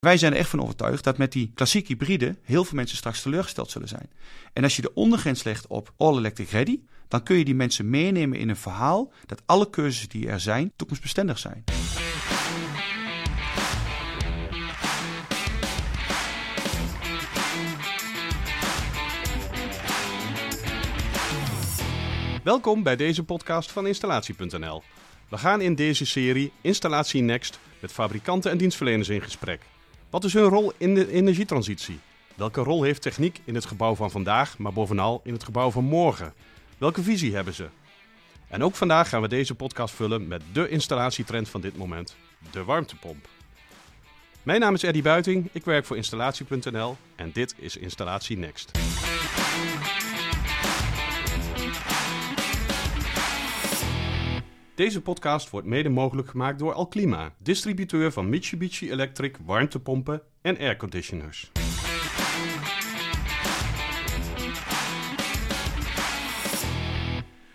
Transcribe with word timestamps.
Wij 0.00 0.16
zijn 0.16 0.32
er 0.32 0.38
echt 0.38 0.48
van 0.48 0.62
overtuigd 0.62 1.04
dat 1.04 1.18
met 1.18 1.32
die 1.32 1.50
klassieke 1.54 1.88
hybride 1.88 2.36
heel 2.42 2.64
veel 2.64 2.76
mensen 2.76 2.96
straks 2.96 3.22
teleurgesteld 3.22 3.70
zullen 3.70 3.88
zijn. 3.88 4.10
En 4.52 4.62
als 4.62 4.76
je 4.76 4.82
de 4.82 4.94
ondergrens 4.94 5.42
legt 5.42 5.66
op 5.66 5.92
All 5.96 6.16
Electric 6.16 6.50
Ready, 6.50 6.80
dan 7.08 7.22
kun 7.22 7.36
je 7.36 7.44
die 7.44 7.54
mensen 7.54 7.90
meenemen 7.90 8.38
in 8.38 8.48
een 8.48 8.56
verhaal 8.56 9.12
dat 9.26 9.42
alle 9.46 9.70
keuzes 9.70 10.08
die 10.08 10.28
er 10.28 10.40
zijn 10.40 10.72
toekomstbestendig 10.76 11.38
zijn. 11.38 11.64
Welkom 22.42 22.82
bij 22.82 22.96
deze 22.96 23.24
podcast 23.24 23.72
van 23.72 23.86
Installatie.nl. 23.86 24.82
We 25.28 25.38
gaan 25.38 25.60
in 25.60 25.74
deze 25.74 26.06
serie 26.06 26.52
Installatie 26.60 27.22
Next 27.22 27.58
met 27.80 27.92
fabrikanten 27.92 28.50
en 28.50 28.58
dienstverleners 28.58 29.08
in 29.08 29.22
gesprek. 29.22 29.60
Wat 30.10 30.24
is 30.24 30.32
hun 30.32 30.48
rol 30.48 30.72
in 30.76 30.94
de 30.94 31.10
energietransitie? 31.12 31.98
Welke 32.34 32.60
rol 32.60 32.82
heeft 32.82 33.02
techniek 33.02 33.40
in 33.44 33.54
het 33.54 33.64
gebouw 33.64 33.94
van 33.94 34.10
vandaag, 34.10 34.58
maar 34.58 34.72
bovenal 34.72 35.20
in 35.24 35.32
het 35.32 35.44
gebouw 35.44 35.70
van 35.70 35.84
morgen? 35.84 36.34
Welke 36.78 37.02
visie 37.02 37.34
hebben 37.34 37.54
ze? 37.54 37.68
En 38.48 38.62
ook 38.62 38.74
vandaag 38.74 39.08
gaan 39.08 39.22
we 39.22 39.28
deze 39.28 39.54
podcast 39.54 39.94
vullen 39.94 40.28
met 40.28 40.42
de 40.52 40.68
installatietrend 40.68 41.48
van 41.48 41.60
dit 41.60 41.76
moment, 41.76 42.16
de 42.50 42.64
warmtepomp. 42.64 43.28
Mijn 44.42 44.60
naam 44.60 44.74
is 44.74 44.82
Eddie 44.82 45.02
Buiting, 45.02 45.48
ik 45.52 45.64
werk 45.64 45.84
voor 45.84 45.96
Installatie.nl 45.96 46.96
en 47.16 47.30
dit 47.32 47.54
is 47.58 47.76
Installatie 47.76 48.38
Next. 48.38 48.70
Deze 54.80 55.00
podcast 55.02 55.50
wordt 55.50 55.66
mede 55.66 55.88
mogelijk 55.88 56.28
gemaakt 56.28 56.58
door 56.58 56.72
Alklima, 56.72 57.34
distributeur 57.38 58.12
van 58.12 58.28
Mitsubishi 58.28 58.90
Electric 58.90 59.36
warmtepompen 59.44 60.22
en 60.42 60.58
airconditioners. 60.58 61.50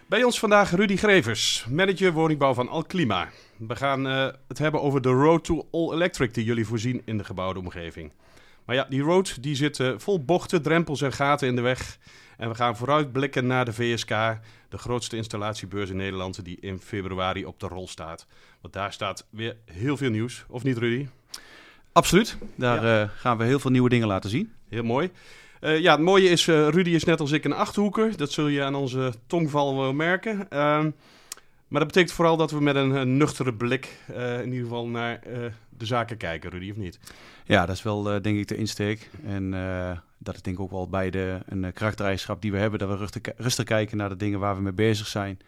Bij 0.08 0.24
ons 0.24 0.40
vandaag 0.40 0.72
Rudy 0.72 0.96
Grevers, 0.96 1.66
manager 1.70 2.12
woningbouw 2.14 2.54
van 2.54 2.68
Alklima. 2.68 3.30
We 3.58 3.76
gaan 3.76 4.08
uh, 4.08 4.28
het 4.48 4.58
hebben 4.58 4.82
over 4.82 5.02
de 5.02 5.10
Road 5.10 5.44
to 5.44 5.68
All 5.72 5.94
Electric 5.94 6.34
die 6.34 6.44
jullie 6.44 6.66
voorzien 6.66 7.02
in 7.06 7.18
de 7.18 7.24
gebouwde 7.24 7.60
omgeving. 7.60 8.14
Maar 8.66 8.76
ja, 8.76 8.86
die 8.90 9.02
road 9.02 9.44
die 9.44 9.56
zit 9.56 9.80
uh, 9.80 9.94
vol 9.98 10.26
bochten, 10.26 10.62
drempels 10.62 11.02
en 11.02 11.14
gaten 11.14 11.48
in 11.48 11.56
de 11.56 11.62
weg. 11.62 11.98
En 12.38 12.50
we 12.50 12.56
gaan 12.56 12.78
vooruitblikken 12.78 13.48
naar 13.48 13.66
de 13.66 13.74
VSK, 13.74 14.10
de 14.70 14.78
grootste 14.78 15.16
installatiebeurs 15.16 15.90
in 15.90 15.96
Nederland, 15.96 16.46
die 16.46 16.58
in 16.60 16.80
februari 16.80 17.46
op 17.46 17.60
de 17.60 17.68
rol 17.68 17.88
staat. 17.88 18.28
Want 18.62 18.74
daar 18.74 18.94
staat 18.94 19.26
weer 19.30 19.56
heel 19.66 19.98
veel 19.98 20.10
nieuws, 20.10 20.46
of 20.48 20.64
niet 20.64 20.78
Rudy? 20.78 21.08
Absoluut, 21.92 22.38
daar 22.56 22.86
ja. 22.86 23.02
uh, 23.02 23.10
gaan 23.16 23.38
we 23.38 23.44
heel 23.44 23.60
veel 23.60 23.72
nieuwe 23.72 23.90
dingen 23.90 24.08
laten 24.08 24.30
zien. 24.30 24.54
Heel 24.70 24.84
mooi. 24.84 25.12
Uh, 25.62 25.80
ja, 25.80 25.92
het 25.92 26.02
mooie 26.02 26.30
is, 26.30 26.48
uh, 26.48 26.68
Rudy 26.68 26.90
is 26.90 27.04
net 27.04 27.20
als 27.20 27.32
ik 27.32 27.46
een 27.46 27.54
achterhoeker. 27.54 28.18
Dat 28.18 28.32
zul 28.32 28.48
je 28.48 28.64
aan 28.64 28.76
onze 28.76 29.14
tongval 29.28 29.78
wel 29.78 29.94
merken. 29.94 30.36
Uh, 30.38 30.86
maar 31.68 31.80
dat 31.80 31.88
betekent 31.88 32.12
vooral 32.12 32.38
dat 32.38 32.52
we 32.52 32.62
met 32.62 32.76
een, 32.76 32.90
een 32.90 33.18
nuchtere 33.18 33.54
blik 33.54 34.00
in 34.16 34.46
ieder 34.46 34.64
geval 34.64 34.88
naar 34.88 35.20
de 35.70 35.86
zaken 35.86 36.18
kijken, 36.18 36.50
Rudy, 36.50 36.70
of 36.70 36.76
niet? 36.76 37.00
Ja, 37.46 37.66
dat 37.66 37.76
is 37.76 37.84
wel 37.84 38.04
denk 38.04 38.38
ik 38.38 38.48
de 38.48 38.56
insteek. 38.56 39.10
En 39.26 39.54
dat 40.18 40.36
is 40.36 40.42
denk 40.42 40.56
ik 40.58 40.62
ook 40.62 40.72
wel 40.72 40.88
bij 40.88 41.10
de 41.10 41.40
een 41.46 41.74
karaktereigenschap 41.74 42.42
die 42.42 42.52
we 42.52 42.58
hebben, 42.58 42.80
dat 42.80 42.90
we 42.90 42.96
rustig, 42.96 43.22
rustig 43.38 43.66
kijken 43.66 43.98
naar 43.98 44.10
de 44.10 44.16
dingen 44.16 44.40
waar 44.40 44.56
we 44.56 44.62
mee 44.62 44.74
bezig 44.74 45.08
zijn. 45.08 45.40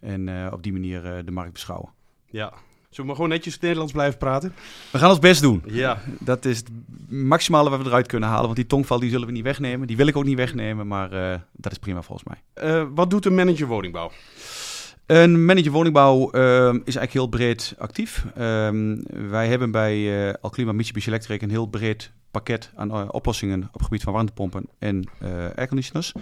En 0.00 0.26
uh, 0.26 0.46
op 0.52 0.62
die 0.62 0.72
manier 0.72 1.04
uh, 1.04 1.24
de 1.24 1.30
markt 1.30 1.52
beschouwen. 1.52 1.90
Ja. 2.30 2.52
Zullen 2.88 3.10
we 3.10 3.16
gewoon 3.16 3.30
netjes 3.30 3.58
Nederlands 3.58 3.92
blijven 3.92 4.18
praten? 4.18 4.54
We 4.92 4.98
gaan 4.98 5.10
ons 5.10 5.18
best 5.18 5.42
doen. 5.42 5.62
Ja. 5.66 6.02
Dat 6.20 6.44
is 6.44 6.56
het 6.58 6.68
maximale 7.08 7.70
wat 7.70 7.82
we 7.82 7.86
eruit 7.86 8.06
kunnen 8.06 8.28
halen. 8.28 8.44
Want 8.44 8.56
die 8.56 8.66
tongval 8.66 9.00
die 9.00 9.10
zullen 9.10 9.26
we 9.26 9.32
niet 9.32 9.42
wegnemen. 9.42 9.86
Die 9.86 9.96
wil 9.96 10.06
ik 10.06 10.16
ook 10.16 10.24
niet 10.24 10.36
wegnemen, 10.36 10.86
maar 10.86 11.12
uh, 11.12 11.38
dat 11.52 11.72
is 11.72 11.78
prima 11.78 12.02
volgens 12.02 12.28
mij. 12.54 12.86
wat 12.94 13.10
doet 13.10 13.24
een 13.24 13.34
manager 13.34 13.66
woningbouw? 13.66 14.10
Een 15.06 15.44
manager 15.44 15.72
woningbouw 15.72 16.18
uh, 16.18 16.68
is 16.68 16.96
eigenlijk 16.96 17.12
heel 17.12 17.26
breed 17.26 17.74
actief. 17.78 18.26
Um, 18.38 19.02
wij 19.30 19.48
hebben 19.48 19.70
bij 19.70 20.26
uh, 20.28 20.34
Alklima 20.40 20.72
Mitsubishi 20.72 21.08
Electric 21.08 21.42
een 21.42 21.50
heel 21.50 21.66
breed 21.66 22.12
pakket 22.30 22.72
aan 22.74 22.90
uh, 22.90 23.08
oplossingen 23.10 23.62
op 23.62 23.72
het 23.72 23.82
gebied 23.82 24.02
van 24.02 24.12
warmtepompen 24.12 24.66
en 24.78 25.08
uh, 25.22 25.28
airconditioners. 25.54 26.12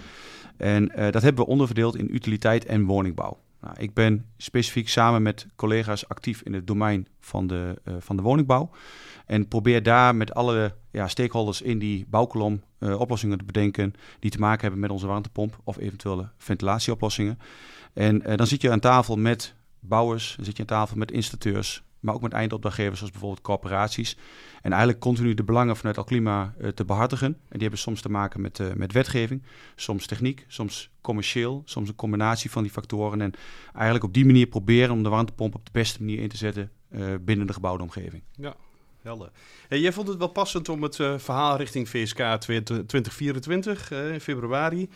En 0.57 0.91
dat 1.11 1.21
hebben 1.21 1.43
we 1.43 1.51
onderverdeeld 1.51 1.97
in 1.97 2.15
utiliteit 2.15 2.65
en 2.65 2.85
woningbouw. 2.85 3.37
Nou, 3.61 3.75
ik 3.77 3.93
ben 3.93 4.25
specifiek 4.37 4.89
samen 4.89 5.21
met 5.21 5.47
collega's 5.55 6.07
actief 6.07 6.41
in 6.41 6.53
het 6.53 6.67
domein 6.67 7.07
van 7.19 7.47
de, 7.47 7.81
van 7.99 8.15
de 8.15 8.21
woningbouw. 8.21 8.69
En 9.25 9.47
probeer 9.47 9.83
daar 9.83 10.15
met 10.15 10.33
alle 10.33 10.73
ja, 10.91 11.07
stakeholders 11.07 11.61
in 11.61 11.79
die 11.79 12.05
bouwkolom 12.09 12.61
oplossingen 12.79 13.37
te 13.37 13.43
bedenken 13.43 13.93
die 14.19 14.31
te 14.31 14.39
maken 14.39 14.61
hebben 14.61 14.79
met 14.79 14.89
onze 14.89 15.07
warmtepomp 15.07 15.59
of 15.63 15.77
eventuele 15.77 16.29
ventilatieoplossingen. 16.37 17.39
En 17.95 18.29
uh, 18.29 18.35
dan 18.35 18.47
zit 18.47 18.61
je 18.61 18.71
aan 18.71 18.79
tafel 18.79 19.15
met 19.15 19.53
bouwers, 19.79 20.33
dan 20.35 20.45
zit 20.45 20.55
je 20.55 20.61
aan 20.61 20.67
tafel 20.67 20.97
met 20.97 21.11
installateurs, 21.11 21.83
maar 21.99 22.13
ook 22.13 22.21
met 22.21 22.33
eindopdrachtgevers 22.33 22.97
zoals 22.97 23.11
bijvoorbeeld 23.11 23.41
corporaties. 23.41 24.17
En 24.61 24.71
eigenlijk 24.71 25.01
continu 25.01 25.33
de 25.33 25.43
belangen 25.43 25.75
vanuit 25.75 25.97
Alklima 25.97 26.53
uh, 26.59 26.67
te 26.67 26.85
behartigen. 26.85 27.27
En 27.27 27.37
die 27.49 27.61
hebben 27.61 27.79
soms 27.79 28.01
te 28.01 28.09
maken 28.09 28.41
met, 28.41 28.59
uh, 28.59 28.73
met 28.73 28.91
wetgeving, 28.91 29.43
soms 29.75 30.05
techniek, 30.05 30.45
soms 30.47 30.89
commercieel, 31.01 31.61
soms 31.65 31.89
een 31.89 31.95
combinatie 31.95 32.51
van 32.51 32.63
die 32.63 32.71
factoren. 32.71 33.21
En 33.21 33.33
eigenlijk 33.73 34.05
op 34.05 34.13
die 34.13 34.25
manier 34.25 34.47
proberen 34.47 34.93
om 34.93 35.03
de 35.03 35.09
warmtepomp 35.09 35.55
op 35.55 35.65
de 35.65 35.71
beste 35.71 35.99
manier 35.99 36.19
in 36.19 36.29
te 36.29 36.37
zetten 36.37 36.71
binnen 37.21 37.47
de 37.47 37.53
gebouwde 37.53 37.83
omgeving. 37.83 38.23
Ja. 38.35 38.55
Helder. 39.01 39.31
Hey, 39.67 39.79
jij 39.79 39.93
vond 39.93 40.07
het 40.07 40.17
wel 40.17 40.27
passend 40.27 40.69
om 40.69 40.83
het 40.83 40.95
verhaal 40.95 41.57
richting 41.57 41.89
VSK 41.89 42.17
2024 42.17 43.91
in 43.91 44.21
februari 44.21 44.89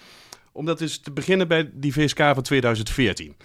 om 0.60 0.66
dat 0.66 0.82
eens 0.82 0.98
te 0.98 1.12
beginnen 1.12 1.48
bij 1.48 1.70
die 1.74 1.94
VSK 1.94 2.18
van 2.18 2.42
2014. 2.42 3.36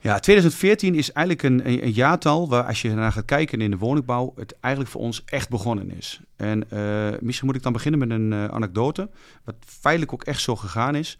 Ja, 0.00 0.18
2014 0.18 0.94
is 0.94 1.12
eigenlijk 1.12 1.46
een, 1.48 1.84
een, 1.84 1.92
jaartal 1.92 2.48
waar 2.48 2.64
als 2.64 2.82
je 2.82 2.90
naar 2.90 3.12
gaat 3.12 3.24
kijken 3.24 3.60
in 3.60 3.70
de 3.70 3.76
woningbouw, 3.76 4.32
het 4.36 4.54
eigenlijk 4.60 4.92
voor 4.92 5.00
ons 5.00 5.24
echt 5.24 5.48
begonnen 5.48 5.90
is. 5.90 6.20
En 6.36 6.64
uh, 6.72 7.08
misschien 7.20 7.46
moet 7.46 7.56
ik 7.56 7.62
dan 7.62 7.72
beginnen 7.72 8.00
met 8.00 8.10
een 8.10 8.32
uh, 8.32 8.44
anekdote, 8.44 9.10
wat 9.44 9.54
feitelijk 9.66 10.12
ook 10.12 10.24
echt 10.24 10.40
zo 10.40 10.56
gegaan 10.56 10.94
is. 10.94 11.18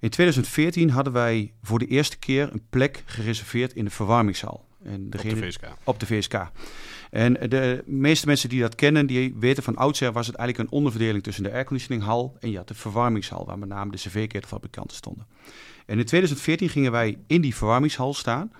In 0.00 0.10
2014 0.10 0.90
hadden 0.90 1.12
wij 1.12 1.52
voor 1.62 1.78
de 1.78 1.86
eerste 1.86 2.18
keer 2.18 2.52
een 2.52 2.62
plek 2.70 3.02
gereserveerd 3.06 3.72
in 3.72 3.84
de 3.84 3.90
verwarmingshal. 3.90 4.68
En 4.82 5.10
degene, 5.10 5.34
op 5.34 5.40
de 5.40 5.46
VSK. 5.46 5.64
Op 5.84 6.00
de 6.00 6.06
VSK. 6.06 6.34
En 7.10 7.32
de 7.32 7.82
meeste 7.86 8.26
mensen 8.26 8.48
die 8.48 8.60
dat 8.60 8.74
kennen, 8.74 9.06
die 9.06 9.34
weten 9.38 9.62
van 9.62 9.76
oudsher 9.76 10.12
was 10.12 10.26
het 10.26 10.36
eigenlijk 10.36 10.68
een 10.68 10.76
onderverdeling 10.76 11.22
tussen 11.22 11.42
de 11.42 11.52
airconditioninghal 11.52 12.36
en 12.40 12.50
ja, 12.50 12.62
de 12.64 12.74
verwarmingshal, 12.74 13.46
waar 13.46 13.58
met 13.58 13.68
name 13.68 13.90
de 13.90 13.96
cv-ketelfabrikanten 13.96 14.96
stonden. 14.96 15.26
En 15.86 15.98
in 15.98 16.04
2014 16.04 16.68
gingen 16.68 16.92
wij 16.92 17.18
in 17.26 17.40
die 17.40 17.54
verwarmingshal 17.54 18.14
staan, 18.14 18.52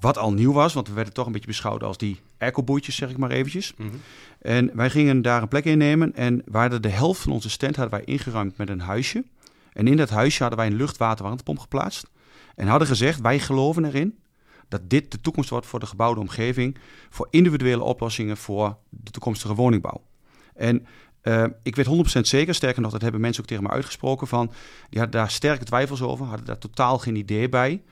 wat 0.00 0.18
al 0.18 0.32
nieuw 0.32 0.52
was, 0.52 0.72
want 0.72 0.88
we 0.88 0.94
werden 0.94 1.12
toch 1.12 1.26
een 1.26 1.32
beetje 1.32 1.46
beschouwd 1.46 1.82
als 1.82 1.96
die 1.96 2.20
aircoboeitjes, 2.38 2.96
zeg 2.96 3.10
ik 3.10 3.16
maar 3.16 3.30
eventjes. 3.30 3.74
Mm 3.76 3.88
-hmm. 3.88 4.00
En 4.38 4.70
wij 4.74 4.90
gingen 4.90 5.22
daar 5.22 5.42
een 5.42 5.48
plek 5.48 5.64
in 5.64 5.78
nemen 5.78 6.14
en 6.14 6.42
waar 6.46 6.80
de 6.80 6.88
helft 6.88 7.20
van 7.20 7.32
onze 7.32 7.50
stand 7.50 7.76
hadden 7.76 7.98
wij 7.98 8.14
ingeruimd 8.14 8.56
met 8.56 8.68
een 8.68 8.80
huisje. 8.80 9.24
En 9.72 9.86
in 9.86 9.96
dat 9.96 10.10
huisje 10.10 10.40
hadden 10.40 10.58
wij 10.58 10.68
een 10.68 10.76
luchtwaterwarmtepomp 10.76 11.58
geplaatst. 11.58 12.10
En 12.54 12.66
hadden 12.66 12.88
gezegd, 12.88 13.20
wij 13.20 13.38
geloven 13.38 13.84
erin 13.84 14.18
dat 14.72 14.90
dit 14.90 15.10
de 15.10 15.20
toekomst 15.20 15.50
wordt 15.50 15.66
voor 15.66 15.80
de 15.80 15.86
gebouwde 15.86 16.20
omgeving, 16.20 16.78
voor 17.10 17.26
individuele 17.30 17.82
oplossingen 17.82 18.36
voor 18.36 18.76
de 18.88 19.10
toekomstige 19.10 19.54
woningbouw. 19.54 20.02
En 20.54 20.86
uh, 21.22 21.44
ik 21.62 21.76
weet 21.76 22.16
100% 22.18 22.20
zeker, 22.20 22.54
sterker 22.54 22.82
nog, 22.82 22.92
dat 22.92 23.02
hebben 23.02 23.20
mensen 23.20 23.42
ook 23.42 23.48
tegen 23.48 23.62
me 23.62 23.70
uitgesproken 23.70 24.26
van, 24.26 24.46
die 24.90 25.00
hadden 25.00 25.20
daar 25.20 25.30
sterke 25.30 25.64
twijfels 25.64 26.02
over, 26.02 26.26
hadden 26.26 26.46
daar 26.46 26.58
totaal 26.58 26.98
geen 26.98 27.16
idee 27.16 27.48
bij. 27.48 27.82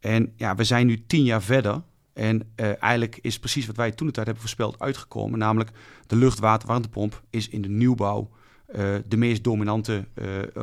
En 0.00 0.32
ja, 0.36 0.54
we 0.54 0.64
zijn 0.64 0.86
nu 0.86 1.06
tien 1.06 1.24
jaar 1.24 1.42
verder 1.42 1.82
en 2.12 2.52
uh, 2.56 2.82
eigenlijk 2.82 3.18
is 3.20 3.38
precies 3.38 3.66
wat 3.66 3.76
wij 3.76 3.90
toen 3.90 4.06
de 4.06 4.12
tijd 4.12 4.26
hebben 4.26 4.44
voorspeld 4.44 4.80
uitgekomen, 4.80 5.38
namelijk 5.38 5.70
de 6.06 6.16
luchtwaterwarmtepomp 6.16 7.22
is 7.30 7.48
in 7.48 7.62
de 7.62 7.68
nieuwbouw 7.68 8.30
uh, 8.68 8.94
de 9.06 9.16
meest 9.16 9.44
dominante 9.44 10.04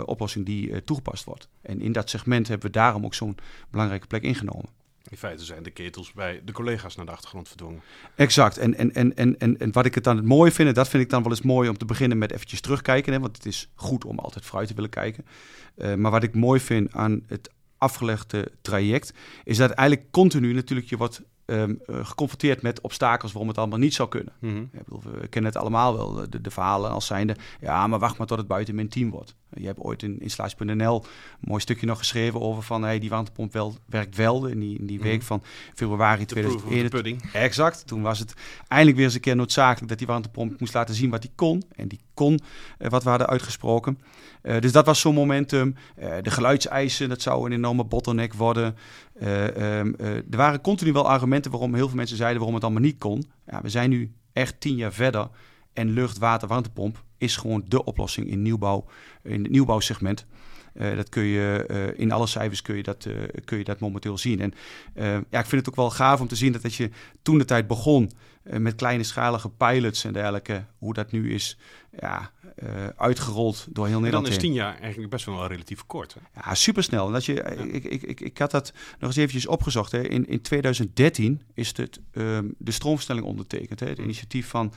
oplossing 0.06 0.45
die 0.45 0.83
toegepast 0.83 1.24
wordt. 1.24 1.50
En 1.62 1.81
in 1.81 1.92
dat 1.92 2.09
segment 2.09 2.48
hebben 2.48 2.68
we 2.68 2.74
daarom 2.74 3.06
ook 3.06 3.13
zo'n 3.13 3.38
belangrijke 3.69 4.07
plek 4.07 4.24
ingenomen. 4.24 4.69
In 5.09 5.18
feite 5.18 5.44
zijn 5.44 5.63
de 5.63 5.71
ketels 5.71 6.13
bij 6.13 6.42
de 6.45 6.51
collega's 6.51 6.95
naar 6.95 7.06
de 7.06 7.12
achtergrond 7.12 7.48
verdwongen. 7.48 7.81
Exact. 8.15 8.57
En, 8.57 8.75
en, 8.75 8.94
en, 8.94 9.15
en, 9.15 9.38
en, 9.39 9.59
en 9.59 9.71
wat 9.71 9.86
ik 9.86 9.95
het 9.95 10.04
dan 10.04 10.15
het 10.15 10.25
mooie 10.25 10.51
vind, 10.51 10.75
dat 10.75 10.89
vind 10.89 11.04
ik 11.04 11.09
dan 11.09 11.24
wel 11.24 11.31
eens 11.31 11.42
mooi 11.42 11.69
om 11.69 11.77
te 11.77 11.86
beginnen 11.86 12.18
met 12.18 12.31
eventjes 12.31 12.62
terugkijken. 12.62 13.13
Hè, 13.13 13.19
want 13.19 13.36
het 13.36 13.45
is 13.45 13.69
goed 13.75 14.06
om 14.06 14.19
altijd 14.19 14.45
vooruit 14.45 14.68
te 14.68 14.74
willen 14.74 14.89
kijken. 14.89 15.25
Uh, 15.77 15.94
maar 15.94 16.12
wat 16.12 16.24
ik 16.24 16.36
mooi 16.36 16.59
vind 16.59 16.94
aan 16.94 17.24
het 17.27 17.50
afgelegde 17.77 18.51
traject, 18.62 19.13
is 19.44 19.57
dat 19.57 19.71
eigenlijk 19.71 20.12
continu 20.12 20.54
natuurlijk 20.54 20.89
je 20.89 20.98
wordt 20.98 21.21
um, 21.49 21.79
uh, 21.89 22.05
geconfronteerd 22.05 22.61
met 22.61 22.81
obstakels 22.81 23.31
waarom 23.31 23.49
het 23.49 23.57
allemaal 23.57 23.79
niet 23.79 23.94
zou 23.94 24.09
kunnen. 24.09 24.33
Mm 24.39 24.49
-hmm. 24.53 24.69
Ik 24.73 24.83
bedoel, 24.83 25.01
we 25.19 25.27
kennen 25.27 25.51
het 25.51 25.61
allemaal 25.61 25.95
wel, 25.95 26.29
de, 26.29 26.41
de 26.41 26.51
verhalen 26.51 26.91
als 26.91 27.05
zijnde, 27.05 27.35
ja, 27.61 27.88
maar 27.88 27.99
wacht 27.99 28.17
maar 28.17 28.27
tot 28.27 28.38
het 28.38 28.47
buiten 28.47 28.75
min 28.75 28.88
10 28.89 29.09
wordt. 29.09 29.35
Je 29.53 29.65
hebt 29.65 29.79
ooit 29.79 30.03
in 30.03 30.19
installatie.nl 30.19 30.95
een 31.03 31.47
mooi 31.49 31.61
stukje 31.61 31.85
nog 31.85 31.97
geschreven 31.97 32.41
over 32.41 32.63
van 32.63 32.83
hey, 32.83 32.99
die 32.99 33.09
warmtepomp 33.09 33.53
wel, 33.53 33.75
werkt 33.85 34.15
wel 34.15 34.45
in 34.45 34.59
die, 34.59 34.79
in 34.79 34.85
die 34.85 34.99
week 34.99 35.17
Mhm. 35.17 35.25
van 35.25 35.44
februari 35.75 36.25
De 36.25 36.33
proof 36.33 36.45
of 36.55 36.61
the 36.61 36.67
2021. 36.67 37.21
pudding. 37.21 37.44
Exact. 37.44 37.88
Toen 37.88 38.01
was 38.01 38.19
het 38.19 38.33
eindelijk 38.67 38.97
weer 38.97 39.05
eens 39.05 39.15
een 39.15 39.21
keer 39.21 39.35
noodzakelijk 39.35 39.89
dat 39.89 39.97
die 39.97 40.07
warmtepomp 40.07 40.59
moest 40.59 40.73
laten 40.73 40.95
zien 40.95 41.09
wat 41.09 41.21
die 41.21 41.31
kon. 41.35 41.63
En 41.75 41.88
die 41.88 41.99
kon 42.13 42.39
eh, 42.77 42.89
wat 42.89 43.03
we 43.03 43.09
hadden 43.09 43.27
uitgesproken. 43.27 43.99
Eh, 44.41 44.59
dus 44.59 44.71
dat 44.71 44.85
was 44.85 44.99
zo'n 44.99 45.13
momentum. 45.13 45.75
Eh, 45.95 46.13
de 46.21 46.31
geluidseisen, 46.31 47.09
dat 47.09 47.21
zou 47.21 47.45
een 47.45 47.51
enorme 47.51 47.83
bottleneck 47.83 48.33
worden. 48.33 48.75
Eh, 49.19 49.80
ehm, 49.80 49.94
eh, 49.98 50.16
er 50.16 50.38
waren 50.38 50.62
continu 50.62 50.94
wel 50.94 51.10
argumenten 51.10 51.52
waarom 51.52 51.75
heel 51.75 51.88
veel 51.88 51.98
mensen 51.98 52.18
zeiden 52.18 52.38
waarom 52.38 52.56
het 52.56 52.64
allemaal 52.64 52.81
niet 52.81 52.98
kon. 52.98 53.24
Ja, 53.46 53.62
we 53.62 53.69
zijn 53.69 53.90
nu 53.90 54.12
echt 54.34 54.60
tien 54.60 54.75
jaar 54.75 54.94
verder. 54.94 55.30
En 55.74 55.90
lucht, 55.90 56.18
water, 56.18 56.48
warmtepomp 56.48 57.04
is 57.18 57.36
gewoon 57.36 57.64
de 57.68 57.84
oplossing 57.84 58.30
in 58.30 58.42
nieuwbouw, 58.42 58.86
in 59.24 59.44
het 59.44 59.52
nieuwbouwsegment. 59.52 60.25
Eh, 60.74 60.96
dat 60.96 61.10
kun 61.10 61.24
je 61.24 61.94
in 61.96 62.12
alle 62.12 62.28
cijfers 62.28 62.62
kun 62.62 62.75
je 62.75 62.84
dat, 62.84 63.08
kun 63.46 63.58
je 63.58 63.64
dat 63.64 63.80
momenteel 63.80 64.18
zien. 64.18 64.42
En 64.42 64.54
ja, 65.30 65.40
ik 65.40 65.46
vind 65.46 65.52
het 65.52 65.69
ook 65.69 65.75
wel 65.75 65.90
gaaf 65.90 66.19
om 66.19 66.28
te 66.28 66.36
zien 66.36 66.52
dat 66.52 66.64
als 66.64 66.78
je 66.78 66.90
toen 67.22 67.38
de 67.38 67.46
tijd 67.46 67.68
begon 67.68 68.12
met 68.49 68.75
kleine 68.75 69.03
schalige 69.03 69.49
pilots 69.49 70.03
en 70.03 70.13
dergelijke, 70.13 70.65
hoe 70.77 70.94
dat 70.94 71.11
nu 71.11 71.33
is 71.33 71.57
ja, 71.99 72.31
eh, 72.55 72.88
uitgerold 72.95 73.67
door 73.69 73.85
heel 73.85 73.85
En 73.85 73.91
dan 73.91 74.01
Nederland. 74.01 74.27
is 74.27 74.38
tien 74.38 74.53
jaar 74.53 74.79
eigenlijk 74.79 75.11
best 75.11 75.25
wel 75.25 75.47
relatief 75.47 75.85
kort. 75.85 76.13
Hè? 76.13 76.19
Ja, 76.41 76.55
supersnel. 76.55 77.07
En 77.07 77.13
Dat 77.13 77.25
je, 77.25 77.33
ik, 77.71 77.83
ik, 77.83 78.01
ik, 78.01 78.19
ik 78.19 78.38
had 78.38 78.51
dat 78.51 78.73
nog 78.99 79.09
eens 79.09 79.15
eventjes 79.15 79.47
opgezocht. 79.47 79.91
Hè. 79.91 80.07
In, 80.07 80.27
in 80.27 80.41
2013 80.41 81.41
is 81.53 81.77
het, 81.77 81.99
ehm, 82.11 82.45
de 82.57 82.71
stroomversnelling 82.71 83.25
ondertekend. 83.27 83.79
Hè. 83.79 83.88
Het 83.88 83.97
initiatief 83.97 84.47
van 84.47 84.73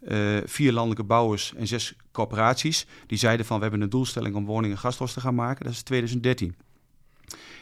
eh, 0.00 0.36
vier 0.44 0.72
landelijke 0.72 1.04
bouwers 1.04 1.54
en 1.56 1.66
zes 1.66 1.94
corporaties. 2.12 2.86
Die 3.06 3.18
zeiden 3.18 3.46
van 3.46 3.56
we 3.56 3.62
hebben 3.62 3.80
een 3.80 3.90
doelstelling 3.90 4.34
om 4.34 4.44
woningen 4.44 4.78
gasloos 4.78 5.12
te 5.12 5.20
gaan 5.20 5.34
maken. 5.34 5.64
Dat 5.64 5.74
is 5.74 5.82
2013. 5.82 6.54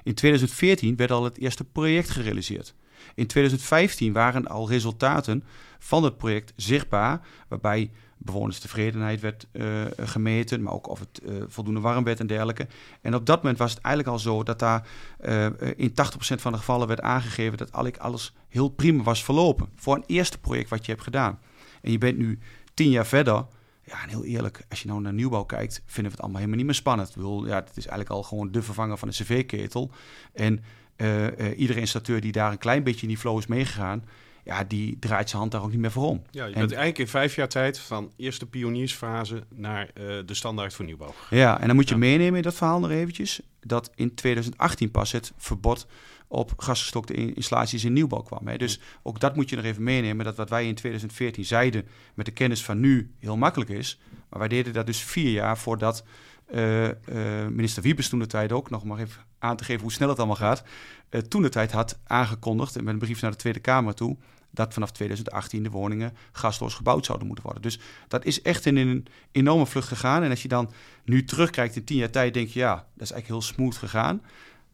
In 0.04 0.14
2014 0.14 0.96
werd 0.96 1.10
al 1.10 1.24
het 1.24 1.38
eerste 1.38 1.64
project 1.64 2.10
gerealiseerd. 2.10 2.74
In 3.14 3.26
2015 3.26 4.12
waren 4.12 4.46
al 4.46 4.68
resultaten 4.68 5.44
van 5.78 6.04
het 6.04 6.16
project 6.16 6.52
zichtbaar, 6.56 7.20
waarbij 7.48 7.90
bewonerstevredenheid 8.24 9.20
werd 9.20 9.46
eh, 9.52 9.64
gemeten, 9.96 10.62
maar 10.62 10.72
ook 10.72 10.88
of 10.88 10.98
het 10.98 11.20
eh, 11.20 11.34
voldoende 11.46 11.80
warm 11.80 12.04
werd 12.04 12.20
en 12.20 12.26
dergelijke. 12.26 12.66
En 13.00 13.14
op 13.14 13.26
dat 13.26 13.36
moment 13.42 13.58
was 13.58 13.70
het 13.74 13.80
eigenlijk 13.80 14.14
al 14.14 14.22
zo 14.22 14.42
dat 14.42 14.58
daar 14.58 14.86
eh, 15.18 15.46
in 15.76 15.90
80% 15.90 15.94
van 16.18 16.52
de 16.52 16.58
gevallen 16.58 16.88
werd 16.88 17.00
aangegeven 17.00 17.58
dat 17.58 17.72
alles 17.98 18.34
heel 18.48 18.68
prima 18.68 19.02
was 19.02 19.24
verlopen. 19.24 19.68
Voor 19.76 19.96
een 19.96 20.04
eerste 20.06 20.38
project 20.38 20.70
wat 20.70 20.84
je 20.86 20.92
hebt 20.92 21.04
gedaan. 21.04 21.38
En 21.82 21.90
je 21.90 21.98
bent 21.98 22.18
nu 22.18 22.38
tien 22.74 22.90
jaar 22.90 23.06
verder. 23.06 23.46
Ja, 23.84 24.02
en 24.02 24.08
heel 24.08 24.24
eerlijk, 24.24 24.64
als 24.68 24.82
je 24.82 24.88
nou 24.88 25.00
naar 25.00 25.12
nieuwbouw 25.12 25.44
kijkt, 25.44 25.82
vinden 25.86 26.04
we 26.04 26.10
het 26.10 26.20
allemaal 26.20 26.36
helemaal 26.36 26.56
niet 26.56 26.66
meer 26.66 26.74
spannend. 26.74 27.08
Ik 27.08 27.14
bedoel, 27.14 27.46
ja, 27.46 27.54
het 27.54 27.76
is 27.76 27.86
eigenlijk 27.86 28.10
al 28.10 28.22
gewoon 28.22 28.50
de 28.50 28.62
vervanger 28.62 28.98
van 28.98 29.08
een 29.08 29.14
cv-ketel. 29.14 29.90
En 30.32 30.64
eh, 31.02 31.26
eh, 31.50 31.58
iedere 31.58 31.80
installateur 31.80 32.20
die 32.20 32.32
daar 32.32 32.52
een 32.52 32.58
klein 32.58 32.82
beetje 32.82 33.02
in 33.02 33.08
die 33.08 33.18
flow 33.18 33.38
is 33.38 33.46
meegegaan, 33.46 34.04
ja, 34.44 34.64
die 34.64 34.96
draait 35.00 35.28
zijn 35.28 35.40
hand 35.40 35.52
daar 35.52 35.62
ook 35.62 35.70
niet 35.70 35.80
meer 35.80 35.90
voor 35.90 36.08
om. 36.08 36.22
Ja, 36.30 36.44
je 36.46 36.52
En- 36.52 36.58
bent 36.58 36.70
eigenlijk 36.72 36.98
in 36.98 37.08
vijf 37.08 37.34
jaar 37.34 37.48
tijd 37.48 37.78
van 37.78 38.12
eerste 38.16 38.46
pioniersfase 38.46 39.42
naar 39.54 39.90
eh, 39.94 40.04
de 40.26 40.34
standaard 40.34 40.74
voor 40.74 40.84
nieuwbouw. 40.84 41.14
Ja, 41.30 41.60
en 41.60 41.66
dan 41.66 41.76
moet 41.76 41.88
je 41.88 41.94
Ja. 41.94 42.00
meenemen 42.00 42.36
in 42.36 42.42
dat 42.42 42.54
verhaal 42.54 42.80
nog 42.80 42.90
eventjes, 42.90 43.40
dat 43.60 43.90
in 43.94 44.14
2018 44.14 44.90
pas 44.90 45.12
het 45.12 45.32
verbod 45.36 45.86
op 46.28 46.52
gasgestokte 46.56 47.14
in- 47.14 47.34
installaties 47.34 47.84
in 47.84 47.92
nieuwbouw 47.92 48.22
kwam. 48.22 48.48
Hè. 48.48 48.56
Dus 48.56 48.80
ook 49.02 49.20
dat 49.20 49.36
moet 49.36 49.50
je 49.50 49.56
nog 49.56 49.64
even 49.64 49.82
meenemen, 49.82 50.24
dat 50.24 50.36
wat 50.36 50.50
wij 50.50 50.66
in 50.66 50.74
2014 50.74 51.44
zeiden 51.44 51.86
met 52.14 52.26
de 52.26 52.32
kennis 52.32 52.64
van 52.64 52.80
nu 52.80 53.10
heel 53.18 53.36
makkelijk 53.36 53.70
is. 53.70 53.98
Maar 54.30 54.38
wij 54.38 54.48
deden 54.48 54.72
dat 54.72 54.86
dus 54.86 55.00
vier 55.00 55.30
jaar 55.30 55.58
voordat 55.58 56.04
eh, 56.52 56.88
eh, 56.88 57.48
minister 57.50 57.82
Wiebes 57.82 58.08
toen 58.08 58.18
de 58.18 58.26
tijd 58.26 58.52
ook, 58.52 58.70
nog 58.70 58.84
maar 58.84 58.98
even 58.98 59.22
aan 59.38 59.56
te 59.56 59.64
geven 59.64 59.82
hoe 59.82 59.92
snel 59.92 60.08
het 60.08 60.18
allemaal 60.18 60.36
gaat, 60.36 60.62
eh, 61.08 61.20
toen 61.20 61.42
de 61.42 61.48
tijd 61.48 61.72
had 61.72 61.98
aangekondigd, 62.06 62.76
en 62.76 62.84
met 62.84 62.92
een 62.92 62.98
brief 62.98 63.20
naar 63.20 63.30
de 63.30 63.36
Tweede 63.36 63.60
Kamer 63.60 63.94
toe, 63.94 64.16
dat 64.50 64.72
vanaf 64.72 64.90
2018 64.90 65.62
de 65.62 65.70
woningen 65.70 66.12
gasloos 66.32 66.74
gebouwd 66.74 67.04
zouden 67.04 67.26
moeten 67.26 67.44
worden. 67.44 67.62
Dus 67.62 67.78
dat 68.08 68.24
is 68.24 68.42
echt 68.42 68.66
in 68.66 68.76
een 68.76 69.06
enorme 69.30 69.66
vlucht 69.66 69.88
gegaan. 69.88 70.22
En 70.22 70.30
als 70.30 70.42
je 70.42 70.48
dan 70.48 70.72
nu 71.04 71.24
terugkijkt 71.24 71.76
in 71.76 71.84
tien 71.84 71.96
jaar 71.96 72.10
tijd, 72.10 72.34
denk 72.34 72.48
je, 72.48 72.58
ja, 72.58 72.74
dat 72.74 73.02
is 73.02 73.10
eigenlijk 73.12 73.26
heel 73.26 73.54
smooth 73.54 73.76
gegaan. 73.76 74.22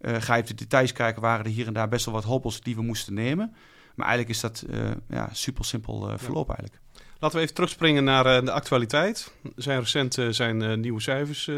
Ga 0.00 0.34
je 0.34 0.42
op 0.42 0.48
de 0.48 0.54
details 0.54 0.92
kijken, 0.92 1.22
waren 1.22 1.44
er 1.44 1.50
hier 1.50 1.66
en 1.66 1.72
daar 1.72 1.88
best 1.88 2.04
wel 2.04 2.14
wat 2.14 2.24
hobbels 2.24 2.60
die 2.60 2.74
we 2.74 2.82
moesten 2.82 3.14
nemen. 3.14 3.54
Maar 3.94 4.06
eigenlijk 4.06 4.36
is 4.36 4.40
dat 4.40 4.64
ja, 5.08 5.28
super 5.32 5.64
simpel 5.64 6.18
verloop 6.18 6.48
eigenlijk. 6.48 6.80
Laten 7.20 7.36
we 7.36 7.42
even 7.42 7.54
terugspringen 7.54 8.04
naar 8.04 8.26
eh, 8.26 8.44
de 8.44 8.52
actualiteit. 8.52 9.32
Er 9.42 9.62
zijn 9.62 9.78
recent 9.78 10.18
eh, 10.18 10.28
zijn 10.28 10.62
eh, 10.62 10.76
nieuwe 10.76 11.00
cijfers 11.00 11.50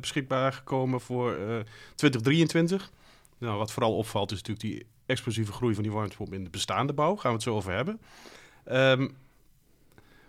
beschikbaar 0.00 0.52
gekomen 0.52 1.00
voor 1.00 1.32
eh, 1.32 1.56
2023. 1.94 2.90
Nou, 3.38 3.58
wat 3.58 3.72
vooral 3.72 3.96
opvalt 3.96 4.30
is 4.30 4.36
natuurlijk 4.42 4.66
die 4.66 4.86
explosieve 5.06 5.52
groei 5.52 5.74
van 5.74 5.82
die 5.82 5.92
warmtepomp 5.92 6.32
in 6.32 6.44
de 6.44 6.50
bestaande 6.50 6.92
bouw. 6.92 7.16
Gaan 7.16 7.30
we 7.30 7.36
het 7.36 7.42
zo 7.42 7.54
over 7.54 7.72
hebben. 7.72 8.00
Ehm, 8.64 9.08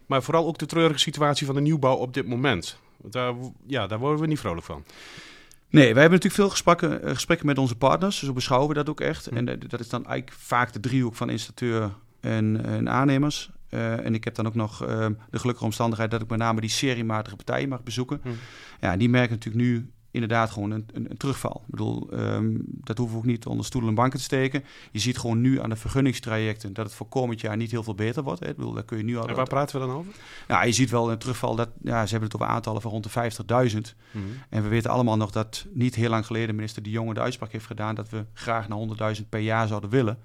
maar 0.06 0.24
vooral 0.24 0.48
ook 0.48 0.58
de 0.58 0.66
treurige 0.66 1.00
situatie 1.00 1.46
van 1.46 1.56
de 1.56 1.62
nieuwbouw 1.62 1.96
op 1.96 2.14
dit 2.14 2.28
moment. 2.28 2.80
Daar, 2.98 3.34
ja, 3.68 3.88
daar 3.88 4.00
worden 4.00 4.22
we 4.22 4.28
niet 4.28 4.40
vrolijk 4.40 4.66
van. 4.66 4.84
Nee, 5.70 5.94
wij 5.94 6.02
hebben 6.02 6.20
natuurlijk 6.22 6.34
veel 6.34 6.50
gesprekken, 6.50 7.16
gesprekken 7.16 7.46
met 7.46 7.58
onze 7.58 7.76
partners. 7.76 8.20
Zo 8.20 8.34
beschouwen 8.34 8.70
we 8.70 8.76
dat 8.76 8.90
ook 8.90 9.02
echt. 9.02 9.26
Hm. 9.26 9.38
En 9.38 9.60
dat 9.68 9.80
is 9.80 9.90
dan 9.90 10.06
eigenlijk 10.06 10.38
vaak 10.42 10.74
de 10.74 10.80
driehoek 10.80 11.16
van 11.16 11.30
installateur 11.30 11.92
en, 12.20 12.66
en 12.66 12.90
aannemers. 12.90 13.50
Eh, 13.76 14.06
en 14.06 14.14
ik 14.14 14.24
heb 14.24 14.36
dan 14.36 14.48
ook 14.48 14.56
nog 14.56 14.84
eh, 14.86 15.08
de 15.30 15.40
gelukkige 15.40 15.66
omstandigheid 15.66 16.12
dat 16.12 16.22
ik 16.22 16.30
met 16.30 16.40
name 16.40 16.62
die 16.62 16.70
seriematige 16.70 17.36
partijen 17.36 17.70
mag 17.70 17.84
bezoeken. 17.84 18.20
Hm. 18.24 18.30
Ja, 18.82 18.98
die 18.98 19.10
merken 19.10 19.32
natuurlijk 19.32 19.66
nu 19.66 19.90
inderdaad 20.12 20.50
gewoon 20.50 20.72
een, 20.72 20.86
een, 20.94 21.10
een 21.10 21.18
terugval. 21.18 21.62
Ik 21.66 21.72
bedoel, 21.72 22.12
ehm, 22.12 22.58
dat 22.66 22.98
hoeven 22.98 23.16
we 23.16 23.22
ook 23.22 23.30
niet 23.30 23.46
onder 23.46 23.66
stoelen 23.66 23.90
en 23.90 23.96
banken 23.96 24.20
te 24.20 24.26
steken. 24.26 24.64
Je 24.92 25.00
ziet 25.00 25.18
gewoon 25.18 25.42
nu 25.42 25.62
aan 25.62 25.70
de 25.70 25.76
vergunningstrajecten 25.76 26.74
dat 26.74 26.86
het 26.86 26.96
voor 26.96 27.08
komend 27.08 27.42
jaar 27.42 27.58
niet 27.58 27.72
heel 27.72 27.84
veel 27.84 27.96
beter 27.96 28.24
wordt. 28.24 28.40
Hè. 28.40 28.50
Ik 28.50 28.56
bedoel, 28.56 28.74
daar 28.74 28.84
kun 28.84 28.98
je 28.98 29.04
nu 29.04 29.18
al... 29.18 29.28
En 29.28 29.36
waar 29.36 29.48
praten 29.48 29.80
we 29.80 29.86
dan 29.86 29.96
over? 29.96 30.12
Nou, 30.48 30.66
je 30.66 30.72
ziet 30.72 30.90
wel 30.90 31.12
een 31.12 31.18
terugval 31.18 31.56
dat, 31.56 31.70
ja, 31.82 32.06
ze 32.06 32.12
hebben 32.12 32.30
het 32.30 32.42
over 32.42 32.54
aantallen 32.54 32.82
van 32.82 32.92
rond 32.92 33.14
de 33.14 33.32
50.000. 33.74 33.96
En 34.50 34.64
we 34.64 34.70
weten 34.70 34.92
allemaal 34.92 35.18
nog 35.18 35.32
dat 35.32 35.66
niet 35.74 35.96
heel 35.96 36.10
lang 36.10 36.26
geleden 36.26 36.56
minister 36.56 36.84
De 36.84 36.90
Jonge 36.90 37.14
de 37.14 37.22
uitspraak 37.22 37.52
heeft 37.52 37.66
gedaan 37.66 37.96
dat 37.96 38.10
we 38.10 38.26
graag 38.34 38.68
naar 38.68 39.16
100.000 39.18 39.30
per 39.30 39.40
jaar 39.40 39.68
zouden 39.68 39.90
willen. 39.90 40.18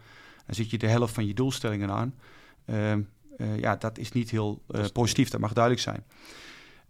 Dan 0.46 0.54
zit 0.54 0.70
je 0.70 0.78
de 0.78 0.88
helft 0.88 1.14
van 1.14 1.26
je 1.26 1.34
doelstellingen 1.34 1.90
aan. 1.90 2.14
Ehm, 2.64 2.76
eh, 2.78 2.96
ja, 3.56 3.76
dat 3.76 3.98
is 3.98 4.12
niet 4.12 4.30
heel 4.30 4.62
eh, 4.68 4.84
positief, 4.92 5.30
dat 5.30 5.40
mag 5.40 5.52
duidelijk 5.52 5.84
zijn. 5.84 6.04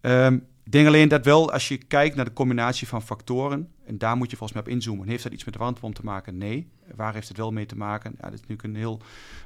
Ehm, 0.01 0.35
ik 0.65 0.73
denk 0.73 0.87
alleen 0.87 1.09
dat 1.09 1.25
wel, 1.25 1.53
als 1.53 1.69
je 1.69 1.77
kijkt 1.77 2.17
naar 2.17 2.25
de 2.25 2.33
combinatie 2.33 2.89
van 2.89 3.03
factoren, 3.03 3.69
en 3.85 3.99
daar 3.99 4.17
moet 4.17 4.31
je 4.31 4.37
volgens 4.37 4.59
mij 4.59 4.69
op 4.69 4.77
inzoomen. 4.77 5.09
Heeft 5.09 5.23
dat 5.23 5.33
iets 5.33 5.45
met 5.45 5.55
de 5.55 5.61
warmtepomp 5.61 5.95
te 5.95 6.05
maken? 6.05 6.39
Nee. 6.39 6.69
Waar 6.95 7.15
heeft 7.15 7.29
het 7.29 7.37
wel 7.37 7.53
mee 7.53 7.67
te 7.67 7.77
maken? 7.77 8.13
Ja, 8.17 8.23
dat 8.23 8.33
is 8.33 8.41
natuurlijk 8.41 8.69
een 8.69 8.77
heel 8.77 9.01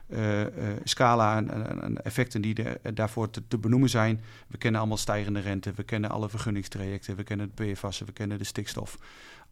eh, 0.06 0.42
eh, 0.42 0.76
scala 0.84 1.34
aan, 1.34 1.96
effecten 1.96 2.40
die 2.40 2.56
daarvoor 2.94 3.30
te, 3.30 3.42
te 3.48 3.58
benoemen 3.58 3.90
zijn. 3.90 4.20
We 4.46 4.58
kennen 4.58 4.80
allemaal 4.80 4.98
stijgende 4.98 5.40
rente, 5.40 5.72
we 5.74 5.82
kennen 5.82 6.10
alle 6.10 6.28
vergunningstrajecten, 6.28 7.16
we 7.16 7.22
kennen 7.22 7.50
het 7.54 7.72
PFAS, 7.72 7.98
we 7.98 8.12
kennen 8.12 8.38
de 8.38 8.44
stikstof. 8.44 8.98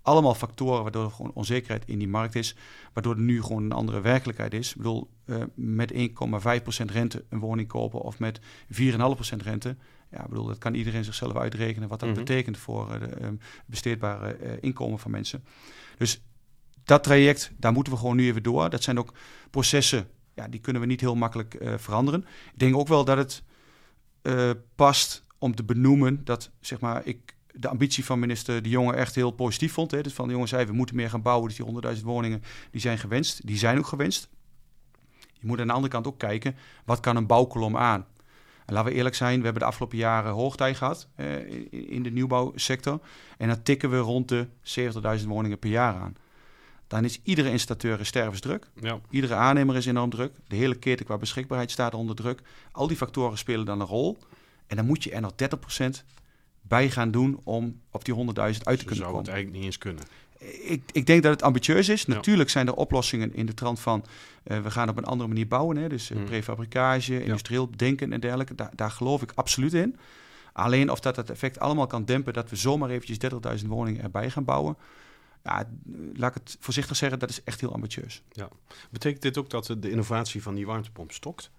Allemaal 0.02 0.34
factoren 0.34 0.82
waardoor 0.82 1.04
er 1.04 1.10
gewoon 1.10 1.30
onzekerheid 1.34 1.82
in 1.86 1.98
die 1.98 2.08
markt 2.08 2.34
is, 2.34 2.56
waardoor 2.92 3.14
er 3.14 3.20
nu 3.20 3.42
gewoon 3.42 3.62
een 3.64 3.72
andere 3.72 4.00
werkelijkheid 4.00 4.54
is. 4.54 4.70
Ik 4.70 4.76
bedoel, 4.76 5.08
eh, 5.24 5.36
met 5.54 5.92
1,5% 5.94 6.90
rente 6.90 7.24
een 7.28 7.38
woning 7.38 7.68
kopen 7.68 8.00
of 8.00 8.18
met 8.18 8.40
4,5% 8.70 9.42
rente. 9.42 9.76
Ja, 10.10 10.22
ik 10.22 10.28
bedoel, 10.28 10.46
dat 10.46 10.58
kan 10.58 10.74
iedereen 10.74 11.04
zichzelf 11.04 11.36
uitrekenen 11.36 11.88
wat 11.88 12.00
dat 12.00 12.08
Mhm. 12.08 12.18
betekent 12.18 12.58
voor 12.58 12.92
eh, 12.92 13.00
de 13.00 13.06
ehm, 13.06 13.34
besteedbare 13.66 14.32
eh, 14.32 14.52
inkomen 14.60 14.98
van 14.98 15.10
mensen. 15.10 15.44
Dus 15.98 16.22
dat 16.84 17.02
traject, 17.02 17.52
daar 17.56 17.72
moeten 17.72 17.92
we 17.92 17.98
gewoon 17.98 18.16
nu 18.16 18.26
even 18.26 18.42
door. 18.42 18.70
Dat 18.70 18.82
zijn 18.82 18.98
ook 18.98 19.12
processen, 19.50 20.08
ja, 20.34 20.48
die 20.48 20.60
kunnen 20.60 20.82
we 20.82 20.88
niet 20.88 21.00
heel 21.00 21.14
makkelijk 21.14 21.54
eh, 21.54 21.74
veranderen. 21.78 22.20
Ik 22.52 22.58
denk 22.58 22.76
ook 22.76 22.88
wel 22.88 23.04
dat 23.04 23.16
het 23.16 23.42
eh, 24.22 24.50
past 24.74 25.22
om 25.38 25.54
te 25.54 25.64
benoemen 25.64 26.24
dat, 26.24 26.50
zeg 26.60 26.80
maar, 26.80 27.06
ik 27.06 27.31
de 27.52 27.68
ambitie 27.68 28.04
van 28.04 28.18
minister 28.18 28.62
De 28.62 28.68
Jonge 28.68 28.94
echt 28.94 29.14
heel 29.14 29.30
positief 29.30 29.72
vond. 29.72 29.90
Hè. 29.90 30.00
Dus 30.00 30.12
van 30.12 30.26
de 30.26 30.32
jongen 30.32 30.48
zei, 30.48 30.64
we 30.64 30.72
moeten 30.72 30.96
meer 30.96 31.10
gaan 31.10 31.22
bouwen. 31.22 31.48
Dus 31.48 31.56
die 31.56 31.96
100.000 31.96 32.02
woningen, 32.02 32.42
die 32.70 32.80
zijn 32.80 32.98
gewenst. 32.98 33.46
Die 33.46 33.58
zijn 33.58 33.78
ook 33.78 33.86
gewenst. 33.86 34.28
Je 35.32 35.46
moet 35.48 35.60
aan 35.60 35.66
de 35.66 35.72
andere 35.72 35.92
kant 35.92 36.06
ook 36.06 36.18
kijken, 36.18 36.56
wat 36.84 37.00
kan 37.00 37.16
een 37.16 37.26
bouwkolom 37.26 37.76
aan? 37.76 38.06
En 38.66 38.74
laten 38.74 38.90
we 38.90 38.96
eerlijk 38.96 39.14
zijn, 39.14 39.38
we 39.38 39.44
hebben 39.44 39.62
de 39.62 39.68
afgelopen 39.68 39.98
jaren 39.98 40.32
hoogtij 40.32 40.74
gehad 40.74 41.08
eh, 41.14 41.50
in, 41.50 41.70
in 41.70 42.02
de 42.02 42.10
nieuwbouwsector. 42.10 43.00
En 43.38 43.48
dan 43.48 43.62
tikken 43.62 43.90
we 43.90 43.98
rond 43.98 44.28
de 44.28 44.46
70.000 45.20 45.26
woningen 45.26 45.58
per 45.58 45.70
jaar 45.70 45.94
aan. 45.94 46.16
Dan 46.86 47.04
is 47.04 47.20
iedere 47.22 47.50
installateur 47.50 47.98
in 47.98 48.06
stervensdruk. 48.06 48.70
Ja. 48.80 49.00
Iedere 49.10 49.34
aannemer 49.34 49.76
is 49.76 49.86
enorm 49.86 50.10
druk. 50.10 50.32
De 50.48 50.56
hele 50.56 50.74
keten 50.74 51.06
qua 51.06 51.18
beschikbaarheid 51.18 51.70
staat 51.70 51.94
onder 51.94 52.16
druk. 52.16 52.42
Al 52.72 52.86
die 52.86 52.96
factoren 52.96 53.38
spelen 53.38 53.66
dan 53.66 53.80
een 53.80 53.86
rol. 53.86 54.18
En 54.66 54.76
dan 54.76 54.86
moet 54.86 55.04
je 55.04 55.10
er 55.10 55.20
nog 55.20 55.32
30% 55.32 56.04
bij 56.62 56.90
gaan 56.90 57.10
doen 57.10 57.40
om 57.44 57.80
op 57.90 58.04
die 58.04 58.14
100.000 58.14 58.20
uit 58.34 58.54
te 58.54 58.62
kunnen 58.62 58.84
zou 58.86 59.02
komen. 59.06 59.18
het 59.18 59.28
eigenlijk 59.28 59.52
niet 59.56 59.64
eens 59.64 59.78
kunnen. 59.78 60.02
Ik, 60.62 60.82
ik 60.92 61.06
denk 61.06 61.22
dat 61.22 61.32
het 61.32 61.42
ambitieus 61.42 61.88
is. 61.88 62.02
Ja. 62.02 62.14
Natuurlijk 62.14 62.50
zijn 62.50 62.66
er 62.66 62.74
oplossingen 62.74 63.34
in 63.34 63.46
de 63.46 63.54
trant 63.54 63.80
van... 63.80 64.04
eh, 64.42 64.60
we 64.60 64.70
gaan 64.70 64.88
op 64.88 64.96
een 64.96 65.04
andere 65.04 65.28
manier 65.28 65.48
bouwen. 65.48 65.76
Hè? 65.76 65.88
Dus 65.88 66.10
eh, 66.10 66.16
Mm. 66.18 66.24
prefabricage, 66.24 67.24
industrieel 67.24 67.70
denken 67.76 68.12
en 68.12 68.20
dergelijke. 68.20 68.54
Daar, 68.54 68.70
daar 68.74 68.90
geloof 68.90 69.22
ik 69.22 69.32
absoluut 69.34 69.74
in. 69.74 69.96
Alleen 70.52 70.90
of 70.90 71.00
dat 71.00 71.16
het 71.16 71.30
effect 71.30 71.58
allemaal 71.58 71.86
kan 71.86 72.04
dempen 72.04 72.32
dat 72.32 72.50
we 72.50 72.56
zomaar 72.56 72.90
eventjes 72.90 73.18
30.000 73.62 73.66
woningen 73.68 74.02
erbij 74.02 74.30
gaan 74.30 74.44
bouwen. 74.44 74.76
Ja, 75.44 75.68
laat 76.14 76.36
ik 76.36 76.42
het 76.44 76.56
voorzichtig 76.60 76.96
zeggen, 76.96 77.18
dat 77.18 77.30
is 77.30 77.44
echt 77.44 77.60
heel 77.60 77.72
ambitieus. 77.72 78.22
Ja. 78.32 78.48
Betekent 78.90 79.22
dit 79.22 79.38
ook 79.38 79.50
dat 79.50 79.74
de 79.78 79.90
innovatie 79.90 80.42
van 80.42 80.54
die 80.54 80.66
warmtepomp 80.66 81.12
stokt? 81.12 81.50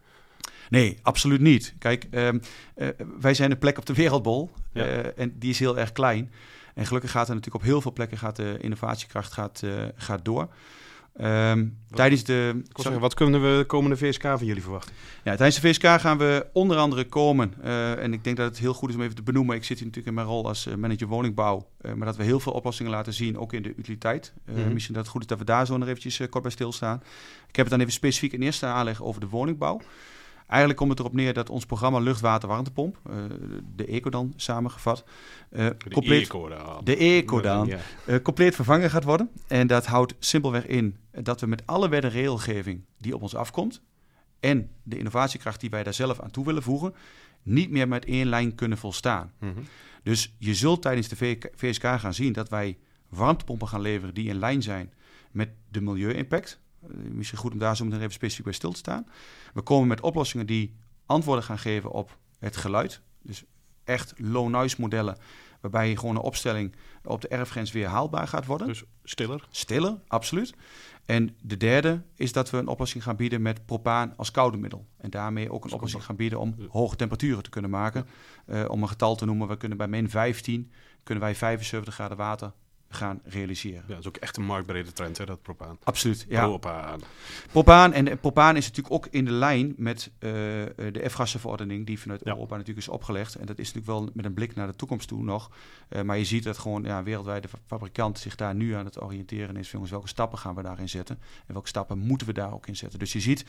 Nee, 0.69 0.99
absoluut 1.01 1.41
niet. 1.41 1.73
Kijk, 1.79 2.07
ehm, 2.11 2.39
eh, 2.75 2.87
wij 3.19 3.33
zijn 3.33 3.51
een 3.51 3.57
plek 3.57 3.77
op 3.77 3.85
de 3.85 3.93
wereldbol 3.93 4.51
eh, 4.73 5.19
en 5.19 5.35
die 5.39 5.49
is 5.49 5.59
heel 5.59 5.77
erg 5.77 5.91
klein. 5.91 6.31
En 6.73 6.85
gelukkig 6.85 7.11
gaat 7.11 7.27
er 7.27 7.35
natuurlijk 7.35 7.63
op 7.63 7.69
heel 7.69 7.81
veel 7.81 7.93
plekken 7.93 8.17
gaat 8.17 8.35
de 8.35 8.57
innovatiekracht 8.61 9.33
gaat, 9.33 9.61
uh, 9.63 9.83
gaat 9.95 10.25
door. 10.25 10.49
Um, 11.21 11.77
wat, 11.87 11.97
tijdens 11.97 12.23
de. 12.23 12.61
Wat 12.99 13.13
kunnen 13.13 13.41
we 13.41 13.57
de 13.57 13.65
komende 13.65 13.97
VSK 13.97 14.21
van 14.21 14.45
jullie 14.45 14.61
verwachten? 14.61 14.93
Ja, 15.23 15.35
tijdens 15.35 15.59
de 15.59 15.67
VSK 15.67 16.01
gaan 16.01 16.17
we 16.17 16.47
onder 16.53 16.77
andere 16.77 17.03
komen. 17.03 17.53
Uh, 17.63 18.03
en 18.03 18.13
ik 18.13 18.23
denk 18.23 18.37
dat 18.37 18.45
het 18.49 18.59
heel 18.59 18.73
goed 18.73 18.89
is 18.89 18.95
om 18.95 19.01
even 19.01 19.15
te 19.15 19.23
benoemen. 19.23 19.55
Ik 19.55 19.63
zit 19.63 19.77
hier 19.77 19.87
natuurlijk 19.87 20.17
in 20.17 20.23
mijn 20.23 20.27
rol 20.27 20.47
als 20.47 20.67
manager 20.77 21.07
woningbouw. 21.07 21.67
Uh, 21.81 21.93
maar 21.93 22.05
dat 22.05 22.15
we 22.15 22.23
heel 22.23 22.39
veel 22.39 22.53
oplossingen 22.53 22.91
laten 22.91 23.13
zien, 23.13 23.37
ook 23.37 23.53
in 23.53 23.61
de 23.61 23.73
utiliteit. 23.77 24.33
Mm 24.45 24.55
-hmm. 24.55 24.73
Misschien 24.73 24.93
dat 24.93 25.03
het 25.03 25.11
goed 25.11 25.21
is 25.21 25.27
dat 25.27 25.37
we 25.37 25.45
daar 25.45 25.65
zo 25.65 25.77
nog 25.77 25.87
eventjes 25.87 26.21
kort 26.29 26.43
bij 26.43 26.51
stilstaan. 26.51 27.03
Ik 27.47 27.55
heb 27.55 27.65
het 27.65 27.69
dan 27.69 27.79
even 27.79 27.93
specifiek 27.93 28.33
in 28.33 28.41
eerste 28.41 28.65
aanleg 28.65 29.03
over 29.03 29.21
de 29.21 29.27
woningbouw. 29.27 29.81
Eigenlijk 30.47 30.79
komt 30.79 30.89
het 30.89 30.99
erop 30.99 31.13
neer 31.13 31.33
dat 31.33 31.49
ons 31.49 31.65
programma 31.65 31.99
luchtwater-warmtepomp, 31.99 32.99
uh, 33.09 33.15
de 33.75 33.85
Ecodan 33.85 34.33
samengevat, 34.35 35.03
uh, 35.51 35.67
de 35.77 35.89
compleet, 35.93 36.23
Ecodan. 36.23 36.83
De 36.83 36.95
Ecodan, 36.95 37.67
ja. 37.67 37.79
uh, 38.05 38.19
compleet 38.21 38.55
vervangen 38.55 38.89
gaat 38.89 39.03
worden. 39.03 39.29
En 39.47 39.67
dat 39.67 39.85
houdt 39.85 40.15
simpelweg 40.19 40.65
in 40.65 40.97
dat 41.11 41.41
we 41.41 41.47
met 41.47 41.65
alle 41.65 41.89
wet 41.89 42.03
en 42.03 42.09
regelgeving 42.09 42.85
die 42.97 43.15
op 43.15 43.21
ons 43.21 43.35
afkomt 43.35 43.81
en 44.39 44.69
de 44.83 44.97
innovatiekracht 44.97 45.59
die 45.59 45.69
wij 45.69 45.83
daar 45.83 45.93
zelf 45.93 46.19
aan 46.19 46.31
toe 46.31 46.45
willen 46.45 46.63
voegen, 46.63 46.95
niet 47.43 47.69
meer 47.69 47.87
met 47.87 48.05
één 48.05 48.27
lijn 48.27 48.55
kunnen 48.55 48.77
volstaan. 48.77 49.33
Mm 49.39 49.53
-hmm. 49.53 49.63
Dus 50.03 50.35
je 50.37 50.53
zult 50.53 50.81
tijdens 50.81 51.07
de 51.07 51.37
VSK 51.55 51.83
gaan 51.83 52.13
zien 52.13 52.33
dat 52.33 52.49
wij 52.49 52.77
warmtepompen 53.09 53.67
gaan 53.67 53.81
leveren 53.81 54.13
die 54.13 54.29
in 54.29 54.39
lijn 54.39 54.61
zijn 54.61 54.93
met 55.31 55.49
de 55.69 55.81
milieu-impact. 55.81 56.59
Misschien 56.91 57.39
goed 57.39 57.51
om 57.51 57.57
daar 57.57 57.75
zo 57.75 57.83
meteen 57.83 57.99
even 57.99 58.13
specifiek 58.13 58.45
bij 58.45 58.53
stil 58.53 58.71
te 58.71 58.77
staan. 58.77 59.07
We 59.53 59.61
komen 59.61 59.87
met 59.87 60.01
oplossingen 60.01 60.45
die 60.45 60.75
antwoorden 61.05 61.43
gaan 61.43 61.59
geven 61.59 61.91
op 61.91 62.17
het 62.39 62.57
geluid. 62.57 63.01
Dus 63.21 63.43
echt 63.83 64.13
low-noise 64.17 64.75
modellen, 64.79 65.17
waarbij 65.61 65.89
je 65.89 65.97
gewoon 65.97 66.15
een 66.15 66.21
opstelling 66.21 66.75
op 67.03 67.21
de 67.21 67.27
erfgrens 67.27 67.71
weer 67.71 67.87
haalbaar 67.87 68.27
gaat 68.27 68.45
worden. 68.45 68.67
Dus 68.67 68.83
stiller? 69.03 69.47
Stiller, 69.49 69.99
absoluut. 70.07 70.53
En 71.05 71.37
de 71.41 71.57
derde 71.57 72.01
is 72.15 72.31
dat 72.31 72.49
we 72.49 72.57
een 72.57 72.67
oplossing 72.67 73.03
gaan 73.03 73.15
bieden 73.15 73.41
met 73.41 73.65
propaan 73.65 74.13
als 74.17 74.31
koude 74.31 74.57
middel. 74.57 74.87
En 74.97 75.09
daarmee 75.09 75.51
ook 75.51 75.65
een 75.65 75.73
oplossing 75.73 76.03
gaan 76.03 76.15
bieden 76.15 76.39
om 76.39 76.55
hoge 76.69 76.95
temperaturen 76.95 77.43
te 77.43 77.49
kunnen 77.49 77.71
maken. 77.71 78.07
Uh, 78.47 78.65
om 78.67 78.81
een 78.81 78.87
getal 78.87 79.15
te 79.15 79.25
noemen, 79.25 79.47
we 79.47 79.57
kunnen 79.57 79.77
bij 79.77 79.87
min 79.87 80.09
15 80.09 80.71
kunnen 81.03 81.23
wij 81.23 81.35
75 81.35 81.93
graden 81.93 82.17
water 82.17 82.53
gaan 82.93 83.21
realiseren. 83.23 83.83
Ja, 83.87 83.87
dat 83.87 83.99
is 83.99 84.07
ook 84.07 84.17
echt 84.17 84.37
een 84.37 84.43
marktbrede 84.43 84.91
trend, 84.91 85.17
hè, 85.17 85.25
dat 85.25 85.41
propaan. 85.41 85.77
Absoluut, 85.83 86.25
ja. 86.29 86.45
Propaan. 86.45 86.99
Propaan, 87.51 87.93
en 87.93 88.19
propaan 88.19 88.55
is 88.55 88.67
natuurlijk 88.67 88.95
ook 88.95 89.07
in 89.11 89.25
de 89.25 89.31
lijn 89.31 89.73
met 89.77 90.11
uh, 90.19 90.29
de 90.75 91.03
F-gassenverordening 91.09 91.85
die 91.85 91.99
vanuit 91.99 92.21
ja. 92.23 92.31
Europa 92.31 92.53
natuurlijk 92.57 92.87
is 92.87 92.93
opgelegd. 92.93 93.35
En 93.35 93.45
dat 93.45 93.59
is 93.59 93.73
natuurlijk 93.73 93.99
wel 93.99 94.09
met 94.13 94.25
een 94.25 94.33
blik 94.33 94.55
naar 94.55 94.67
de 94.67 94.75
toekomst 94.75 95.07
toe 95.07 95.23
nog. 95.23 95.51
Uh, 95.89 96.01
maar 96.01 96.17
je 96.17 96.25
ziet 96.25 96.43
dat 96.43 96.57
gewoon 96.57 96.83
ja, 96.83 97.03
wereldwijd 97.03 97.43
de 97.43 97.49
fabrikant 97.65 98.19
zich 98.19 98.35
daar 98.35 98.55
nu 98.55 98.73
aan 98.73 98.85
het 98.85 99.01
oriënteren 99.01 99.57
is. 99.57 99.71
Jongens, 99.71 99.91
welke 99.91 100.07
stappen 100.07 100.37
gaan 100.37 100.55
we 100.55 100.61
daarin 100.61 100.89
zetten? 100.89 101.19
En 101.47 101.53
welke 101.53 101.67
stappen 101.67 101.97
moeten 101.97 102.27
we 102.27 102.33
daar 102.33 102.53
ook 102.53 102.67
in 102.67 102.75
zetten? 102.75 102.99
Dus 102.99 103.13
je 103.13 103.19
ziet... 103.19 103.45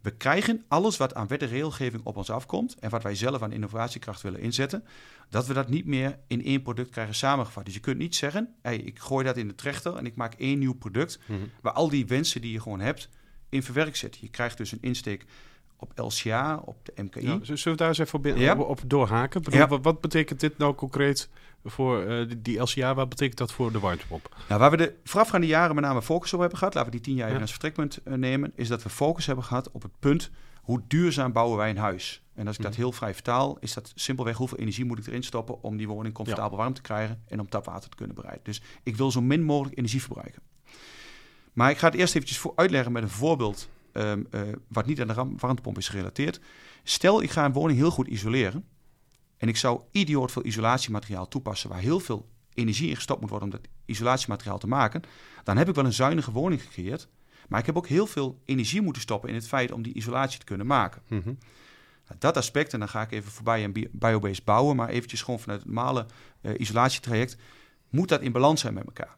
We 0.00 0.10
krijgen 0.10 0.64
alles 0.68 0.96
wat 0.96 1.14
aan 1.14 1.26
wet 1.26 1.42
en 1.42 1.48
regelgeving 1.48 2.04
op 2.04 2.16
ons 2.16 2.30
afkomt 2.30 2.74
en 2.74 2.90
wat 2.90 3.02
wij 3.02 3.14
zelf 3.14 3.42
aan 3.42 3.52
innovatiekracht 3.52 4.22
willen 4.22 4.40
inzetten, 4.40 4.84
dat 5.28 5.46
we 5.46 5.54
dat 5.54 5.68
niet 5.68 5.86
meer 5.86 6.18
in 6.26 6.44
één 6.44 6.62
product 6.62 6.90
krijgen 6.90 7.14
samengevat. 7.14 7.64
Dus 7.64 7.74
je 7.74 7.80
kunt 7.80 7.98
niet 7.98 8.16
zeggen, 8.16 8.54
hey, 8.62 8.76
ik 8.76 8.98
gooi 8.98 9.24
dat 9.24 9.36
in 9.36 9.48
de 9.48 9.54
trechter 9.54 9.96
en 9.96 10.06
ik 10.06 10.16
maak 10.16 10.34
één 10.34 10.58
nieuw 10.58 10.74
product 10.74 11.18
mm 11.26 11.36
-hmm. 11.36 11.50
waar 11.60 11.72
al 11.72 11.88
die 11.88 12.06
wensen 12.06 12.40
die 12.40 12.52
je 12.52 12.60
gewoon 12.60 12.80
hebt 12.80 13.08
in 13.48 13.62
verwerkt 13.62 13.96
zit. 13.96 14.16
Je 14.16 14.28
krijgt 14.28 14.56
dus 14.56 14.72
een 14.72 14.78
insteek 14.80 15.24
op 15.80 15.92
LCA, 15.94 16.62
op 16.64 16.76
de 16.82 17.02
MKI. 17.02 17.26
Ja, 17.26 17.38
zullen 17.42 17.62
we 17.64 17.74
daar 17.74 17.88
eens 17.88 17.98
even 17.98 18.18
op, 18.18 18.26
ja. 18.26 18.52
op, 18.52 18.68
op 18.68 18.80
doorhaken? 18.86 19.42
Bedoel, 19.42 19.60
ja. 19.60 19.68
wat, 19.68 19.82
wat, 19.82 20.00
betekent 20.00 20.40
dit 20.40 20.58
nou 20.58 20.74
concreet 20.74 21.28
voor 21.64 22.02
uh, 22.02 22.28
die, 22.28 22.42
die 22.42 22.58
LCA? 22.58 22.94
Wat 22.94 23.08
betekent 23.08 23.38
dat 23.38 23.52
voor 23.52 23.72
de 23.72 23.78
warmtepomp? 23.78 24.36
Nou, 24.48 24.60
waar 24.60 24.70
we 24.70 24.76
de 24.76 24.94
voorafgaande 25.04 25.46
jaren 25.46 25.74
met 25.74 25.84
name 25.84 26.02
focus 26.02 26.32
op 26.32 26.40
hebben 26.40 26.58
gehad, 26.58 26.74
laten 26.74 26.90
we 26.90 26.96
die 26.96 27.06
tien 27.06 27.16
jaar 27.16 27.28
even 27.28 27.40
als 27.40 27.50
vertrekpunt 27.50 28.00
uh, 28.04 28.14
nemen, 28.14 28.52
is 28.54 28.68
dat 28.68 28.82
we 28.82 28.88
focus 28.88 29.26
hebben 29.26 29.44
gehad 29.44 29.70
op 29.70 29.82
het 29.82 29.92
punt 29.98 30.30
hoe 30.60 30.82
duurzaam 30.88 31.32
bouwen 31.32 31.56
wij 31.56 31.70
een 31.70 31.78
huis. 31.78 32.22
En 32.34 32.46
als 32.46 32.56
ik 32.56 32.62
dat 32.62 32.74
heel 32.74 32.92
vrij 32.92 33.14
vertaal, 33.14 33.56
is 33.60 33.74
dat 33.74 33.92
simpelweg 33.94 34.36
hoeveel 34.36 34.58
energie 34.58 34.84
moet 34.84 34.98
ik 34.98 35.06
erin 35.06 35.22
stoppen 35.22 35.62
om 35.62 35.76
die 35.76 35.88
woning 35.88 36.14
comfortabel 36.14 36.58
warm 36.58 36.74
te 36.74 36.80
krijgen 36.80 37.22
en 37.28 37.40
om 37.40 37.48
tapwater 37.48 37.90
te 37.90 37.96
kunnen 37.96 38.14
bereiden. 38.14 38.44
Dus 38.44 38.62
ik 38.82 38.96
wil 38.96 39.10
zo 39.10 39.20
min 39.20 39.42
mogelijk 39.42 39.78
energie 39.78 40.02
verbruiken. 40.02 40.42
Maar 41.52 41.70
ik 41.70 41.78
ga 41.78 41.86
het 41.86 41.96
eerst 41.96 42.14
eventjes 42.14 42.38
voor 42.38 42.52
uitleggen 42.56 42.92
met 42.92 43.02
een 43.02 43.08
voorbeeld 43.08 43.68
um, 43.92 44.26
uh, 44.30 44.40
wat 44.68 44.86
niet 44.86 45.00
aan 45.00 45.06
de 45.06 45.14
warmtepomp 45.14 45.78
is 45.78 45.88
gerelateerd. 45.88 46.40
Stel, 46.82 47.22
ik 47.22 47.30
ga 47.30 47.44
een 47.44 47.52
woning 47.52 47.78
heel 47.78 47.90
goed 47.90 48.06
isoleren. 48.06 48.64
En 49.36 49.48
ik 49.48 49.56
zou 49.56 49.82
idioot 49.90 50.32
veel 50.32 50.44
isolatiemateriaal 50.44 51.28
toepassen 51.28 51.70
waar 51.70 51.78
heel 51.78 52.00
veel 52.00 52.28
energie 52.54 52.88
in 52.88 52.94
gestopt 52.94 53.20
moet 53.20 53.30
worden 53.30 53.48
om 53.48 53.54
dat 53.54 53.68
isolatiemateriaal 53.84 54.58
te 54.58 54.66
maken. 54.66 55.02
Dan 55.44 55.56
heb 55.56 55.68
ik 55.68 55.74
wel 55.74 55.84
een 55.84 55.92
zuinige 55.92 56.32
woning 56.32 56.62
gecreëerd. 56.62 57.08
Maar 57.48 57.60
ik 57.60 57.66
heb 57.66 57.76
ook 57.76 57.86
heel 57.86 58.06
veel 58.06 58.40
energie 58.44 58.80
moeten 58.80 59.02
stoppen 59.02 59.28
in 59.28 59.34
het 59.34 59.48
feit 59.48 59.72
om 59.72 59.82
die 59.82 59.94
isolatie 59.94 60.38
te 60.38 60.44
kunnen 60.44 60.66
maken. 60.66 61.02
Mm 61.08 61.20
-hmm. 61.24 61.38
nou, 62.06 62.18
dat 62.18 62.36
aspect, 62.36 62.72
en 62.72 62.78
dan 62.78 62.88
ga 62.88 63.02
ik 63.02 63.10
even 63.10 63.30
voorbij 63.30 63.64
een 63.64 63.88
biobase 63.92 64.42
bouwen, 64.44 64.76
maar 64.76 64.88
eventjes 64.88 65.22
gewoon 65.22 65.40
vanuit 65.40 65.60
het 65.60 65.72
normale 65.72 66.06
uh, 66.40 66.52
isolatietraject, 66.56 67.36
moet 67.88 68.08
dat 68.08 68.20
in 68.20 68.32
balans 68.32 68.60
zijn 68.60 68.74
met 68.74 68.84
elkaar. 68.84 69.16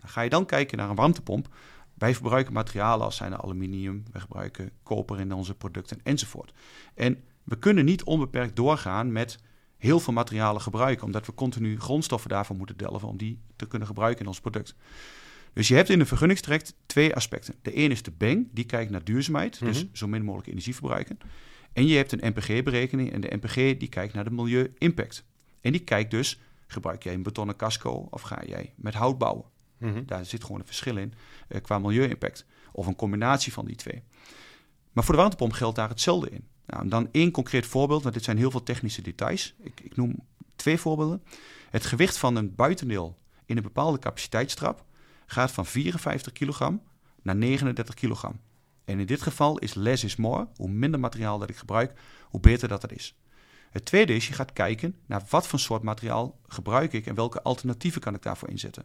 Dan 0.00 0.10
ga 0.10 0.20
je 0.20 0.30
dan 0.30 0.46
kijken 0.46 0.78
naar 0.78 0.90
een 0.90 0.96
warmtepomp. 0.96 1.54
Wij 2.02 2.14
verbruiken 2.14 2.52
materialen 2.52 3.04
als 3.04 3.16
zijn 3.16 3.36
aluminium, 3.36 4.02
we 4.12 4.20
gebruiken 4.20 4.70
koper 4.82 5.20
in 5.20 5.32
onze 5.32 5.54
producten 5.54 6.00
enzovoort. 6.02 6.52
En 6.94 7.24
we 7.42 7.58
kunnen 7.58 7.84
niet 7.84 8.04
onbeperkt 8.04 8.56
doorgaan 8.56 9.12
met 9.12 9.38
heel 9.76 10.00
veel 10.00 10.12
materialen 10.12 10.60
gebruiken, 10.60 11.04
omdat 11.04 11.26
we 11.26 11.34
continu 11.34 11.78
grondstoffen 11.78 12.30
daarvoor 12.30 12.56
moeten 12.56 12.76
delven 12.76 13.08
om 13.08 13.16
die 13.16 13.40
te 13.56 13.66
kunnen 13.66 13.88
gebruiken 13.88 14.20
in 14.20 14.26
ons 14.26 14.40
product. 14.40 14.74
Dus 15.52 15.68
je 15.68 15.74
hebt 15.74 15.88
in 15.88 15.98
de 15.98 16.06
vergunningstraject 16.06 16.74
twee 16.86 17.14
aspecten. 17.14 17.54
De 17.62 17.72
ene 17.72 17.92
is 17.92 18.02
de 18.02 18.12
BENG, 18.12 18.48
die 18.52 18.64
kijkt 18.64 18.90
naar 18.90 19.04
duurzaamheid, 19.04 19.60
mm 19.60 19.66
-hmm. 19.66 19.76
dus 19.76 19.86
zo 19.92 20.06
min 20.06 20.24
mogelijk 20.24 20.48
energie 20.48 20.74
verbruiken. 20.74 21.18
En 21.72 21.86
je 21.86 21.96
hebt 21.96 22.12
een 22.12 22.32
NPG-berekening 22.34 23.12
en 23.12 23.20
de 23.20 23.36
NPG 23.40 23.54
die 23.54 23.88
kijkt 23.88 24.14
naar 24.14 24.24
de 24.24 24.30
milieu-impact. 24.30 25.24
En 25.60 25.72
die 25.72 25.84
kijkt 25.84 26.10
dus, 26.10 26.40
gebruik 26.66 27.02
jij 27.02 27.14
een 27.14 27.22
betonnen 27.22 27.56
casco 27.56 28.06
of 28.10 28.22
ga 28.22 28.42
jij 28.46 28.72
met 28.76 28.94
hout 28.94 29.18
bouwen? 29.18 29.51
-hmm. 29.90 30.06
Daar 30.06 30.24
zit 30.24 30.42
gewoon 30.42 30.60
een 30.60 30.66
verschil 30.66 30.96
in 30.96 31.14
uh, 31.48 31.60
qua 31.60 31.78
milieu-impact. 31.78 32.46
Of 32.72 32.86
een 32.86 32.96
combinatie 32.96 33.52
van 33.52 33.66
die 33.66 33.76
twee. 33.76 34.02
Maar 34.92 35.04
voor 35.04 35.14
de 35.14 35.20
warmtepomp 35.20 35.52
geldt 35.52 35.76
daar 35.76 35.88
hetzelfde 35.88 36.30
in. 36.30 36.44
Nou, 36.66 36.88
dan 36.88 37.08
één 37.12 37.30
concreet 37.30 37.66
voorbeeld, 37.66 38.02
want 38.02 38.14
dit 38.14 38.24
zijn 38.24 38.36
heel 38.36 38.50
veel 38.50 38.62
technische 38.62 39.02
details. 39.02 39.54
Ik, 39.58 39.80
ik 39.80 39.96
noem 39.96 40.26
twee 40.56 40.78
voorbeelden. 40.78 41.22
Het 41.70 41.86
gewicht 41.86 42.18
van 42.18 42.36
een 42.36 42.54
buitendeel 42.54 43.18
in 43.46 43.56
een 43.56 43.62
bepaalde 43.62 43.98
capaciteitstrap 43.98 44.84
gaat 45.26 45.50
van 45.50 45.66
54 45.66 46.32
kilogram 46.32 46.82
naar 47.22 47.36
39 47.36 47.94
kilogram. 47.94 48.40
En 48.84 48.98
in 48.98 49.06
dit 49.06 49.22
geval 49.22 49.58
is 49.58 49.74
less 49.74 50.04
is 50.04 50.16
more. 50.16 50.48
Hoe 50.56 50.68
minder 50.68 51.00
materiaal 51.00 51.38
dat 51.38 51.48
ik 51.48 51.56
gebruik, 51.56 52.00
hoe 52.28 52.40
beter 52.40 52.68
dat 52.68 52.82
het 52.82 52.92
is. 52.92 53.16
Het 53.70 53.84
tweede 53.84 54.14
is, 54.14 54.28
je 54.28 54.34
gaat 54.34 54.52
kijken 54.52 54.96
naar 55.06 55.22
wat 55.28 55.46
voor 55.46 55.58
soort 55.58 55.82
materiaal 55.82 56.38
gebruik 56.46 56.92
ik 56.92 57.06
en 57.06 57.14
welke 57.14 57.42
alternatieven 57.42 58.00
kan 58.00 58.14
ik 58.14 58.22
daarvoor 58.22 58.48
inzetten. 58.48 58.84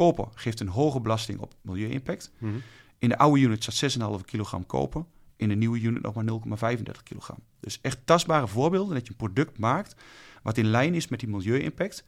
Koper 0.00 0.28
geeft 0.34 0.60
een 0.60 0.68
hoge 0.68 1.00
belasting 1.00 1.40
op 1.40 1.54
milieu-impact. 1.60 2.32
Mm 2.38 2.50
-hmm. 2.50 2.62
In 2.98 3.08
de 3.08 3.18
oude 3.18 3.40
unit 3.40 3.62
staat 3.62 4.18
6,5 4.18 4.24
kilogram 4.24 4.66
koper. 4.66 5.04
In 5.36 5.48
de 5.48 5.54
nieuwe 5.54 5.80
unit 5.80 6.02
nog 6.02 6.14
maar 6.14 6.24
0,35 6.74 7.02
kilogram. 7.02 7.38
Dus 7.60 7.78
echt 7.80 7.98
tastbare 8.04 8.48
voorbeelden 8.48 8.94
dat 8.94 9.06
je 9.06 9.10
een 9.10 9.16
product 9.16 9.58
maakt 9.58 9.94
wat 10.42 10.58
in 10.58 10.66
lijn 10.66 10.94
is 10.94 11.08
met 11.08 11.20
die 11.20 11.28
milieu-impact. 11.28 12.04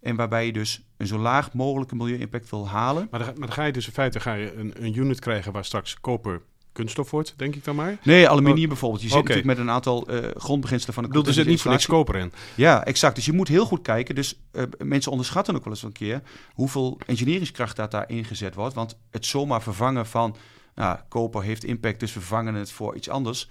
En 0.00 0.16
waarbij 0.16 0.46
je 0.46 0.52
dus 0.52 0.82
een 0.96 1.06
zo 1.06 1.18
laag 1.18 1.52
mogelijke 1.52 1.94
milieu-impact 1.94 2.50
wil 2.50 2.68
halen. 2.68 3.08
Maar 3.10 3.20
dan, 3.20 3.28
maar 3.28 3.46
dan, 3.46 3.52
ga 3.52 3.64
je 3.64 3.72
dus 3.72 3.86
in 3.86 3.92
feite 3.92 4.20
ga 4.20 4.34
je 4.34 4.54
een, 4.54 4.84
een 4.84 4.98
unit 4.98 5.20
krijgen 5.20 5.52
waar 5.52 5.64
straks 5.64 6.00
koper 6.00 6.42
kunststof 6.72 7.10
wordt, 7.10 7.34
denk 7.36 7.54
ik 7.54 7.64
dan 7.64 7.76
maar? 7.76 7.98
Nee, 8.02 8.28
aluminium 8.28 8.62
oh. 8.62 8.68
bijvoorbeeld. 8.68 9.02
Je 9.02 9.08
zit 9.08 9.18
okay. 9.18 9.36
natuurlijk 9.36 9.58
met 9.58 9.66
een 9.66 9.74
aantal 9.74 10.10
uh, 10.10 10.30
grondbeginselen 10.36 10.94
van 10.94 11.02
de 11.02 11.08
bedoel, 11.08 11.26
Er 11.26 11.32
zit 11.32 11.46
niet 11.46 11.60
voor 11.60 11.70
niks 11.70 11.86
koper 11.86 12.16
in. 12.16 12.32
Ja, 12.54 12.84
exact. 12.84 13.14
Dus 13.14 13.24
je 13.24 13.32
moet 13.32 13.48
heel 13.48 13.66
goed 13.66 13.82
kijken. 13.82 14.14
Dus 14.14 14.40
uh, 14.52 14.62
mensen 14.78 15.10
onderschatten 15.10 15.54
ook 15.54 15.64
wel 15.64 15.72
eens 15.72 15.82
een 15.82 15.92
keer 15.92 16.22
hoeveel 16.52 16.98
engineeringskracht 17.06 17.76
dat 17.76 17.90
daar 17.90 18.10
ingezet 18.10 18.54
wordt. 18.54 18.74
Want 18.74 18.96
het 19.10 19.26
zomaar 19.26 19.62
vervangen 19.62 20.06
van 20.06 20.36
nou, 20.74 20.98
koper 21.08 21.42
heeft 21.42 21.64
impact, 21.64 22.00
dus 22.00 22.14
we 22.14 22.20
vervangen 22.20 22.54
het 22.54 22.72
voor 22.72 22.96
iets 22.96 23.08
anders. 23.08 23.48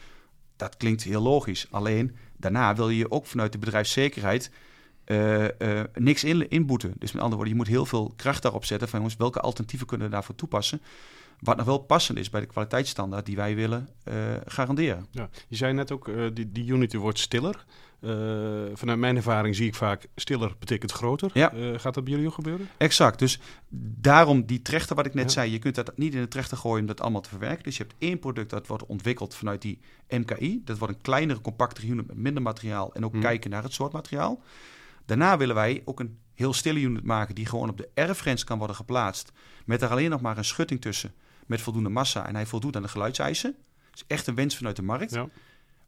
Dat 0.56 0.78
klinkt 0.78 1.04
heel 1.04 1.22
logisch. 1.22 1.68
Alleen 1.72 2.16
daarna 2.38 2.76
wil 2.76 2.90
je 2.90 3.12
ook 3.12 3.26
vanuit 3.26 3.52
de 3.52 3.58
bedrijfszekerheid 3.58 4.52
uh, 5.06 5.44
uh, 5.44 5.48
niks 5.94 6.24
in, 6.24 6.50
inboeten. 6.50 6.94
Dus 6.98 7.12
met 7.12 7.22
andere 7.22 7.36
woorden, 7.36 7.54
je 7.54 7.60
moet 7.60 7.68
heel 7.68 7.86
veel 7.86 8.14
kracht 8.16 8.42
daarop 8.42 8.66
zetten 8.66 8.88
van 8.88 9.00
jongens, 9.00 9.18
welke 9.18 9.40
alternatieven 9.40 9.88
kunnen 9.88 10.08
we 10.08 10.14
daarvoor 10.14 10.36
toepassen? 10.36 10.82
Wat 11.42 11.58
nog 11.58 11.66
wel 11.66 11.78
passend 11.78 12.18
is 12.18 12.30
bij 12.30 12.42
de 12.42 12.48
kwaliteitsstandaard 12.48 13.26
die 13.26 13.36
wij 13.36 13.56
willen 13.56 13.90
uh, 14.04 14.14
garanderen. 14.46 15.08
Ja. 15.12 15.30
Je 15.48 15.56
zei 15.56 15.74
net 15.74 15.92
ook, 15.92 16.08
uh, 16.08 16.30
die, 16.34 16.52
die 16.52 16.72
unit 16.72 16.94
wordt 16.94 17.20
stiller. 17.20 17.66
Uh, 18.02 18.12
vanuit 18.74 19.00
mijn 19.00 19.16
ervaring 19.16 19.56
zie 19.56 19.68
ik 19.68 19.76
vaak 19.76 20.08
stiller 20.16 20.56
betekent 20.60 20.92
groter. 20.92 21.30
Ja. 21.34 21.52
Gaat 21.78 21.94
dat 21.94 22.04
bij 22.04 22.14
jullie 22.14 22.28
ook 22.28 22.34
gebeuren? 22.34 22.70
Exact. 22.78 23.20
Dus 23.20 23.40
daarom 24.00 24.46
die 24.46 24.62
trechter 24.62 24.96
wat 24.96 25.06
ik 25.06 25.14
net 25.14 25.24
ja. 25.24 25.30
zei. 25.30 25.52
Je 25.52 25.60
kunt 25.60 25.76
dat 25.76 25.98
niet 25.98 26.14
in 26.14 26.22
de 26.22 26.28
trechter 26.28 26.58
gooien 26.58 26.80
om 26.82 26.86
dat 26.86 27.02
allemaal 27.02 27.22
te 27.22 27.30
verwerken. 27.30 27.64
Dus 27.64 27.78
je 27.78 27.84
hebt 27.84 27.96
één 27.98 28.20
product 28.20 28.50
dat 28.50 28.68
wordt 28.68 28.86
ontwikkeld 28.86 29.36
vanuit 29.36 29.62
die 29.62 29.80
MKI. 30.10 30.62
Dat 30.66 30.78
wordt 30.78 30.94
een 30.94 31.02
kleinere, 31.02 31.42
compactere 31.42 31.88
unit 31.88 32.08
met 32.08 32.18
minder 32.18 32.44
materiaal. 32.44 32.94
En 32.94 33.06
ook 33.06 33.12
hmm. 33.12 33.22
kijken 33.22 33.50
naar 33.50 33.64
het 33.64 33.74
soort 33.74 33.92
materiaal. 33.92 34.42
Daarna 35.06 35.38
willen 35.38 35.56
wij 35.56 35.82
ook 35.86 36.00
een 36.00 36.18
heel 36.34 36.54
stille 36.54 36.80
unit 36.80 37.04
maken 37.04 37.36
die 37.36 37.46
gewoon 37.46 37.70
op 37.70 37.78
de 37.78 37.90
erfgrens 37.94 38.44
kan 38.44 38.58
worden 38.58 38.76
geplaatst. 38.76 39.32
Met 39.66 39.82
er 39.82 39.90
alleen 39.90 40.10
nog 40.10 40.22
maar 40.22 40.38
een 40.38 40.46
schutting 40.46 40.82
tussen 40.82 41.14
met 41.52 41.62
voldoende 41.62 41.90
massa. 41.90 42.28
En 42.28 42.36
hij 42.36 42.46
voldoet 42.46 42.76
aan 42.76 42.82
de 42.82 42.88
geluidseisen. 42.88 43.56
Dat 43.90 44.00
is 44.00 44.04
echt 44.08 44.28
een 44.28 44.36
wens 44.36 44.58
vanuit 44.58 44.76
de 44.76 44.82
markt. 44.82 45.12
Ja. 45.12 45.28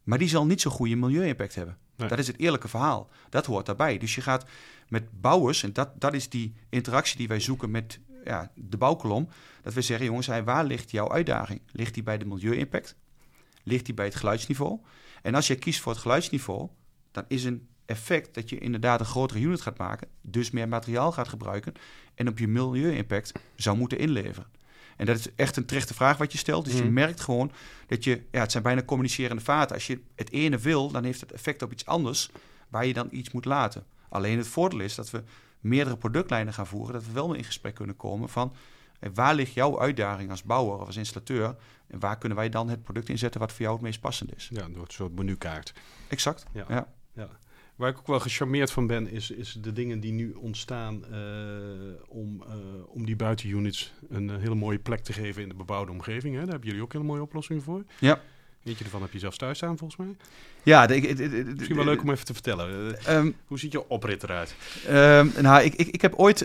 Maar 0.02 0.18
die 0.18 0.28
zal 0.28 0.46
niet 0.46 0.60
zo'n 0.60 0.72
goede 0.72 0.96
milieu-impact 0.96 1.54
hebben. 1.54 1.76
Nee. 1.96 2.08
Dat 2.08 2.18
is 2.18 2.26
het 2.26 2.38
eerlijke 2.38 2.68
verhaal. 2.68 3.10
Dat 3.28 3.46
hoort 3.46 3.66
daarbij. 3.66 3.98
Dus 3.98 4.14
je 4.14 4.20
gaat 4.20 4.44
met 4.88 5.20
bouwers, 5.20 5.62
en 5.62 5.72
dat, 5.72 6.00
dat 6.00 6.14
is 6.14 6.28
die 6.28 6.54
interactie 6.68 7.16
die 7.16 7.28
wij 7.28 7.40
zoeken 7.40 7.70
met 7.70 7.98
ja, 8.24 8.50
de 8.54 8.76
bouwkolom. 8.76 9.28
Dat 9.62 9.74
we 9.74 9.82
zeggen, 9.82 10.06
jongens, 10.06 10.26
waar 10.26 10.64
ligt 10.64 10.90
jouw 10.90 11.12
uitdaging? 11.12 11.60
Ligt 11.72 11.94
die 11.94 12.02
bij 12.02 12.18
de 12.18 12.24
milieu-impact? 12.24 12.96
Ligt 13.62 13.84
die 13.84 13.94
bij 13.94 14.04
het 14.04 14.14
geluidsniveau? 14.14 14.78
En 15.22 15.34
als 15.34 15.46
je 15.46 15.54
kiest 15.54 15.80
voor 15.80 15.92
het 15.92 16.00
geluidsniveau, 16.00 16.68
dan 17.10 17.24
is 17.28 17.44
een 17.44 17.68
effect 17.86 18.34
dat 18.34 18.48
je 18.50 18.58
inderdaad 18.58 19.00
een 19.00 19.06
grotere 19.06 19.40
unit 19.40 19.60
gaat 19.60 19.78
maken, 19.78 20.08
dus 20.20 20.50
meer 20.50 20.68
materiaal 20.68 21.12
gaat 21.12 21.28
gebruiken 21.28 21.74
en 22.14 22.28
op 22.28 22.38
je 22.38 22.48
milieu-impact 22.48 23.32
zou 23.56 23.76
moeten 23.76 23.98
inleveren. 23.98 24.46
En 24.96 25.06
dat 25.06 25.18
is 25.18 25.34
echt 25.34 25.56
een 25.56 25.64
terechte 25.66 25.94
vraag 25.94 26.16
wat 26.16 26.32
je 26.32 26.38
stelt. 26.38 26.64
Dus 26.64 26.74
je 26.76 26.82
Mhm. 26.82 26.92
merkt 26.92 27.20
gewoon 27.20 27.52
dat 27.86 28.04
je, 28.04 28.22
ja, 28.30 28.40
het 28.40 28.50
zijn 28.50 28.62
bijna 28.62 28.82
communicerende 28.82 29.42
vaten. 29.42 29.74
Als 29.74 29.86
je 29.86 30.00
het 30.14 30.32
ene 30.32 30.58
wil, 30.58 30.90
dan 30.90 31.04
heeft 31.04 31.20
het 31.20 31.32
effect 31.32 31.62
op 31.62 31.72
iets 31.72 31.86
anders 31.86 32.30
waar 32.68 32.86
je 32.86 32.92
dan 32.92 33.08
iets 33.10 33.30
moet 33.30 33.44
laten. 33.44 33.84
Alleen 34.08 34.38
het 34.38 34.46
voordeel 34.48 34.80
is 34.80 34.94
dat 34.94 35.10
we 35.10 35.22
meerdere 35.60 35.96
productlijnen 35.96 36.52
gaan 36.52 36.66
voeren, 36.66 36.92
dat 36.92 37.06
we 37.06 37.12
wel 37.12 37.28
mee 37.28 37.38
in 37.38 37.44
gesprek 37.44 37.74
kunnen 37.74 37.96
komen 37.96 38.28
van 38.28 38.54
eh, 39.00 39.10
waar 39.14 39.34
ligt 39.34 39.52
jouw 39.54 39.80
uitdaging 39.80 40.30
als 40.30 40.42
bouwer 40.42 40.78
of 40.78 40.86
als 40.86 40.96
installateur 40.96 41.56
en 41.86 41.98
waar 41.98 42.18
kunnen 42.18 42.38
wij 42.38 42.48
dan 42.48 42.68
het 42.68 42.82
product 42.82 43.08
inzetten 43.08 43.40
wat 43.40 43.52
voor 43.52 43.60
jou 43.60 43.72
het 43.74 43.82
meest 43.82 44.00
passend 44.00 44.36
is. 44.36 44.48
Ja, 44.52 44.68
door 44.68 44.82
een 44.84 44.90
soort 44.92 45.14
menukaart. 45.14 45.72
Exact. 46.08 46.46
Ja. 46.52 46.64
Ja. 46.68 46.86
Waar 47.76 47.90
ik 47.90 47.98
ook 47.98 48.06
wel 48.06 48.20
gecharmeerd 48.20 48.70
van 48.70 48.86
ben, 48.86 49.10
is, 49.10 49.30
is 49.30 49.58
de 49.60 49.72
dingen 49.72 50.00
die 50.00 50.12
nu 50.12 50.32
ontstaan 50.32 51.04
eh, 51.12 51.18
om, 52.08 52.42
eh, 52.48 52.54
om 52.88 53.06
die 53.06 53.16
buitenunits 53.16 53.92
een 54.08 54.30
eh, 54.30 54.36
hele 54.38 54.54
mooie 54.54 54.78
plek 54.78 55.00
te 55.00 55.12
geven 55.12 55.42
in 55.42 55.48
de 55.48 55.54
bebouwde 55.54 55.92
omgeving. 55.92 56.34
Hè? 56.34 56.40
Daar 56.40 56.50
hebben 56.50 56.68
jullie 56.68 56.82
ook 56.82 56.92
hele 56.92 57.04
mooie 57.04 57.22
oplossingen 57.22 57.62
voor. 57.62 57.84
Ja. 57.98 58.20
Eentje 58.64 58.84
ervan 58.84 59.02
heb 59.02 59.12
je 59.12 59.18
zelfs 59.18 59.36
thuis 59.36 59.56
staan, 59.56 59.78
volgens 59.78 60.00
mij. 60.06 60.16
Ja, 60.62 60.86
de, 60.86 61.14
de- 61.14 61.52
Misschien 61.56 61.76
wel 61.76 61.84
leuk 61.84 62.02
om 62.02 62.10
even 62.10 62.24
te 62.24 62.32
vertellen. 62.32 62.96
Eh, 62.98 63.16
Ehm, 63.16 63.30
hoe 63.46 63.58
ziet 63.58 63.72
je 63.72 63.88
oprit 63.88 64.22
eruit? 64.22 64.54
Ehm, 64.86 65.28
nou, 65.42 65.62
ik, 65.64 65.74
ik, 65.74 65.86
ik 65.86 66.00
heb 66.00 66.14
ooit, 66.14 66.38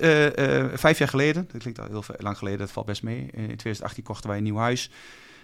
vijf 0.73 0.97
jaar 0.97 1.07
geleden, 1.07 1.47
dat 1.51 1.61
klinkt 1.61 1.79
al 1.79 1.85
heel 1.87 2.03
lang 2.17 2.37
geleden, 2.37 2.59
dat 2.59 2.71
valt 2.71 2.85
best 2.85 3.03
mee. 3.03 3.19
In 3.19 3.31
2018 3.31 4.03
kochten 4.03 4.29
wij 4.29 4.37
een 4.37 4.43
nieuw 4.43 4.57
huis. 4.57 4.89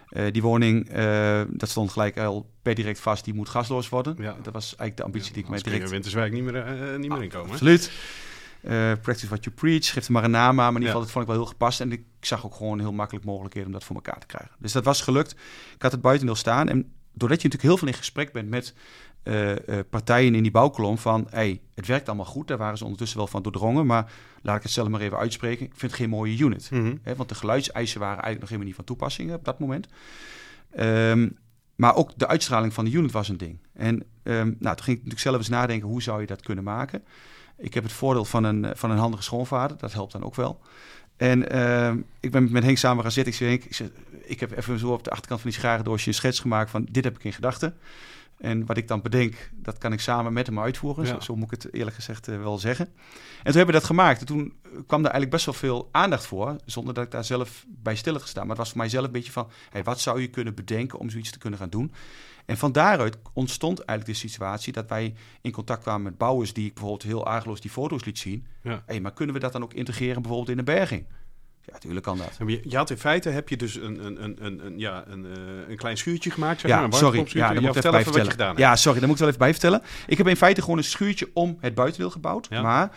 Eh, 0.10 0.32
die 0.32 0.42
woning, 0.42 0.90
eh, 0.90 1.42
dat 1.50 1.70
stond 1.70 1.92
gelijk 1.92 2.18
al 2.18 2.50
per 2.62 2.76
direct 2.76 3.00
vast, 3.00 3.24
die 3.26 3.34
moet 3.34 3.50
gasloos 3.50 3.90
worden. 3.90 4.16
Ja. 4.20 4.36
Dat 4.42 4.54
was 4.54 4.66
eigenlijk 4.66 4.98
de 4.98 5.04
ambitie 5.04 5.34
die 5.34 5.44
ik 5.44 5.50
mij 5.50 5.60
direct... 5.60 5.90
Winterswijk 5.90 6.34
niet 6.34 6.44
meer, 6.44 6.56
eh, 6.56 7.00
niet 7.00 7.10
meer 7.10 7.24
inkomen. 7.24 7.48
hè? 7.48 7.54
Absoluut. 7.54 7.92
Practice 9.02 9.28
what 9.28 9.44
you 9.44 9.56
preach, 9.56 9.92
geef 9.94 10.06
er 10.06 10.12
maar 10.12 10.24
een 10.24 10.32
naam 10.32 10.50
aan. 10.50 10.56
Maar 10.56 10.68
in 10.68 10.74
ieder 10.74 10.88
geval, 10.88 11.02
dat 11.02 11.12
vond 11.12 11.26
ik 11.26 11.30
wel 11.30 11.40
heel 11.40 11.50
gepast. 11.50 11.82
En 11.82 11.92
ik 11.92 12.04
zag 12.20 12.46
ook 12.46 12.56
gewoon 12.56 12.80
heel 12.80 12.94
makkelijk 12.94 13.26
mogelijkheden 13.26 13.68
om 13.68 13.74
dat 13.74 13.84
voor 13.84 13.96
elkaar 13.96 14.20
te 14.20 14.26
krijgen. 14.26 14.56
Dus 14.60 14.72
dat 14.72 14.84
was 14.84 15.02
gelukt. 15.02 15.32
Ik 15.76 15.82
had 15.82 15.92
het 15.92 16.02
buitendeel 16.02 16.36
staan. 16.36 16.70
En 16.70 16.92
doordat 17.14 17.42
je 17.42 17.48
natuurlijk 17.48 17.62
heel 17.62 17.78
veel 17.78 17.88
in 17.88 17.94
gesprek 17.94 18.32
bent 18.32 18.50
met 18.50 18.74
eh, 19.26 19.80
eh, 19.80 19.86
partijen 19.90 20.36
in 20.36 20.42
die 20.44 20.52
bouwkolom 20.52 20.98
van... 20.98 21.28
Hey, 21.30 21.62
het 21.76 21.88
werkt 21.88 22.08
allemaal 22.08 22.26
goed, 22.26 22.48
daar 22.48 22.58
waren 22.58 22.78
ze 22.78 22.84
ondertussen 22.84 23.18
wel 23.18 23.28
van 23.28 23.42
doordrongen. 23.42 23.86
Maar 23.86 24.12
laat 24.42 24.58
ik 24.58 24.64
het 24.64 24.72
zelf 24.72 24.88
maar 24.88 25.02
even 25.02 25.18
uitspreken. 25.18 25.66
Ik 25.66 25.72
vind 25.76 25.92
het 25.92 26.02
geen 26.02 26.10
mooie 26.10 26.38
unit. 26.38 26.72
Mhm. 26.72 26.96
Hè, 27.02 27.16
want 27.16 27.30
de 27.30 27.36
geluidseisen 27.36 28.00
waren 28.00 28.24
eigenlijk 28.24 28.40
nog 28.40 28.50
helemaal 28.50 28.68
niet 28.68 28.76
van 28.76 28.86
toepassing 28.86 29.34
op 29.34 29.46
dat 29.46 29.60
moment. 29.60 29.88
Ehm, 30.72 31.30
maar 31.76 31.96
ook 31.96 32.12
de 32.16 32.28
uitstraling 32.28 32.74
van 32.74 32.86
de 32.86 32.92
unit 32.92 33.12
was 33.12 33.30
een 33.30 33.38
ding. 33.38 33.58
En 33.74 34.04
ehm, 34.24 34.54
nou, 34.60 34.76
toen 34.76 34.86
ging 34.86 34.98
ik 34.98 35.04
natuurlijk 35.04 35.20
zelf 35.20 35.38
eens 35.38 35.50
nadenken, 35.50 35.88
hoe 35.88 36.02
zou 36.02 36.22
je 36.22 36.28
dat 36.28 36.42
kunnen 36.42 36.64
maken? 36.64 37.04
Ik 37.58 37.74
heb 37.74 37.84
het 37.84 37.94
voordeel 37.94 38.26
van 38.26 38.44
een, 38.44 38.72
van 38.76 38.92
een 38.92 38.98
handige 38.98 39.24
schoonvader, 39.24 39.78
dat 39.78 39.94
helpt 39.94 40.12
dan 40.12 40.24
ook 40.24 40.36
wel. 40.36 40.62
En 41.18 41.50
ehm, 41.50 42.02
ik 42.20 42.32
ben 42.32 42.52
met 42.52 42.64
Henk 42.64 42.78
samen 42.78 43.04
gaan 43.04 43.12
zitten. 43.12 43.34
Ik 43.34 43.40
zei, 43.40 43.90
Henk, 43.90 43.94
ik, 44.26 44.40
heb 44.40 44.58
even 44.58 44.80
zo 44.80 44.92
op 44.92 45.04
de 45.04 45.10
achterkant 45.10 45.42
van 45.42 45.50
die 45.50 45.60
scharendoosje 45.60 46.08
een 46.08 46.14
schets 46.14 46.40
gemaakt 46.40 46.70
van 46.70 46.88
dit 46.92 47.04
heb 47.04 47.16
ik 47.16 47.24
in 47.24 47.34
gedachten. 47.34 47.78
En 48.38 48.66
wat 48.66 48.78
ik 48.78 48.88
dan 48.88 49.02
bedenk, 49.02 49.50
dat 49.54 49.78
kan 49.78 49.94
ik 49.94 50.00
samen 50.00 50.34
met 50.34 50.46
hem 50.48 50.60
uitvoeren. 50.60 51.06
Ja. 51.06 51.14
Zo, 51.14 51.20
zo 51.20 51.36
moet 51.36 51.52
ik 51.52 51.64
het 51.64 51.74
eerlijk 51.74 51.96
gezegd 51.96 52.28
eh, 52.28 52.38
wel 52.38 52.58
zeggen. 52.58 52.86
En 52.86 52.94
toen 53.44 53.56
hebben 53.56 53.66
we 53.66 53.80
dat 53.80 53.84
gemaakt. 53.84 54.20
En 54.20 54.26
toen 54.26 54.54
kwam 54.72 55.02
daar 55.02 55.12
eigenlijk 55.12 55.32
best 55.32 55.46
wel 55.46 55.54
veel 55.54 55.90
aandacht 55.92 56.26
voor, 56.26 56.56
zonder 56.66 56.94
dat 56.94 57.04
ik 57.04 57.12
daar 57.12 57.24
zelf 57.24 57.66
bij 57.68 57.96
stil 57.96 58.14
had 58.14 58.22
gestaan. 58.22 58.42
Maar 58.42 58.56
het 58.56 58.60
was 58.60 58.70
voor 58.70 58.78
mij 58.78 58.90
zelf 58.90 59.06
een 59.06 59.12
beetje 59.12 59.32
van, 59.32 59.50
hey, 59.70 59.84
wat 59.84 60.00
zou 60.00 60.22
je 60.22 60.28
kunnen 60.28 60.56
bedenken 60.56 61.00
om 61.00 61.10
zoiets 61.10 61.32
te 61.32 61.38
kunnen 61.38 61.60
gaan 61.60 61.70
doen? 61.70 61.94
En 62.46 62.58
van 62.58 62.72
daaruit 62.72 63.18
ontstond 63.34 63.80
eigenlijk 63.80 64.20
de 64.20 64.28
situatie 64.28 64.74
dat 64.74 64.90
wij 64.90 65.14
in 65.42 65.52
contact 65.52 65.82
kwamen 65.82 66.04
met 66.04 66.18
bouwers 66.18 66.54
die 66.54 66.66
ik 66.66 66.74
bijvoorbeeld 66.74 67.04
heel 67.04 67.28
aargeloos 67.28 67.62
die 67.62 67.72
foto's 67.72 68.06
liet 68.06 68.20
zien. 68.20 68.46
Ja. 68.62 68.84
Hey, 68.86 69.00
maar 69.00 69.14
kunnen 69.14 69.36
we 69.36 69.42
dat 69.42 69.52
dan 69.52 69.64
ook 69.64 69.74
integreren 69.74 70.22
bijvoorbeeld 70.22 70.50
in 70.50 70.58
een 70.58 70.66
berging? 70.66 71.06
Ja, 71.66 71.74
natuurlijk 71.74 72.06
kan 72.06 72.18
dat. 72.18 72.48
Je, 72.48 72.62
je 72.64 72.78
had 72.78 72.90
in 72.90 72.98
feite 72.98 73.30
heb 73.30 73.50
je 73.50 73.58
dus 73.58 73.76
een, 73.76 74.06
een, 74.06 74.24
een, 74.24 74.46
een, 74.46 74.66
een, 74.66 74.80
ja, 74.80 75.04
een, 75.08 75.26
eh, 75.26 75.70
een 75.70 75.78
klein 75.78 75.98
schuurtje 75.98 76.32
gemaakt. 76.32 76.60
Zeg 76.60 76.72
maar, 76.72 76.80
Ja, 76.80 76.86
een 76.86 76.94
sorry. 76.94 77.26
Ja, 77.28 77.54
daar 77.54 77.62
moet 77.62 77.76
ik 77.76 77.76
even 77.76 77.92
bij 77.92 78.00
even 78.00 78.12
wat 78.12 78.22
je 78.22 78.28
vertellen. 78.28 78.32
gedaan. 78.32 78.56
Ja, 78.58 78.76
sorry, 78.76 79.00
daar 79.00 79.08
moet 79.08 79.18
ik 79.18 79.24
wel 79.24 79.34
even 79.34 79.46
bij 79.46 79.52
vertellen. 79.52 79.82
Ik 80.08 80.18
heb 80.18 80.28
in 80.28 80.36
feite 80.36 80.62
gewoon 80.62 80.78
een 80.78 80.84
schuurtje 80.84 81.30
om 81.34 81.58
het 81.60 81.76
buitendeel 81.76 82.10
gebouwd. 82.10 82.48
Ja. 82.50 82.62
Maar 82.62 82.92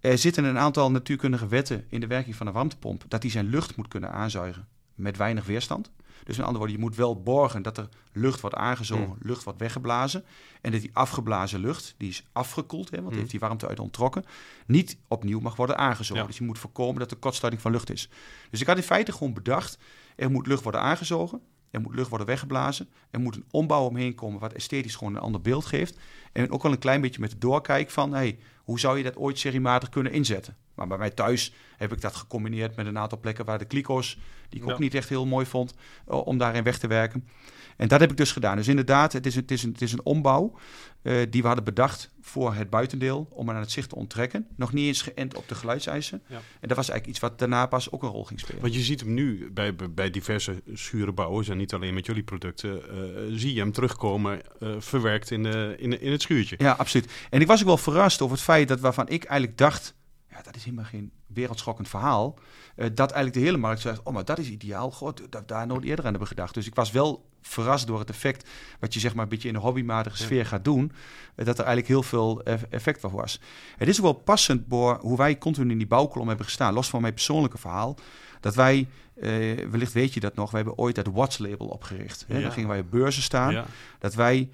er 0.00 0.18
zitten 0.18 0.44
een 0.44 0.58
aantal 0.58 0.90
natuurkundige 0.90 1.46
wetten 1.48 1.84
in 1.88 2.00
de 2.00 2.06
werking 2.06 2.36
van 2.36 2.46
een 2.46 2.52
warmtepomp... 2.52 3.04
dat 3.08 3.22
die 3.22 3.30
zijn 3.30 3.50
lucht 3.50 3.76
moet 3.76 3.88
kunnen 3.88 4.12
aanzuigen 4.12 4.66
met 4.94 5.16
weinig 5.16 5.46
weerstand. 5.46 5.90
Dus 6.24 6.36
met 6.36 6.46
andere 6.46 6.58
woorden, 6.58 6.76
je 6.76 6.82
moet 6.82 6.96
wel 6.96 7.22
borgen 7.22 7.62
dat 7.62 7.78
er 7.78 7.88
lucht 8.12 8.40
wordt 8.40 8.56
aangezogen, 8.56 9.08
Mm. 9.08 9.16
lucht 9.20 9.44
wordt 9.44 9.58
weggeblazen. 9.58 10.24
En 10.60 10.72
dat 10.72 10.80
die 10.80 10.90
afgeblazen 10.92 11.60
lucht, 11.60 11.94
die 11.98 12.08
is 12.08 12.24
afgekoeld, 12.32 12.90
hè, 12.90 12.96
want 13.00 13.12
Mm. 13.12 13.18
heeft 13.18 13.30
die 13.30 13.40
warmte 13.40 13.68
uit 13.68 13.80
ontrokken, 13.80 14.24
niet 14.66 14.96
opnieuw 15.08 15.40
mag 15.40 15.56
worden 15.56 15.78
aangezogen. 15.78 16.22
Ja. 16.22 16.28
Dus 16.28 16.38
je 16.38 16.44
moet 16.44 16.58
voorkomen 16.58 16.98
dat 16.98 17.10
er 17.10 17.16
kortsluiting 17.16 17.62
van 17.62 17.72
lucht 17.72 17.90
is. 17.90 18.08
Dus 18.50 18.60
ik 18.60 18.66
had 18.66 18.76
in 18.76 18.82
feite 18.82 19.12
gewoon 19.12 19.32
bedacht, 19.32 19.78
er 20.16 20.30
moet 20.30 20.46
lucht 20.46 20.62
worden 20.62 20.80
aangezogen, 20.80 21.40
er 21.70 21.80
moet 21.80 21.94
lucht 21.94 22.08
worden 22.08 22.26
weggeblazen, 22.26 22.88
er 23.10 23.20
moet 23.20 23.36
een 23.36 23.44
ombouw 23.50 23.84
omheen 23.84 24.14
komen 24.14 24.40
wat 24.40 24.52
esthetisch 24.52 24.96
gewoon 24.96 25.14
een 25.14 25.20
ander 25.20 25.40
beeld 25.40 25.64
geeft. 25.66 25.98
En 26.32 26.50
ook 26.50 26.62
wel 26.62 26.72
een 26.72 26.78
klein 26.78 27.00
beetje 27.00 27.20
met 27.20 27.30
de 27.30 27.38
doorkijk 27.38 27.90
van, 27.90 28.12
hey, 28.12 28.38
hoe 28.64 28.80
zou 28.80 28.96
je 28.98 29.04
dat 29.04 29.16
ooit 29.16 29.38
seriematig 29.38 29.88
kunnen 29.88 30.12
inzetten? 30.12 30.56
Maar 30.78 30.86
bij 30.88 30.98
mij 30.98 31.10
thuis 31.10 31.52
heb 31.76 31.92
ik 31.92 32.00
dat 32.00 32.16
gecombineerd 32.16 32.76
met 32.76 32.86
een 32.86 32.98
aantal 32.98 33.18
plekken 33.20 33.44
waar 33.44 33.58
de 33.58 33.64
kliko's, 33.64 34.18
die 34.48 34.60
ik 34.60 34.66
Ja. 34.66 34.72
ook 34.72 34.78
niet 34.78 34.94
echt 34.94 35.08
heel 35.08 35.26
mooi 35.26 35.46
vond, 35.46 35.74
eh, 36.06 36.26
om 36.26 36.38
daarin 36.38 36.62
weg 36.64 36.78
te 36.78 36.86
werken. 36.86 37.28
En 37.76 37.88
dat 37.88 38.00
heb 38.00 38.10
ik 38.10 38.16
dus 38.16 38.32
gedaan. 38.32 38.56
Dus 38.56 38.68
inderdaad, 38.68 39.12
het 39.12 39.26
is 39.26 39.34
een, 39.34 39.40
het 39.42 39.50
is 39.50 39.62
een, 39.62 39.72
het 39.72 39.82
is 39.82 39.92
een 39.92 40.04
ombouw 40.04 40.54
eh, 41.02 41.14
die 41.30 41.40
we 41.40 41.46
hadden 41.46 41.64
bedacht 41.64 42.10
voor 42.20 42.54
het 42.54 42.70
buitendeel, 42.70 43.26
om 43.30 43.50
aan 43.50 43.56
het 43.56 43.70
zicht 43.70 43.88
te 43.88 43.94
onttrekken. 43.94 44.46
Nog 44.56 44.72
niet 44.72 44.86
eens 44.86 45.02
geënt 45.02 45.36
op 45.36 45.48
de 45.48 45.54
geluidseisen. 45.54 46.22
Ja. 46.26 46.36
En 46.36 46.68
dat 46.68 46.76
was 46.76 46.88
eigenlijk 46.88 47.06
iets 47.06 47.18
wat 47.18 47.38
daarna 47.38 47.66
pas 47.66 47.90
ook 47.92 48.02
een 48.02 48.08
rol 48.08 48.24
ging 48.24 48.40
spelen. 48.40 48.60
Want 48.60 48.74
je 48.74 48.80
ziet 48.80 49.00
hem 49.00 49.14
nu 49.14 49.50
bij, 49.52 49.74
bij- 49.74 50.10
diverse 50.10 50.62
schurenbouwers 50.74 51.48
en 51.48 51.56
niet 51.56 51.74
alleen 51.74 51.94
met 51.94 52.06
jullie 52.06 52.22
producten, 52.22 52.82
eh, 52.90 52.96
zie 53.30 53.54
je 53.54 53.60
hem 53.60 53.72
terugkomen 53.72 54.40
eh, 54.60 54.74
verwerkt 54.78 55.30
in, 55.30 55.42
de, 55.42 55.74
in, 55.78 55.90
de- 55.90 55.98
in 56.00 56.12
het 56.12 56.22
schuurtje. 56.22 56.54
Ja, 56.58 56.72
absoluut. 56.72 57.10
En 57.30 57.40
ik 57.40 57.46
was 57.46 57.60
ook 57.60 57.66
wel 57.66 57.76
verrast 57.76 58.20
over 58.22 58.34
het 58.36 58.44
feit 58.44 58.68
dat 58.68 58.80
waarvan 58.80 59.08
ik 59.08 59.24
eigenlijk 59.24 59.58
dacht, 59.58 59.94
ja, 60.38 60.44
dat 60.44 60.56
is 60.56 60.64
helemaal 60.64 60.84
geen 60.84 61.10
wereldschokkend 61.26 61.88
verhaal, 61.88 62.38
eh, 62.76 62.84
dat 62.94 63.10
eigenlijk 63.10 63.34
de 63.34 63.40
hele 63.44 63.56
markt 63.56 63.80
zegt, 63.80 64.02
oh, 64.02 64.12
maar 64.14 64.24
dat 64.24 64.38
is 64.38 64.48
ideaal, 64.48 64.90
god, 64.90 65.16
dat 65.30 65.40
we 65.40 65.46
daar 65.46 65.66
nooit 65.66 65.84
eerder 65.84 66.04
aan 66.04 66.10
hebben 66.10 66.28
gedacht. 66.28 66.54
Dus 66.54 66.66
ik 66.66 66.74
was 66.74 66.90
wel 66.90 67.26
verrast 67.42 67.86
door 67.86 67.98
het 67.98 68.10
effect 68.10 68.48
wat 68.80 68.94
je 68.94 69.00
zeg 69.00 69.14
maar 69.14 69.22
een 69.22 69.28
beetje 69.28 69.48
in 69.48 69.54
een 69.54 69.60
hobbymatige 69.60 70.18
Ja. 70.18 70.24
sfeer 70.24 70.46
gaat 70.46 70.64
doen, 70.64 70.92
eh, 71.34 71.44
dat 71.46 71.58
er 71.58 71.64
eigenlijk 71.64 71.88
heel 71.88 72.02
veel 72.02 72.42
eff- 72.42 72.66
effect 72.70 73.00
van 73.00 73.10
was. 73.10 73.40
Het 73.76 73.88
is 73.88 73.96
ook 73.96 74.02
wel 74.02 74.12
passend 74.12 74.64
voor 74.68 74.98
hoe 75.00 75.16
wij 75.16 75.38
continu 75.38 75.70
in 75.70 75.78
die 75.78 75.86
bouwkolom 75.86 76.28
hebben 76.28 76.46
gestaan, 76.46 76.74
los 76.74 76.88
van 76.88 77.00
mijn 77.00 77.14
persoonlijke 77.14 77.58
verhaal, 77.58 77.96
dat 78.40 78.54
wij, 78.54 78.88
eh, 79.14 79.30
wellicht 79.70 79.92
weet 79.92 80.14
je 80.14 80.20
dat 80.20 80.34
nog, 80.34 80.50
we 80.50 80.56
hebben 80.56 80.78
ooit 80.78 80.96
het 80.96 81.06
Watts-label 81.12 81.66
opgericht. 81.66 82.24
Hè? 82.28 82.36
Ja. 82.36 82.42
Daar 82.42 82.52
gingen 82.52 82.68
wij 82.68 82.80
op 82.80 82.90
beurzen 82.90 83.22
staan 83.22 83.52
Ja. 83.52 83.66
dat 83.98 84.14
wij 84.14 84.50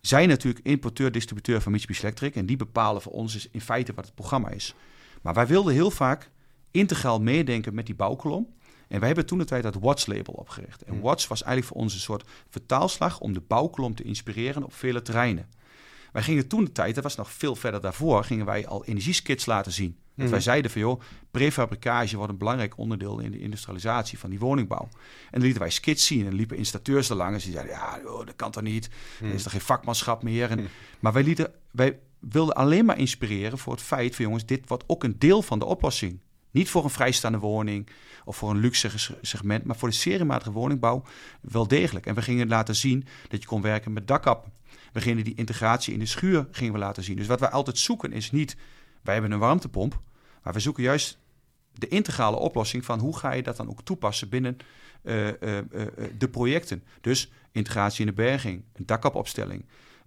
zijn 0.00 0.28
natuurlijk 0.28 0.66
importeur-distributeur 0.66 1.60
van 1.60 1.72
Mitsubishi 1.72 2.02
Electric 2.02 2.34
en 2.34 2.46
die 2.46 2.56
bepalen 2.56 3.02
voor 3.02 3.12
ons 3.12 3.34
is 3.34 3.48
in 3.50 3.60
feite 3.60 3.92
wat 3.94 4.04
het 4.04 4.14
programma 4.14 4.48
is. 4.48 4.74
Maar 5.26 5.34
wij 5.34 5.46
wilden 5.46 5.72
heel 5.74 5.90
vaak 5.90 6.30
integraal 6.70 7.20
meedenken 7.20 7.74
met 7.74 7.86
die 7.86 7.94
bouwkolom. 7.94 8.54
En 8.88 8.98
wij 8.98 9.06
hebben 9.06 9.26
toen 9.26 9.38
de 9.38 9.44
tijd 9.44 9.62
dat 9.62 9.74
Watts-label 9.74 10.34
opgericht. 10.34 10.82
En 10.82 10.92
Hmm. 10.92 11.02
Watts 11.02 11.26
was 11.26 11.42
eigenlijk 11.42 11.72
voor 11.72 11.82
ons 11.82 11.94
een 11.94 12.00
soort 12.00 12.24
vertaalslag 12.48 13.20
om 13.20 13.32
de 13.32 13.40
bouwkolom 13.40 13.94
te 13.94 14.02
inspireren 14.02 14.62
op 14.64 14.74
vele 14.74 15.02
terreinen. 15.02 15.48
Wij 16.12 16.22
gingen 16.22 16.48
toen 16.48 16.64
de 16.64 16.72
tijd, 16.72 16.94
dat 16.94 17.04
was 17.04 17.16
nog 17.16 17.30
veel 17.32 17.56
verder 17.56 17.80
daarvoor, 17.80 18.24
gingen 18.24 18.46
wij 18.46 18.66
al 18.66 18.84
energieskits 18.84 19.46
laten 19.46 19.72
zien. 19.72 19.96
Dat 20.14 20.24
Mhm. 20.24 20.30
wij 20.30 20.40
zeiden 20.40 20.70
van 20.70 20.80
joh, 20.80 21.00
prefabricage 21.30 22.16
wordt 22.16 22.32
een 22.32 22.38
belangrijk 22.38 22.78
onderdeel 22.78 23.18
in 23.18 23.30
de 23.30 23.38
industrialisatie 23.40 24.18
van 24.18 24.30
die 24.30 24.38
woningbouw. 24.38 24.88
En 25.24 25.30
dan 25.30 25.40
lieten 25.40 25.60
wij 25.60 25.70
skits 25.70 26.06
zien 26.06 26.26
en 26.26 26.34
liepen 26.34 26.56
installateurs 26.56 27.08
er 27.10 27.16
langs. 27.16 27.44
En 27.44 27.50
die 27.50 27.58
zeiden 27.60 27.76
ja, 27.76 28.00
joh, 28.02 28.26
dat 28.26 28.36
kan 28.36 28.50
toch 28.50 28.62
niet. 28.62 28.88
Er 29.22 29.34
is 29.34 29.42
toch 29.42 29.52
geen 29.52 29.60
vakmanschap 29.60 30.22
meer. 30.22 30.50
En. 30.50 30.68
Maar 31.00 31.12
wij, 31.12 31.22
lieten, 31.22 31.52
wij 31.70 31.98
wilden 32.28 32.54
alleen 32.54 32.84
maar 32.84 32.98
inspireren 32.98 33.58
voor 33.58 33.72
het 33.72 33.82
feit 33.82 34.14
van 34.16 34.24
jongens, 34.24 34.46
dit 34.46 34.68
wordt 34.68 34.84
ook 34.86 35.04
een 35.04 35.18
deel 35.18 35.42
van 35.42 35.58
de 35.58 35.64
oplossing. 35.64 36.20
Niet 36.50 36.70
voor 36.70 36.84
een 36.84 36.90
vrijstaande 36.90 37.38
woning 37.38 37.88
of 38.24 38.36
voor 38.36 38.50
een 38.50 38.58
luxe 38.58 38.90
segment, 39.20 39.64
maar 39.64 39.76
voor 39.76 39.88
de 39.88 39.94
seriematige 39.94 40.52
woningbouw 40.52 41.02
wel 41.40 41.68
degelijk. 41.68 42.06
En 42.06 42.14
we 42.14 42.22
gingen 42.22 42.48
laten 42.48 42.76
zien 42.76 43.06
dat 43.28 43.42
je 43.42 43.48
kon 43.48 43.62
werken 43.62 43.92
met 43.92 44.08
dakkappen. 44.08 44.52
We 44.92 45.00
gingen 45.00 45.24
die 45.24 45.34
integratie 45.34 45.92
in 45.92 45.98
de 45.98 46.06
schuur 46.06 46.48
gingen 46.50 46.72
we 46.72 46.78
laten 46.78 47.02
zien. 47.02 47.16
Dus 47.16 47.26
wat 47.26 47.40
wij 47.40 47.50
altijd 47.50 47.78
zoeken 47.78 48.12
is 48.12 48.30
niet, 48.30 48.56
wij 49.02 49.14
hebben 49.14 49.32
een 49.32 49.38
warmtepomp, 49.38 50.00
maar 50.42 50.52
we 50.52 50.60
zoeken 50.60 50.82
juist 50.82 51.18
de 51.72 51.88
integrale 51.88 52.36
oplossing 52.36 52.84
van 52.84 52.98
hoe 52.98 53.16
ga 53.16 53.32
je 53.32 53.42
dat 53.42 53.56
dan 53.56 53.68
ook 53.68 53.82
toepassen 53.82 54.28
binnen 54.28 54.56
eh, 55.02 55.28
eh, 55.28 55.58
eh, 55.58 55.64
de 56.18 56.28
projecten. 56.28 56.84
Dus 57.00 57.30
integratie 57.52 58.00
in 58.00 58.06
de 58.06 58.22
berging, 58.22 58.62
een 58.72 58.86
dakkapopstelling, 58.86 59.64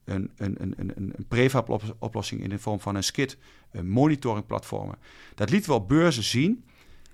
een, 0.09 0.31
een, 0.37 0.55
een, 0.59 0.73
een, 0.77 0.93
een 0.95 1.25
prefab 1.27 1.69
op- 1.69 1.95
oplossing 1.99 2.43
in 2.43 2.49
de 2.49 2.59
vorm 2.59 2.79
van 2.79 2.95
een 2.95 3.03
skit, 3.03 3.37
een 3.71 3.89
monitoringplatformen. 3.89 4.97
Dat 5.35 5.49
lieten 5.49 5.69
we 5.69 5.75
op 5.75 5.87
beurzen 5.87 6.23
zien 6.23 6.63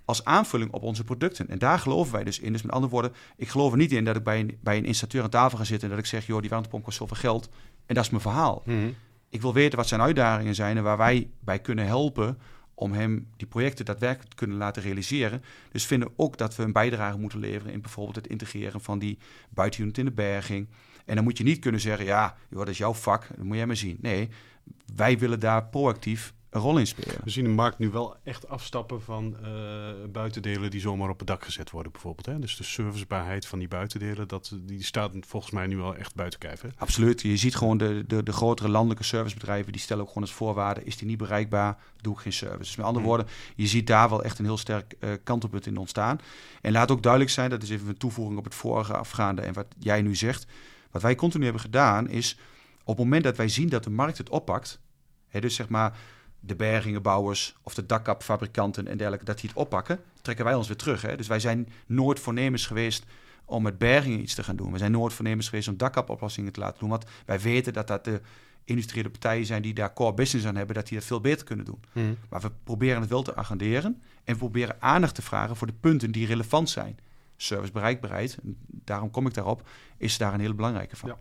als 0.06 0.24
aanvulling 0.24 0.72
op 0.72 0.84
onze 0.84 1.04
producten. 1.04 1.50
En 1.50 1.60
daar 1.60 1.80
geloven 1.80 2.14
wij 2.14 2.24
dus 2.24 2.40
in. 2.40 2.52
Dus 2.52 2.62
met 2.62 2.72
andere 2.72 2.92
woorden, 2.92 3.14
ik 3.38 3.48
geloof 3.48 3.72
er 3.72 3.78
niet 3.78 3.92
in 3.92 4.06
dat 4.06 4.16
ik 4.16 4.24
bij 4.24 4.40
een, 4.40 4.58
bij 4.62 4.78
een 4.78 4.86
installateur 4.86 5.24
aan 5.24 5.30
tafel 5.30 5.58
ga 5.58 5.64
zitten 5.64 5.90
en 5.90 5.96
dat 5.96 6.04
ik 6.04 6.10
zeg, 6.10 6.26
joh, 6.26 6.42
die 6.42 6.50
warmtepomp 6.50 6.84
kost 6.84 6.98
zoveel 6.98 7.18
geld. 7.18 7.50
En 7.86 7.96
dat 7.96 8.04
is 8.04 8.10
mijn 8.10 8.22
verhaal. 8.22 8.62
Mhm. 8.66 8.90
Ik 9.30 9.42
wil 9.42 9.54
weten 9.54 9.78
wat 9.78 9.88
zijn 9.88 10.02
uitdagingen 10.02 10.56
zijn 10.56 10.78
en 10.78 10.84
waar 10.84 10.98
wij 10.98 11.30
bij 11.40 11.60
kunnen 11.60 11.86
helpen 11.86 12.38
om 12.74 12.94
hem 12.94 13.28
die 13.38 13.48
projecten 13.48 13.86
daadwerkelijk 13.86 14.30
te 14.30 14.36
kunnen 14.36 14.58
laten 14.58 14.82
realiseren. 14.82 15.44
Dus 15.72 15.86
vinden 15.86 16.12
ook 16.16 16.38
dat 16.38 16.56
we 16.56 16.64
een 16.64 16.72
bijdrage 16.72 17.18
moeten 17.18 17.40
leveren 17.40 17.74
in 17.74 17.82
bijvoorbeeld 17.82 18.16
het 18.16 18.28
integreren 18.28 18.82
van 18.82 19.00
die 19.00 19.18
buitenunit 19.50 19.98
in 19.98 20.06
de 20.06 20.12
berging. 20.12 20.68
En 21.06 21.16
dan 21.16 21.24
moet 21.24 21.38
je 21.38 21.44
niet 21.44 21.60
kunnen 21.60 21.82
zeggen, 21.82 22.06
ja, 22.06 22.36
joh, 22.50 22.60
dat 22.60 22.68
is 22.68 22.78
jouw 22.78 22.94
vak, 22.94 23.28
dat 23.36 23.46
moet 23.46 23.58
jij 23.58 23.66
maar 23.66 23.76
zien. 23.76 23.98
Nee, 24.02 24.30
wij 24.96 25.18
willen 25.18 25.40
daar 25.40 25.66
proactief 25.66 26.34
een 26.56 26.62
rol 26.62 26.78
in 26.78 26.88
spelen. 26.88 27.16
We 27.24 27.30
zien 27.30 27.44
de 27.44 27.50
markt 27.50 27.78
nu 27.78 27.90
wel 27.90 28.16
echt 28.24 28.48
afstappen 28.48 29.02
van 29.02 29.38
eh, 29.44 29.50
buitendelen 30.12 30.72
die 30.72 30.82
zomaar 30.82 31.10
op 31.10 31.18
het 31.20 31.28
dak 31.28 31.44
gezet 31.44 31.72
worden, 31.72 31.92
bijvoorbeeld. 31.92 32.26
Hè? 32.26 32.40
Dus 32.40 32.58
de 32.58 32.64
servicebaarheid 32.64 33.46
van 33.46 33.60
die 33.60 33.68
buitendelen, 33.68 34.28
dat, 34.28 34.58
die 34.62 34.84
staat 34.84 35.12
volgens 35.20 35.52
mij 35.52 35.68
nu 35.68 35.78
wel 35.78 35.96
echt 35.96 36.16
buiten 36.16 36.40
kijf. 36.40 36.62
Hè? 36.62 36.68
Absoluut. 36.78 37.22
Je 37.22 37.38
ziet 37.38 37.56
gewoon 37.56 37.78
de, 37.78 38.04
de, 38.08 38.24
de 38.24 38.32
grotere 38.32 38.70
landelijke 38.70 39.04
servicebedrijven, 39.04 39.72
die 39.72 39.82
stellen 39.82 40.02
ook 40.04 40.08
gewoon 40.08 40.24
als 40.24 40.34
voorwaarde, 40.34 40.84
is 40.84 40.98
die 40.98 41.08
niet 41.08 41.18
bereikbaar, 41.18 41.78
doe 42.02 42.14
ik 42.14 42.20
geen 42.20 42.34
service. 42.34 42.60
Dus 42.60 42.76
met 42.76 42.86
andere 42.86 43.06
Hmm. 43.06 43.16
woorden, 43.16 43.34
je 43.56 43.68
ziet 43.68 43.88
daar 43.88 44.10
wel 44.10 44.24
echt 44.24 44.40
een 44.40 44.46
heel 44.46 44.58
sterk 44.58 44.96
eh 45.00 45.10
kantelpunt 45.24 45.66
in 45.66 45.78
ontstaan. 45.78 46.20
En 46.62 46.72
laat 46.72 46.92
ook 46.92 47.04
duidelijk 47.04 47.32
zijn, 47.32 47.50
dat 47.50 47.64
is 47.64 47.70
even 47.70 47.88
een 47.88 47.98
toevoeging 47.98 48.38
op 48.38 48.44
het 48.44 48.56
vorige 48.56 48.98
afgaande 48.98 49.42
en 49.42 49.54
wat 49.54 49.68
jij 49.80 50.02
nu 50.02 50.16
zegt. 50.16 50.48
Wat 50.96 51.04
wij 51.04 51.16
continu 51.16 51.44
hebben 51.44 51.62
gedaan 51.62 52.10
is, 52.10 52.38
op 52.84 52.98
het 52.98 52.98
moment 52.98 53.24
dat 53.24 53.38
wij 53.38 53.48
zien 53.48 53.70
dat 53.70 53.84
de 53.84 53.90
markt 53.90 54.18
het 54.18 54.30
oppakt, 54.30 54.80
hè, 55.28 55.40
dus 55.40 55.56
zeg 55.56 55.70
maar 55.70 55.98
de 56.40 56.56
bergingenbouwers 56.56 57.56
of 57.64 57.74
de 57.74 57.86
dakkapfabrikanten 57.86 58.88
en 58.88 58.98
dergelijke, 58.98 59.26
dat 59.26 59.40
die 59.40 59.50
het 59.50 59.58
oppakken, 59.58 60.00
trekken 60.22 60.46
wij 60.46 60.54
ons 60.54 60.68
weer 60.68 60.78
terug. 60.78 61.02
Hè? 61.02 61.16
Dus 61.18 61.28
wij 61.28 61.40
zijn 61.40 61.70
nooit 61.86 62.20
voornemens 62.20 62.68
geweest 62.68 63.06
om 63.46 63.64
met 63.64 63.78
bergingen 63.78 64.22
iets 64.22 64.36
te 64.36 64.44
gaan 64.44 64.56
doen. 64.56 64.72
We 64.72 64.78
zijn 64.78 64.92
nooit 64.92 65.14
voornemens 65.14 65.50
geweest 65.50 65.68
om 65.68 65.78
dakkapoplossingen 65.78 66.52
te 66.52 66.60
laten 66.60 66.80
doen. 66.80 66.90
Want 66.90 67.06
wij 67.26 67.40
weten 67.40 67.74
dat 67.74 67.88
dat 67.88 68.04
de 68.04 68.22
industriële 68.64 69.10
partijen 69.10 69.46
zijn 69.46 69.62
die 69.62 69.74
daar 69.74 69.94
core 69.94 70.14
business 70.14 70.48
aan 70.48 70.56
hebben, 70.56 70.76
dat 70.76 70.88
die 70.88 70.98
dat 70.98 71.08
veel 71.08 71.22
beter 71.22 71.46
kunnen 71.46 71.66
doen. 71.66 71.84
Maar 72.30 72.42
we 72.42 72.52
proberen 72.64 73.02
het 73.02 73.10
wel 73.10 73.22
te 73.22 73.36
agenderen 73.36 74.02
en 74.24 74.34
we 74.34 74.40
proberen 74.40 74.82
aandacht 74.82 75.16
te 75.16 75.22
vragen 75.22 75.56
voor 75.56 75.68
de 75.68 75.74
punten 75.80 76.12
die 76.12 76.28
relevant 76.28 76.70
zijn. 76.70 76.98
Service 77.38 77.72
bereikbaarheid, 77.72 78.38
en 78.44 78.58
daarom 78.68 79.12
kom 79.12 79.28
ik 79.28 79.34
daarop, 79.34 79.70
is 79.98 80.18
daar 80.18 80.34
een 80.34 80.40
hele 80.40 80.54
belangrijke 80.54 80.96
van. 80.96 81.10
Ja. 81.10 81.18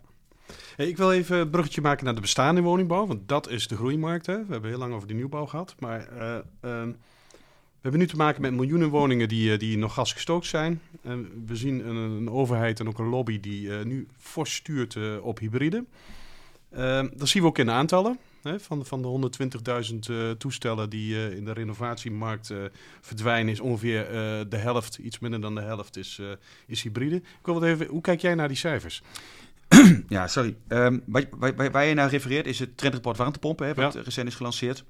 Hey, 0.77 0.89
ik 0.89 0.97
wil 0.97 1.13
even 1.13 1.37
een 1.37 1.51
bruggetje 1.51 1.81
maken 1.81 2.05
naar 2.05 2.15
de 2.15 2.21
bestaande 2.21 2.61
woningbouw, 2.61 3.07
want 3.07 3.29
dat 3.29 3.49
is 3.49 3.69
de 3.69 3.77
groeimarkt. 3.77 4.27
Hè? 4.27 4.45
We 4.45 4.53
hebben 4.53 4.71
heel 4.71 4.79
lang 4.79 4.95
over 4.95 5.09
de 5.09 5.15
nieuwbouw 5.15 5.47
gehad, 5.47 5.75
maar 5.79 6.09
eh, 6.09 6.35
ehm, 6.61 6.89
we 6.89 7.91
hebben 7.91 8.01
nu 8.01 8.07
te 8.07 8.17
maken 8.17 8.43
met 8.43 8.53
miljoenen 8.53 8.89
woningen 8.89 9.29
die, 9.29 9.53
eh, 9.53 9.59
die 9.59 9.79
nog 9.79 9.95
gasgestookt 9.95 10.47
zijn. 10.47 10.81
We 11.47 11.57
zien 11.57 11.89
een, 11.89 11.97
een 11.97 12.31
overheid 12.31 12.81
en 12.81 12.89
ook 12.89 12.99
een 12.99 13.09
lobby 13.09 13.41
die 13.41 13.79
eh, 13.79 13.85
nu 13.85 14.07
fors 14.19 14.55
stuurt 14.55 15.21
op 15.21 15.39
hybride. 15.39 15.85
Ehm, 16.71 17.09
dat 17.17 17.29
zien 17.29 17.43
we 17.43 17.49
ook 17.49 17.59
in 17.59 17.67
de 17.67 17.73
aantallen. 17.73 18.19
Hè? 18.45 18.61
Van, 18.61 18.87
van 18.87 19.03
de 19.03 19.31
120.000 19.93 19.99
eh, 20.11 20.31
toestellen 20.31 20.91
die 20.91 21.15
eh, 21.17 21.37
in 21.37 21.45
de 21.45 21.53
renovatiemarkt 21.53 22.51
eh, 22.51 22.59
verdwijnen, 23.01 23.53
is 23.53 23.61
ongeveer 23.61 24.07
de 24.49 24.57
helft, 24.57 24.99
iets 24.99 25.19
minder 25.19 25.41
dan 25.41 25.55
de 25.55 25.61
helft, 25.61 25.97
is, 25.97 26.21
is 26.67 26.83
hybride. 26.83 27.17
Ik 27.17 27.25
wil 27.43 27.55
wat 27.55 27.63
even, 27.63 27.87
hoe 27.87 28.01
kijk 28.01 28.21
jij 28.21 28.35
naar 28.35 28.49
die 28.49 28.57
cijfers? 28.57 29.03
Ja, 30.09 30.27
sorry. 30.29 30.57
Ehm, 30.69 30.99
waar, 31.07 31.25
waar, 31.31 31.55
waar- 31.55 31.71
waar 31.71 31.85
je 31.85 31.95
naar 31.95 32.11
refereert 32.11 32.47
is 32.47 32.59
het 32.59 32.77
trendrapport 32.77 33.17
warmtepompen, 33.17 33.67
hè, 33.67 33.75
wat 33.75 33.93
Ja. 33.93 34.01
recent 34.01 34.29
is 34.29 34.35
gelanceerd. 34.35 34.85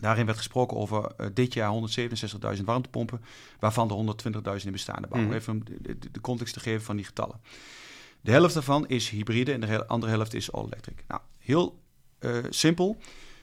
Daarin 0.00 0.26
werd 0.26 0.38
gesproken 0.38 0.76
over 0.76 1.12
dit 1.34 1.54
jaar 1.54 1.70
167.000 1.70 2.64
warmtepompen, 2.64 3.20
waarvan 3.58 3.88
de 3.88 3.94
120.000 3.94 4.66
in 4.66 4.72
bestaande 4.72 5.08
bouw. 5.08 5.20
Mhm. 5.22 5.32
Even 5.32 5.52
om 5.52 5.62
de, 6.10 6.20
context 6.20 6.54
te 6.54 6.60
geven 6.60 6.82
van 6.84 6.96
die 6.96 7.04
getallen. 7.04 7.40
De 8.20 8.30
helft 8.30 8.54
daarvan 8.54 8.88
is 8.88 9.08
hybride 9.08 9.52
en 9.52 9.60
de 9.60 9.86
andere 9.86 10.12
helft 10.12 10.34
is 10.34 10.52
all-electric. 10.52 11.04
Nou, 11.08 11.20
heel 11.38 11.82
simpel. 12.48 12.98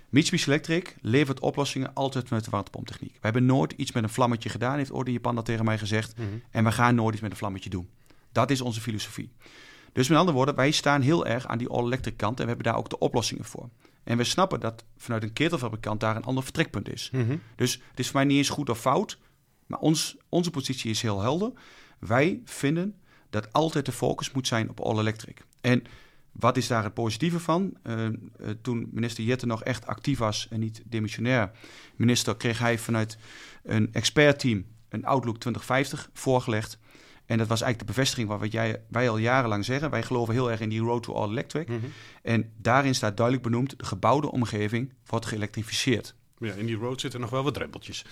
Mitsubishi 0.10 0.50
Electric 0.50 0.96
levert 1.02 1.39
oplossingen 1.39 1.94
altijd 1.94 2.30
met 2.30 2.44
de 2.44 2.52
warmtepomptechniek. 2.52 3.13
We 3.13 3.20
hebben 3.22 3.46
nooit 3.46 3.72
iets 3.72 3.91
met 3.91 4.04
een 4.04 4.10
vlammetje 4.10 4.50
gedaan, 4.50 4.78
heeft 4.78 4.91
Orde 4.91 5.12
Japan 5.12 5.36
dat 5.36 5.46
tegen 5.46 5.65
mij 5.65 5.78
gezegd. 5.78 6.13
En 6.50 6.63
we 6.63 6.72
gaan 6.72 6.96
nooit 6.96 7.13
iets 7.13 7.22
met 7.22 7.32
een 7.32 7.38
vlammetje 7.38 7.70
doen. 7.70 7.89
Dat 8.32 8.52
is 8.52 8.62
onze 8.62 8.82
filosofie. 8.82 9.32
Dus 9.94 10.08
met 10.08 10.17
andere 10.17 10.38
woorden, 10.38 10.56
wij 10.56 10.72
staan 10.72 11.02
heel 11.02 11.26
erg 11.26 11.48
aan 11.48 11.58
die 11.58 11.70
all-electric 11.70 12.17
kant 12.17 12.38
en 12.38 12.41
we 12.41 12.50
hebben 12.50 12.65
daar 12.72 12.78
ook 12.78 12.89
de 12.89 13.00
oplossingen 13.00 13.46
voor. 13.46 13.70
En 14.04 14.17
we 14.17 14.24
snappen 14.24 14.60
dat 14.60 14.84
vanuit 14.98 15.24
een 15.24 15.34
ketelfabrikant 15.34 16.00
daar 16.00 16.15
een 16.15 16.24
ander 16.24 16.44
vertrekpunt 16.44 16.89
is. 16.89 17.10
Mhm. 17.12 17.38
Dus 17.56 17.82
het 17.89 18.00
is 18.00 18.06
voor 18.06 18.15
mij 18.15 18.26
niet 18.26 18.38
eens 18.38 18.50
goed 18.50 18.70
of 18.70 18.80
fout, 18.80 19.17
maar 19.67 19.80
ons, 19.80 20.17
onze 20.30 20.52
positie 20.52 20.91
is 20.91 21.02
heel 21.02 21.22
helder. 21.22 21.52
Wij 22.00 22.41
vinden 22.46 22.96
dat 23.30 23.54
altijd 23.54 23.86
de 23.86 23.91
focus 23.91 24.32
moet 24.32 24.48
zijn 24.48 24.70
op 24.70 24.80
all-electric. 24.80 25.44
En 25.62 25.84
wat 26.32 26.58
is 26.58 26.67
daar 26.67 26.84
het 26.84 26.94
positieve 26.94 27.39
van? 27.39 27.74
Eh, 27.84 28.06
eh, 28.06 28.13
toen 28.62 28.89
minister 28.91 29.24
Jette 29.24 29.46
nog 29.46 29.63
echt 29.63 29.88
actief 29.88 30.17
was 30.17 30.48
en 30.50 30.60
niet 30.60 30.82
demissionair 30.86 31.52
minister, 31.96 32.38
kreeg 32.38 32.60
hij 32.60 32.78
vanuit 32.78 33.17
een 33.63 33.94
expertteam 33.94 34.65
een 34.91 35.06
Outlook 35.06 35.38
2050 35.38 36.10
voorgelegd. 36.13 36.78
En 37.26 37.38
dat 37.38 37.48
was 37.48 37.62
eigenlijk 37.62 37.80
de 37.80 37.94
bevestiging 37.94 38.28
van 38.28 38.39
wat 38.39 38.52
jij, 38.52 38.82
wij 38.89 39.10
al 39.10 39.17
jarenlang 39.17 39.65
zeggen. 39.65 39.89
Wij 39.89 40.04
geloven 40.04 40.34
heel 40.34 40.52
erg 40.52 40.60
in 40.60 40.70
die 40.70 40.80
road 40.80 41.04
to 41.04 41.13
all 41.13 41.30
electric. 41.30 41.67
Mhm. 41.67 41.80
En 42.22 42.52
daarin 42.58 42.96
staat 42.96 43.17
duidelijk 43.17 43.46
benoemd, 43.46 43.80
de 43.80 43.86
gebouwde 43.86 44.32
omgeving 44.32 44.94
wordt 45.06 45.26
geëlektrificeerd. 45.26 46.15
Ja, 46.38 46.54
in 46.54 46.65
die 46.65 46.76
road 46.76 47.02
zitten 47.02 47.20
nog 47.20 47.30
wel 47.30 47.44
wat 47.44 47.54
drempeltjes. 47.54 48.06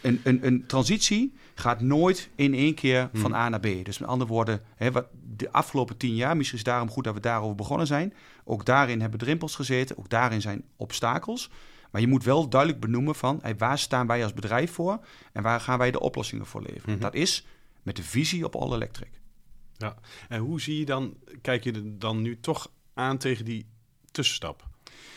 Een, 0.00 0.20
een, 0.24 0.46
een 0.46 0.66
transitie 0.66 1.34
gaat 1.54 1.80
nooit 1.80 2.28
in 2.34 2.54
één 2.54 2.74
keer 2.74 3.10
van 3.12 3.32
Hmm. 3.32 3.40
A 3.40 3.48
naar 3.48 3.60
B. 3.60 3.84
Dus 3.84 3.98
met 3.98 4.08
andere 4.08 4.30
woorden, 4.30 4.62
hè, 4.74 4.92
wat 4.92 5.06
de 5.36 5.50
afgelopen 5.50 5.96
tien 5.96 6.14
jaar, 6.14 6.36
misschien 6.36 6.58
is 6.58 6.64
het 6.64 6.72
daarom 6.74 6.90
goed 6.90 7.04
dat 7.04 7.14
we 7.14 7.20
daarover 7.20 7.56
begonnen 7.56 7.86
zijn. 7.86 8.14
Ook 8.44 8.64
daarin 8.64 9.00
hebben 9.00 9.18
drempels 9.18 9.54
gezeten, 9.54 9.98
ook 9.98 10.08
daarin 10.08 10.40
zijn 10.40 10.64
obstakels. 10.76 11.50
Maar 11.90 12.00
je 12.00 12.06
moet 12.06 12.24
wel 12.24 12.48
duidelijk 12.48 12.80
benoemen 12.80 13.14
van 13.14 13.38
hey, 13.42 13.56
waar 13.56 13.78
staan 13.78 14.06
wij 14.06 14.22
als 14.22 14.34
bedrijf 14.34 14.72
voor 14.72 15.06
en 15.32 15.42
waar 15.42 15.60
gaan 15.60 15.78
wij 15.78 15.90
de 15.90 16.00
oplossingen 16.00 16.46
voor 16.46 16.62
leveren. 16.62 16.92
Mhm. 16.94 17.00
Dat 17.00 17.14
is 17.14 17.46
met 17.82 17.96
de 17.96 18.02
visie 18.02 18.44
op 18.44 18.54
all 18.54 18.72
electric. 18.72 19.10
En 20.28 20.40
hoe 20.40 20.60
zie 20.60 20.78
je 20.78 20.84
dan, 20.84 21.14
kijk 21.42 21.64
je 21.64 21.72
er 21.72 21.98
dan 21.98 22.22
nu 22.22 22.40
toch 22.40 22.70
aan 22.94 23.18
tegen 23.18 23.44
die 23.44 23.66
tussenstap? 24.10 24.68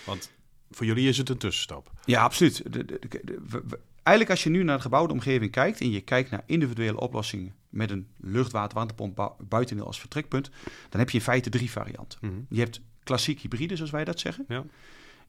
Want 0.05 0.31
voor 0.71 0.85
jullie 0.85 1.07
is 1.07 1.17
het 1.17 1.29
een 1.29 1.37
tussenstap. 1.37 1.91
Ja, 2.05 2.23
absoluut. 2.23 2.73
De, 2.73 2.85
de- 2.85 3.39
we- 3.47 3.79
eigenlijk 4.03 4.29
als 4.29 4.43
je 4.43 4.49
nu 4.49 4.63
naar 4.63 4.75
de 4.75 4.81
gebouwde 4.83 5.13
omgeving 5.13 5.51
kijkt 5.51 5.81
en 5.81 5.89
je 5.91 6.01
kijkt 6.01 6.29
naar 6.31 6.43
individuele 6.45 6.99
oplossingen 6.99 7.53
met 7.69 7.91
een 7.91 8.07
luchtwater-warmtepomp 8.17 9.15
bu- 9.15 9.45
buitendeel 9.47 9.85
als 9.85 9.99
vertrekpunt, 9.99 10.49
dan 10.89 10.99
heb 10.99 11.09
je 11.09 11.17
in 11.17 11.23
feite 11.23 11.49
drie 11.49 11.71
varianten. 11.71 12.19
Mhm. 12.21 12.33
Je 12.49 12.59
hebt 12.59 12.81
klassiek 13.03 13.39
hybride, 13.39 13.75
zoals 13.75 13.91
wij 13.91 14.03
dat 14.03 14.19
zeggen. 14.19 14.45
Ja. 14.47 14.63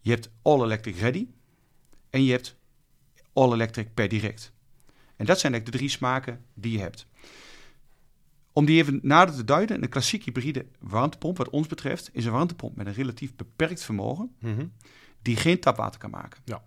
Je 0.00 0.10
hebt 0.10 0.30
all-electric 0.42 0.96
ready. 0.96 1.26
En 2.10 2.24
je 2.24 2.30
hebt 2.32 2.56
all-electric 3.32 3.94
per 3.94 4.08
direct. 4.08 4.52
En 5.16 5.26
dat 5.26 5.38
zijn 5.40 5.52
eigenlijk 5.52 5.64
de 5.64 5.78
drie 5.78 5.88
smaken 5.88 6.44
die 6.54 6.72
je 6.72 6.78
hebt. 6.78 7.06
Om 8.52 8.64
die 8.64 8.76
even 8.82 8.98
nader 9.02 9.34
te 9.34 9.44
duiden, 9.44 9.82
een 9.82 9.88
klassiek 9.88 10.24
hybride 10.24 10.66
warmtepomp, 10.80 11.36
wat 11.36 11.50
ons 11.50 11.66
betreft, 11.66 12.10
is 12.12 12.24
een 12.24 12.32
warmtepomp 12.32 12.76
met 12.76 12.86
een 12.86 12.92
relatief 12.92 13.34
beperkt 13.36 13.82
vermogen 13.84 14.34
Mhm. 14.40 14.66
die 15.22 15.36
geen 15.36 15.60
tapwater 15.60 16.00
kan 16.00 16.10
maken. 16.10 16.40
Ja. 16.44 16.64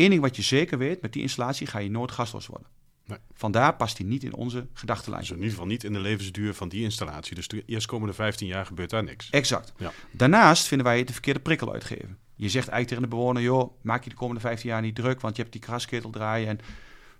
Eén 0.00 0.10
ding 0.10 0.20
wat 0.20 0.36
je 0.36 0.42
zeker 0.42 0.78
weet, 0.78 1.02
met 1.02 1.12
die 1.12 1.22
installatie 1.22 1.66
ga 1.66 1.78
je 1.78 1.90
nooit 1.90 2.12
gasloos 2.12 2.46
worden. 2.46 2.68
Nee. 3.06 3.18
Vandaar 3.32 3.76
past 3.76 3.96
die 3.96 4.06
niet 4.06 4.24
in 4.24 4.34
onze 4.34 4.66
gedachtenlijn. 4.72 5.22
Dus 5.22 5.30
in 5.30 5.36
ieder 5.36 5.52
geval 5.52 5.66
niet 5.66 5.84
in 5.84 5.92
de 5.92 6.00
levensduur 6.00 6.54
van 6.54 6.68
die 6.68 6.82
installatie. 6.82 7.34
Dus 7.34 7.48
de 7.48 7.62
eerstkomende 7.66 8.14
15 8.14 8.46
jaar 8.46 8.66
gebeurt 8.66 8.90
daar 8.90 9.04
niks. 9.04 9.30
Exact. 9.30 9.72
Ja. 9.76 9.92
Daarnaast 10.10 10.66
vinden 10.66 10.86
wij 10.86 10.98
het 10.98 11.06
de 11.06 11.12
verkeerde 11.12 11.40
prikkel 11.40 11.72
uitgeven. 11.72 12.18
Je 12.34 12.48
zegt 12.48 12.68
eigenlijk 12.68 12.88
tegen 12.88 13.02
de 13.02 13.08
bewoner, 13.08 13.42
joh, 13.42 13.72
maak 13.82 14.04
je 14.04 14.10
de 14.10 14.16
komende 14.16 14.40
15 14.40 14.68
jaar 14.68 14.80
niet 14.80 14.94
druk, 14.94 15.20
want 15.20 15.36
je 15.36 15.42
hebt 15.42 15.54
die 15.54 15.62
grasketel 15.62 16.10
draaien 16.10 16.48
en 16.48 16.58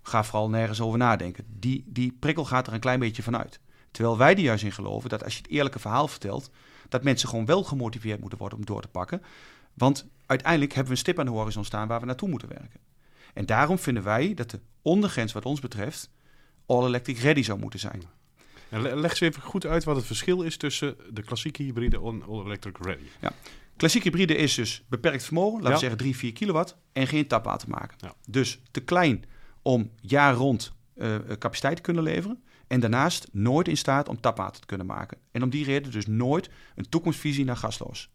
ga 0.02 0.24
vooral 0.24 0.48
nergens 0.48 0.80
over 0.80 0.98
nadenken. 0.98 1.44
Die, 1.58 1.84
die 1.86 2.16
prikkel 2.20 2.44
gaat 2.44 2.66
er 2.66 2.72
een 2.72 2.80
klein 2.80 3.00
beetje 3.00 3.22
vanuit. 3.22 3.60
Terwijl 3.90 4.18
wij 4.18 4.32
er 4.32 4.40
juist 4.40 4.64
in 4.64 4.72
geloven 4.72 5.08
dat 5.08 5.24
als 5.24 5.36
je 5.36 5.42
het 5.42 5.50
eerlijke 5.50 5.78
verhaal 5.78 6.08
vertelt, 6.08 6.50
dat 6.88 7.02
mensen 7.02 7.28
gewoon 7.28 7.46
wel 7.46 7.64
gemotiveerd 7.64 8.20
moeten 8.20 8.38
worden 8.38 8.58
om 8.58 8.64
door 8.64 8.82
te 8.82 8.88
pakken. 8.88 9.22
Want 9.74 10.06
uiteindelijk 10.30 10.72
hebben 10.72 10.92
we 10.92 10.98
een 10.98 11.04
stip 11.04 11.18
aan 11.18 11.24
de 11.24 11.30
horizon 11.32 11.64
staan 11.64 11.88
waar 11.88 12.00
we 12.00 12.06
naartoe 12.06 12.28
moeten 12.28 12.48
werken. 12.48 12.80
En 13.34 13.46
daarom 13.46 13.78
vinden 13.78 14.02
wij 14.02 14.34
dat 14.34 14.50
de 14.50 14.60
ondergrens 14.82 15.32
wat 15.32 15.44
ons 15.44 15.60
betreft 15.60 16.10
all 16.66 16.86
electric 16.86 17.18
ready 17.18 17.42
zou 17.42 17.58
moeten 17.58 17.80
zijn. 17.80 18.02
Leg 18.68 19.10
eens 19.10 19.20
even 19.20 19.42
goed 19.42 19.66
uit 19.66 19.84
wat 19.84 19.96
het 19.96 20.06
verschil 20.06 20.42
is 20.42 20.56
tussen 20.56 20.96
de 21.10 21.22
klassieke 21.22 21.62
hybride 21.62 21.96
en 21.96 22.22
all-electric 22.28 22.78
ready. 22.78 23.04
Klassiek 23.76 24.02
hybride 24.04 24.36
is 24.36 24.54
dus 24.54 24.84
beperkt 24.88 25.24
vermogen, 25.24 25.54
laten 25.62 25.68
Ja. 25.68 25.74
we 25.74 25.80
zeggen 25.80 25.98
3, 25.98 26.16
4 26.16 26.32
kilowatt, 26.32 26.76
en 26.92 27.06
geen 27.06 27.26
tapwater 27.26 27.68
maken. 27.68 27.96
Ja. 28.00 28.14
Dus 28.26 28.60
te 28.70 28.80
klein 28.80 29.24
om 29.62 29.90
jaar 30.00 30.34
rond 30.34 30.72
eh, 30.94 31.16
capaciteit 31.38 31.76
te 31.76 31.82
kunnen 31.82 32.02
leveren. 32.02 32.42
En 32.66 32.80
daarnaast 32.80 33.28
nooit 33.32 33.68
in 33.68 33.76
staat 33.76 34.08
om 34.08 34.20
tapwater 34.20 34.60
te 34.60 34.66
kunnen 34.66 34.86
maken. 34.86 35.18
En 35.32 35.42
om 35.42 35.50
die 35.50 35.64
reden 35.64 35.92
dus 35.92 36.06
nooit 36.06 36.50
een 36.74 36.88
toekomstvisie 36.88 37.44
naar 37.44 37.56
gasloos. 37.56 38.10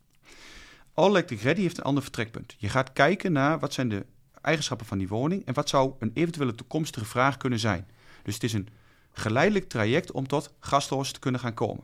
All 0.95 1.09
Electric 1.09 1.41
Ready 1.41 1.61
heeft 1.61 1.77
een 1.77 1.83
ander 1.83 2.03
vertrekpunt. 2.03 2.55
Je 2.57 2.69
gaat 2.69 2.93
kijken 2.93 3.31
naar 3.31 3.59
wat 3.59 3.73
zijn 3.73 3.89
de 3.89 4.05
eigenschappen 4.41 4.85
van 4.87 4.97
die 4.97 5.07
woning 5.07 5.45
en 5.45 5.53
wat 5.53 5.69
zou 5.69 5.93
een 5.99 6.11
eventuele 6.13 6.55
toekomstige 6.55 7.05
vraag 7.05 7.37
kunnen 7.37 7.59
zijn. 7.59 7.87
Dus 8.23 8.33
het 8.33 8.43
is 8.43 8.53
een 8.53 8.67
geleidelijk 9.11 9.69
traject 9.69 10.11
om 10.11 10.27
tot 10.27 10.53
gasloos 10.59 11.11
te 11.11 11.19
kunnen 11.19 11.39
gaan 11.41 11.53
komen. 11.53 11.83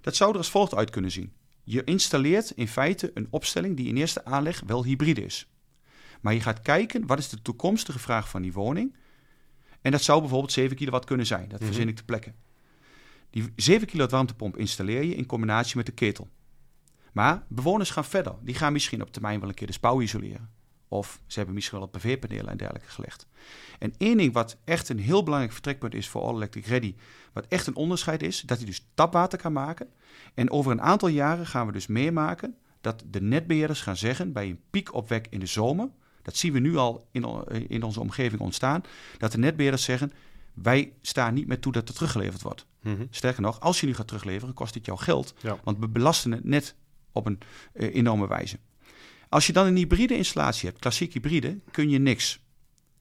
Dat 0.00 0.16
zou 0.16 0.30
er 0.30 0.36
als 0.36 0.50
volgt 0.50 0.74
uit 0.74 0.90
kunnen 0.90 1.10
zien. 1.10 1.32
Je 1.64 1.84
installeert 1.84 2.50
in 2.50 2.68
feite 2.68 3.10
een 3.14 3.26
opstelling 3.30 3.76
die 3.76 3.88
in 3.88 3.96
eerste 3.96 4.24
aanleg 4.24 4.62
wel 4.66 4.84
hybride 4.84 5.24
is. 5.24 5.48
Maar 6.20 6.34
je 6.34 6.40
gaat 6.40 6.60
kijken 6.62 7.06
wat 7.06 7.18
is 7.18 7.28
de 7.28 7.42
toekomstige 7.42 7.98
vraag 7.98 8.28
van 8.28 8.42
die 8.42 8.52
woning. 8.52 8.96
En 9.80 9.90
dat 9.90 10.02
zou 10.02 10.20
bijvoorbeeld 10.20 10.52
7 10.52 10.76
kilowatt 10.76 11.04
kunnen 11.04 11.26
zijn. 11.26 11.48
Dat 11.48 11.58
Mhm. 11.58 11.68
verzin 11.68 11.88
ik 11.88 11.96
ter 11.96 12.04
plekke. 12.04 12.32
Die 13.30 13.52
7 13.56 13.86
kilowatt 13.86 14.12
warmtepomp 14.12 14.56
installeer 14.56 15.02
je 15.02 15.14
in 15.14 15.26
combinatie 15.26 15.76
met 15.76 15.86
de 15.86 15.92
ketel. 15.92 16.28
Maar 17.14 17.44
bewoners 17.48 17.90
gaan 17.90 18.04
verder. 18.04 18.34
Die 18.40 18.54
gaan 18.54 18.72
misschien 18.72 19.02
op 19.02 19.12
termijn 19.12 19.40
wel 19.40 19.48
een 19.48 19.54
keer 19.54 19.66
de 19.66 19.72
spouw 19.72 20.00
isoleren. 20.00 20.50
Of 20.88 21.20
ze 21.26 21.36
hebben 21.36 21.54
misschien 21.54 21.78
wel 21.78 21.88
PV-panelen 21.88 22.48
en 22.48 22.56
dergelijke 22.56 22.88
gelegd. 22.88 23.26
En 23.78 23.94
één 23.98 24.16
ding 24.16 24.32
wat 24.32 24.56
echt 24.64 24.88
een 24.88 24.98
heel 24.98 25.22
belangrijk 25.22 25.52
vertrekpunt 25.52 25.94
is 25.94 26.08
voor 26.08 26.22
All 26.22 26.34
Electric 26.34 26.66
Ready, 26.66 26.94
wat 27.32 27.46
echt 27.48 27.66
een 27.66 27.76
onderscheid 27.76 28.22
is, 28.22 28.40
dat 28.40 28.56
hij 28.56 28.66
dus 28.66 28.86
tapwater 28.94 29.38
kan 29.38 29.52
maken. 29.52 29.88
En 30.34 30.50
over 30.50 30.72
een 30.72 30.80
aantal 30.80 31.08
jaren 31.08 31.46
gaan 31.46 31.66
we 31.66 31.72
dus 31.72 31.86
meemaken 31.86 32.56
dat 32.80 33.04
de 33.10 33.20
netbeheerders 33.20 33.80
gaan 33.80 33.96
zeggen 33.96 34.32
bij 34.32 34.48
een 34.48 34.60
piekopwek 34.70 35.26
in 35.30 35.40
de 35.40 35.46
zomer, 35.46 35.88
dat 36.22 36.36
zien 36.36 36.52
we 36.52 36.58
nu 36.58 36.76
al 36.76 37.08
in, 37.10 37.46
in 37.68 37.82
onze 37.82 38.00
omgeving 38.00 38.40
ontstaan, 38.40 38.82
dat 39.18 39.32
de 39.32 39.38
netbeheerders 39.38 39.84
zeggen, 39.84 40.12
wij 40.54 40.92
staan 41.02 41.34
niet 41.34 41.46
meer 41.46 41.60
toe 41.60 41.72
dat 41.72 41.88
er 41.88 41.94
teruggeleverd 41.94 42.42
wordt. 42.42 42.66
Sterker 43.10 43.42
nog, 43.42 43.60
als 43.60 43.80
je 43.80 43.86
nu 43.86 43.94
gaat 43.94 44.06
terugleveren, 44.06 44.54
kost 44.54 44.74
het 44.74 44.86
jou 44.86 44.98
geld. 44.98 45.34
Ja. 45.40 45.58
Want 45.64 45.78
we 45.78 45.88
belasten 45.88 46.32
het 46.32 46.44
net 46.44 46.74
op 47.14 47.26
een 47.26 47.38
eh, 47.72 47.94
enorme 47.94 48.28
wijze. 48.28 48.58
Als 49.28 49.46
je 49.46 49.52
dan 49.52 49.66
een 49.66 49.76
hybride 49.76 50.16
installatie 50.16 50.68
hebt, 50.68 50.80
klassiek 50.80 51.12
hybride, 51.12 51.58
kun 51.70 51.90
je 51.90 51.98
niks. 51.98 52.42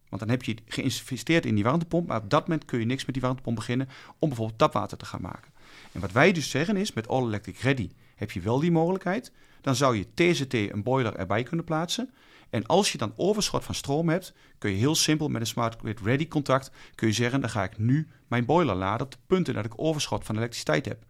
Want 0.10 0.22
dan 0.22 0.30
heb 0.30 0.44
je 0.44 0.56
geïnvesteerd 0.66 1.46
in 1.46 1.56
die 1.56 1.64
warmtepomp, 1.64 2.08
maar 2.08 2.22
op 2.22 2.30
dat 2.30 2.48
moment 2.48 2.66
kun 2.66 2.80
je 2.80 2.86
niks 2.86 3.06
met 3.06 3.14
die 3.14 3.24
warmtepomp 3.24 3.56
beginnen 3.56 3.90
om 4.20 4.28
bijvoorbeeld 4.28 4.60
tapwater 4.60 4.98
te 4.98 5.06
gaan 5.06 5.22
maken. 5.22 5.52
En 5.92 6.00
wat 6.00 6.12
wij 6.12 6.32
dus 6.32 6.50
zeggen 6.50 6.78
is, 6.78 6.94
met 6.94 7.08
All 7.08 7.24
Electric 7.24 7.58
Ready 7.58 7.90
heb 8.16 8.32
je 8.32 8.42
wel 8.42 8.60
die 8.60 8.72
mogelijkheid. 8.72 9.32
Dan 9.62 9.76
zou 9.76 9.98
je 9.98 10.08
TZT 10.14 10.54
een 10.54 10.84
boiler 10.84 11.16
erbij 11.16 11.44
kunnen 11.44 11.66
plaatsen. 11.66 12.10
En 12.50 12.66
als 12.66 12.92
je 12.92 12.98
dan 12.98 13.14
overschot 13.16 13.64
van 13.64 13.76
stroom 13.76 14.10
hebt, 14.10 14.34
kun 14.58 14.72
je 14.72 14.78
heel 14.78 14.96
simpel 14.96 15.28
met 15.28 15.42
een 15.42 15.48
Smart 15.48 15.80
Grid 15.80 16.00
Ready 16.00 16.28
contact 16.28 16.72
kun 16.96 17.08
je 17.08 17.14
zeggen, 17.14 17.42
dan 17.42 17.50
ga 17.50 17.64
ik 17.64 17.78
nu 17.78 18.08
mijn 18.28 18.46
boiler 18.46 18.76
laden 18.76 19.06
op 19.06 19.12
de 19.12 19.18
punten 19.28 19.54
dat 19.54 19.66
ik 19.66 19.74
overschot 19.76 20.26
van 20.26 20.36
elektriciteit 20.36 20.86
heb. 20.86 21.06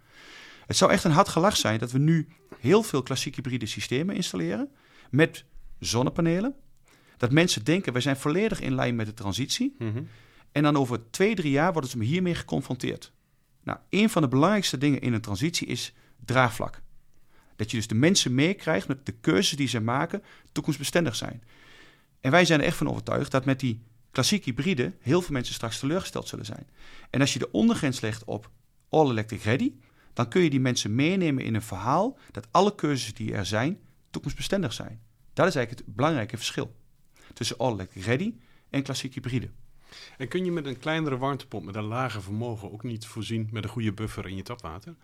Het 0.65 0.78
zou 0.78 0.91
echt 0.91 1.04
een 1.04 1.12
hard 1.12 1.28
gelach 1.28 1.58
zijn 1.58 1.80
dat 1.80 1.91
we 1.91 1.99
nu 1.99 2.28
heel 2.60 2.84
veel 2.84 3.04
klassiek 3.04 3.36
hybride 3.36 3.65
systemen 3.65 4.15
installeren 4.15 4.69
met 5.10 5.45
zonnepanelen. 5.80 6.56
Dat 7.17 7.32
mensen 7.32 7.63
denken, 7.63 7.93
wij 7.93 8.02
zijn 8.02 8.17
volledig 8.17 8.60
in 8.62 8.76
lijn 8.76 8.95
met 8.95 9.06
de 9.06 9.13
transitie. 9.13 9.76
Mhm. 9.78 10.04
En 10.52 10.63
dan 10.63 10.78
over 10.78 11.10
twee, 11.10 11.36
drie 11.36 11.52
jaar 11.52 11.71
worden 11.71 11.89
ze 11.89 12.04
hiermee 12.04 12.36
geconfronteerd. 12.36 13.12
Nou, 13.63 13.80
een 13.89 14.10
van 14.10 14.21
de 14.21 14.28
belangrijkste 14.28 14.78
dingen 14.78 15.02
in 15.02 15.13
een 15.13 15.21
transitie 15.21 15.67
is 15.67 15.93
draagvlak. 16.26 16.82
Dat 17.56 17.71
je 17.71 17.78
dus 17.78 17.88
de 17.88 17.95
mensen 17.95 18.36
meekrijgt 18.36 18.88
met 18.88 19.06
de 19.06 19.12
keuzes 19.12 19.58
die 19.58 19.67
ze 19.67 19.80
maken, 19.80 20.23
toekomstbestendig 20.52 21.15
zijn. 21.15 21.43
En 22.19 22.32
wij 22.32 22.45
zijn 22.45 22.60
er 22.60 22.65
echt 22.65 22.78
van 22.78 22.89
overtuigd 22.89 23.32
dat 23.32 23.45
met 23.45 23.60
die 23.60 23.82
klassiek 24.12 24.45
hybride 24.45 24.93
heel 24.99 25.21
veel 25.21 25.34
mensen 25.34 25.54
straks 25.54 25.80
teleurgesteld 25.80 26.28
zullen 26.28 26.45
zijn. 26.45 26.67
En 27.10 27.21
als 27.21 27.34
je 27.34 27.39
de 27.39 27.52
ondergrens 27.52 28.02
legt 28.02 28.23
op 28.23 28.49
all 28.89 29.10
electric 29.10 29.43
ready, 29.43 29.73
dan 30.13 30.28
kun 30.28 30.41
je 30.41 30.49
die 30.49 30.60
mensen 30.60 30.95
meenemen 30.95 31.43
in 31.43 31.56
een 31.56 31.62
verhaal 31.62 32.17
dat 32.32 32.47
alle 32.52 32.76
keuzes 32.76 33.13
die 33.13 33.34
er 33.34 33.45
zijn, 33.45 33.80
toekomstbestendig 34.10 34.73
zijn. 34.73 35.02
Dat 35.34 35.47
is 35.47 35.56
eigenlijk 35.56 35.88
het 35.88 35.95
belangrijke 35.95 36.38
verschil 36.38 36.76
tussen 37.34 37.58
all 37.58 37.71
electric 37.71 38.04
ready 38.04 38.34
en 38.69 38.84
klassiek 38.84 39.13
hybride. 39.13 39.49
En 40.17 40.28
kun 40.28 40.45
je 40.45 40.52
met 40.52 40.65
een 40.65 40.80
kleinere 40.80 41.17
warmtepomp 41.17 41.65
met 41.65 41.76
een 41.76 41.84
lager 41.84 42.21
vermogen 42.21 42.71
ook 42.71 42.84
niet 42.84 43.06
voorzien 43.06 43.47
met 43.52 43.63
een 43.63 43.69
goede 43.69 43.93
buffer 43.93 44.28
in 44.28 44.36
je 44.36 44.43
tapwater? 44.43 44.95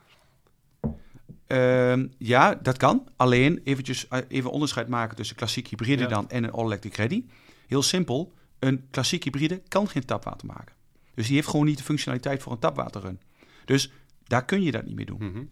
Ehm, 1.47 2.07
ja, 2.17 2.55
dat 2.55 2.77
kan. 2.77 3.07
Alleen 3.15 3.61
eventjes, 3.63 4.07
eh, 4.07 4.19
even 4.27 4.51
onderscheid 4.51 4.87
maken 4.87 5.15
tussen 5.15 5.35
klassiek 5.35 5.67
hybride 5.67 6.01
Ja. 6.01 6.07
dan 6.07 6.29
en 6.29 6.43
een 6.43 6.51
all-electric 6.51 6.95
ready. 6.95 7.25
Heel 7.67 7.81
simpel, 7.81 8.33
een 8.59 8.87
klassiek 8.91 9.23
hybride 9.23 9.61
kan 9.67 9.87
geen 9.87 10.05
tapwater 10.05 10.47
maken. 10.47 10.75
Dus 11.13 11.25
die 11.25 11.35
heeft 11.35 11.47
gewoon 11.47 11.65
niet 11.65 11.77
de 11.77 11.83
functionaliteit 11.83 12.41
voor 12.41 12.51
een 12.51 12.59
tapwaterrun. 12.59 13.19
Dus 13.65 13.91
daar 14.29 14.45
kun 14.45 14.61
je 14.63 14.71
dat 14.71 14.85
niet 14.85 14.95
meer 14.95 15.05
doen. 15.05 15.31
Mhm. 15.31 15.43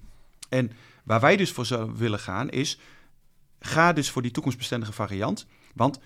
En 0.49 0.71
waar 1.03 1.19
wij 1.19 1.37
dus 1.37 1.51
voor 1.51 1.65
zouden 1.65 1.95
willen 1.95 2.19
gaan 2.19 2.49
is, 2.49 2.79
ga 3.59 3.93
dus 3.93 4.09
voor 4.09 4.21
die 4.21 4.31
toekomstbestendige 4.31 4.93
variant. 4.93 5.47
Want 5.73 5.99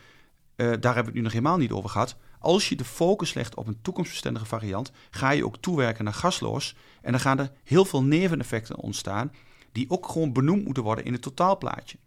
eh, 0.55 0.67
daar 0.67 0.67
hebben 0.67 0.93
we 0.93 1.09
het 1.09 1.13
nu 1.13 1.21
nog 1.21 1.31
helemaal 1.31 1.57
niet 1.57 1.71
over 1.71 1.89
gehad. 1.89 2.15
Als 2.39 2.69
je 2.69 2.75
de 2.75 2.85
focus 2.85 3.33
legt 3.33 3.55
op 3.55 3.67
een 3.67 3.81
toekomstbestendige 3.81 4.45
variant, 4.45 4.91
ga 5.09 5.29
je 5.29 5.45
ook 5.45 5.57
toewerken 5.57 6.03
naar 6.03 6.13
gasloos. 6.13 6.75
En 7.01 7.11
dan 7.11 7.21
gaan 7.21 7.39
er 7.39 7.51
heel 7.63 7.85
veel 7.85 8.03
neveneffecten 8.03 8.75
ontstaan, 8.75 9.31
die 9.71 9.89
ook 9.89 10.07
gewoon 10.07 10.33
benoemd 10.33 10.65
moeten 10.65 10.83
worden 10.83 11.05
in 11.05 11.13
het 11.13 11.21
totaalplaatje. 11.21 11.97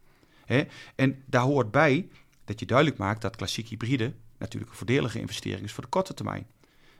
Hè? 0.45 0.65
En 0.95 1.23
daar 1.27 1.43
hoort 1.43 1.71
bij 1.71 2.09
dat 2.45 2.61
je 2.61 2.67
duidelijk 2.67 2.99
maakt 2.99 3.23
dat 3.23 3.37
klassiek 3.37 3.69
hybride 3.69 4.15
natuurlijk 4.39 4.71
een 4.71 4.79
voordelige 4.79 5.21
investering 5.21 5.65
is 5.65 5.73
voor 5.73 5.83
de 5.83 5.91
korte 5.91 6.15
termijn. 6.15 6.47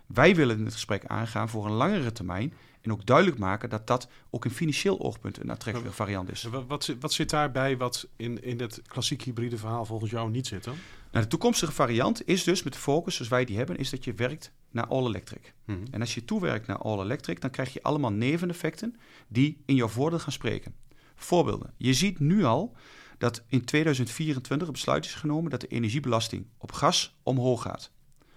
Wij 0.07 0.35
willen 0.35 0.59
in 0.59 0.65
het 0.65 0.73
gesprek 0.75 1.07
aangaan 1.07 1.49
voor 1.49 1.67
een 1.67 1.73
langere 1.73 2.13
termijn 2.13 2.53
en 2.81 2.93
ook 2.93 3.07
duidelijk 3.07 3.39
maken 3.39 3.71
dat 3.71 3.87
dat 3.87 4.09
ook 4.31 4.45
in 4.45 4.51
financieel 4.51 5.01
oogpunt 5.01 5.41
een 5.43 5.51
aantrekkelijke 5.51 5.95
variant 5.97 6.31
is. 6.31 6.49
Wat, 6.67 6.85
zit- 6.85 7.01
wat 7.01 7.13
zit 7.13 7.31
daarbij 7.31 7.77
wat 7.77 8.09
in, 8.17 8.43
in 8.43 8.61
het 8.61 8.83
klassiek 8.87 9.23
hybride 9.23 9.59
verhaal 9.59 9.85
volgens 9.85 10.11
jou 10.11 10.31
niet 10.31 10.47
zit 10.47 10.65
dan? 10.65 10.75
Nou, 11.11 11.25
de 11.25 11.31
toekomstige 11.31 11.73
variant 11.73 12.27
is 12.29 12.45
dus 12.45 12.63
met 12.63 12.73
de 12.73 12.79
focus 12.79 13.15
zoals 13.15 13.31
wij 13.31 13.45
die 13.45 13.57
hebben, 13.57 13.77
is 13.77 13.91
dat 13.91 14.05
je 14.05 14.15
werkt 14.15 14.53
naar 14.71 14.87
all 14.87 15.07
electric. 15.07 15.55
Mhm. 15.65 15.79
En 15.91 16.01
als 16.01 16.15
je 16.15 16.25
toewerkt 16.25 16.67
naar 16.67 16.79
all 16.79 17.01
electric, 17.01 17.41
dan 17.41 17.51
krijg 17.51 17.73
je 17.73 17.83
allemaal 17.83 18.13
neveneffecten 18.13 18.97
die 19.29 19.63
in 19.67 19.75
jouw 19.75 19.89
voordeel 19.89 20.19
gaan 20.19 20.33
spreken. 20.33 20.75
Voorbeelden. 21.15 21.73
Je 21.77 21.95
ziet 21.95 22.19
nu 22.19 22.45
al 22.45 22.77
dat 23.19 23.43
in 23.49 23.65
2024 23.65 24.67
een 24.67 24.73
besluit 24.73 25.05
is 25.05 25.15
genomen 25.15 25.51
dat 25.51 25.61
de 25.61 25.67
energiebelasting 25.67 26.47
op 26.59 26.73
gas 26.73 27.17
omhoog 27.23 27.63
gaat. 27.63 27.91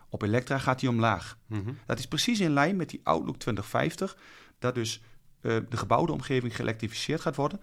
Op 0.10 0.22
elektra 0.22 0.58
gaat 0.58 0.80
die 0.80 0.90
omlaag. 0.90 1.38
Mhm. 1.48 1.72
Dat 1.86 2.00
is 2.00 2.08
precies 2.08 2.40
in 2.40 2.52
lijn 2.52 2.76
met 2.76 2.90
die 2.90 3.00
Outlook 3.04 3.38
2050, 3.38 4.18
dat 4.60 4.76
dus 4.76 5.02
eh, 5.42 5.58
de 5.70 5.78
gebouwde 5.78 6.12
omgeving 6.12 6.56
geëlektrificeerd 6.56 7.22
gaat 7.22 7.36
worden 7.36 7.62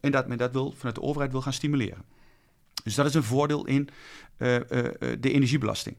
en 0.00 0.10
dat 0.10 0.26
men 0.26 0.38
dat 0.38 0.52
wil, 0.52 0.72
vanuit 0.72 0.94
de 0.94 1.02
overheid 1.02 1.32
wil 1.32 1.42
gaan 1.42 1.52
stimuleren. 1.52 2.04
Dus 2.84 2.94
dat 2.94 3.06
is 3.06 3.14
een 3.14 3.22
voordeel 3.22 3.66
in 3.66 3.88
eh, 4.36 4.56
eh, 4.56 4.64
de 5.20 5.32
energiebelasting. 5.32 5.96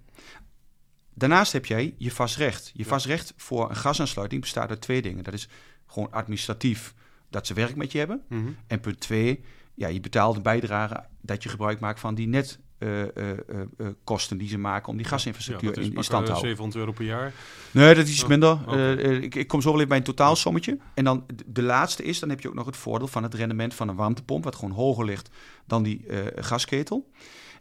Daarnaast 1.14 1.52
heb 1.52 1.66
jij 1.66 1.96
je 1.98 2.12
vast 2.12 2.36
recht. 2.38 2.72
Je 2.74 2.84
Ja. 2.84 2.90
vast 2.90 3.06
recht 3.06 3.34
voor 3.38 3.70
een 3.70 3.76
gasaansluiting 3.76 4.42
bestaat 4.42 4.70
uit 4.70 4.82
twee 4.82 5.02
dingen. 5.02 5.24
Dat 5.24 5.34
is 5.34 5.48
gewoon 5.86 6.12
administratief 6.12 6.94
dat 7.30 7.48
ze 7.48 7.54
werk 7.54 7.76
met 7.76 7.92
je 7.92 7.98
hebben. 7.98 8.24
Mhm. 8.30 8.50
En 8.68 8.80
punt 8.80 9.00
twee, 9.00 9.44
ja, 9.74 9.88
je 9.88 10.00
betaalt 10.00 10.36
een 10.36 10.42
bijdrage 10.42 11.06
dat 11.22 11.44
je 11.44 11.50
gebruik 11.50 11.80
maakt 11.80 12.00
van 12.00 12.16
die 12.16 12.28
net 12.28 12.60
eh, 12.78 13.02
eh, 13.02 13.38
eh, 13.78 13.88
kosten 14.04 14.38
die 14.38 14.48
ze 14.48 14.58
maken 14.58 14.90
om 14.90 14.98
die 14.98 15.06
gasinfrastructuur 15.06 15.70
Ja, 15.70 15.76
dat 15.76 15.84
is 15.84 15.90
in, 15.90 16.04
stand 16.04 16.26
te 16.26 16.32
houden. 16.32 16.50
700 16.50 16.76
euro 16.80 16.92
per 16.92 17.06
jaar. 17.06 17.34
Nee, 17.72 17.96
dat 17.96 18.06
is 18.06 18.12
iets 18.12 18.24
Oh, 18.24 18.30
minder. 18.30 18.58
eh, 18.68 19.22
ik, 19.22 19.36
ik 19.36 19.48
kom 19.48 19.62
zo 19.62 19.68
wel 19.68 19.76
even 19.76 19.88
bij 19.90 19.98
een 19.98 20.04
totaalsommetje. 20.04 20.78
En 20.94 21.04
dan 21.04 21.26
de, 21.46 21.62
laatste 21.62 22.04
is, 22.04 22.20
dan 22.20 22.30
heb 22.30 22.40
je 22.42 22.48
ook 22.48 22.54
nog 22.54 22.66
het 22.66 22.78
voordeel 22.78 23.08
van 23.08 23.24
het 23.24 23.34
rendement 23.34 23.74
van 23.74 23.88
een 23.88 23.96
warmtepomp, 23.96 24.44
wat 24.44 24.56
gewoon 24.56 24.72
hoger 24.76 25.06
ligt 25.06 25.30
dan 25.66 25.84
die 25.84 26.06
gasketel. 26.36 27.12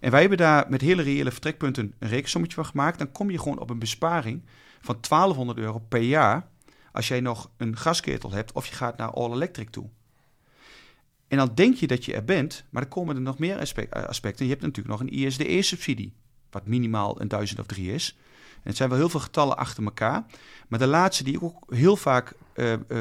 En 0.00 0.10
wij 0.10 0.20
hebben 0.20 0.38
daar 0.38 0.66
met 0.68 0.80
hele 0.80 1.02
reële 1.02 1.30
vertrekpunten 1.30 1.94
een 1.98 2.08
rekensommetje 2.08 2.56
van 2.56 2.66
gemaakt. 2.66 2.98
Dan 2.98 3.12
kom 3.12 3.30
je 3.30 3.38
gewoon 3.38 3.58
op 3.58 3.70
een 3.70 3.78
besparing 3.78 4.42
van 4.80 4.96
1200 5.08 5.58
euro 5.58 5.78
per 5.88 6.00
jaar 6.00 6.48
als 6.92 7.08
jij 7.08 7.20
nog 7.20 7.50
een 7.56 7.76
gasketel 7.76 8.32
hebt 8.32 8.52
of 8.52 8.66
je 8.66 8.74
gaat 8.74 8.96
naar 8.96 9.10
all 9.10 9.32
electric 9.32 9.70
toe. 9.70 9.88
En 11.28 11.36
dan 11.36 11.50
denk 11.54 11.74
je 11.74 11.86
dat 11.86 12.04
je 12.04 12.14
er 12.14 12.24
bent, 12.24 12.64
maar 12.70 12.82
dan 12.82 12.90
komen 12.90 13.16
er 13.16 13.22
nog 13.22 13.38
meer 13.38 13.58
aspecten. 13.90 14.44
Je 14.44 14.50
hebt 14.50 14.62
natuurlijk 14.62 14.88
nog 14.88 15.00
een 15.00 15.14
ISDE-subsidie, 15.14 16.12
wat 16.50 16.66
minimaal 16.66 17.20
een 17.20 17.28
duizend 17.28 17.60
of 17.60 17.66
drie 17.66 17.92
is. 17.92 18.16
En 18.54 18.70
het 18.70 18.76
zijn 18.76 18.88
wel 18.88 18.98
heel 18.98 19.08
veel 19.08 19.20
getallen 19.20 19.56
achter 19.56 19.84
elkaar. 19.84 20.26
Maar 20.68 20.78
de 20.78 20.86
laatste 20.86 21.24
die 21.24 21.34
ik 21.34 21.42
ook 21.42 21.64
heel 21.74 21.96
vaak 21.96 22.34
uh, 22.54 22.72
uh, 22.72 23.00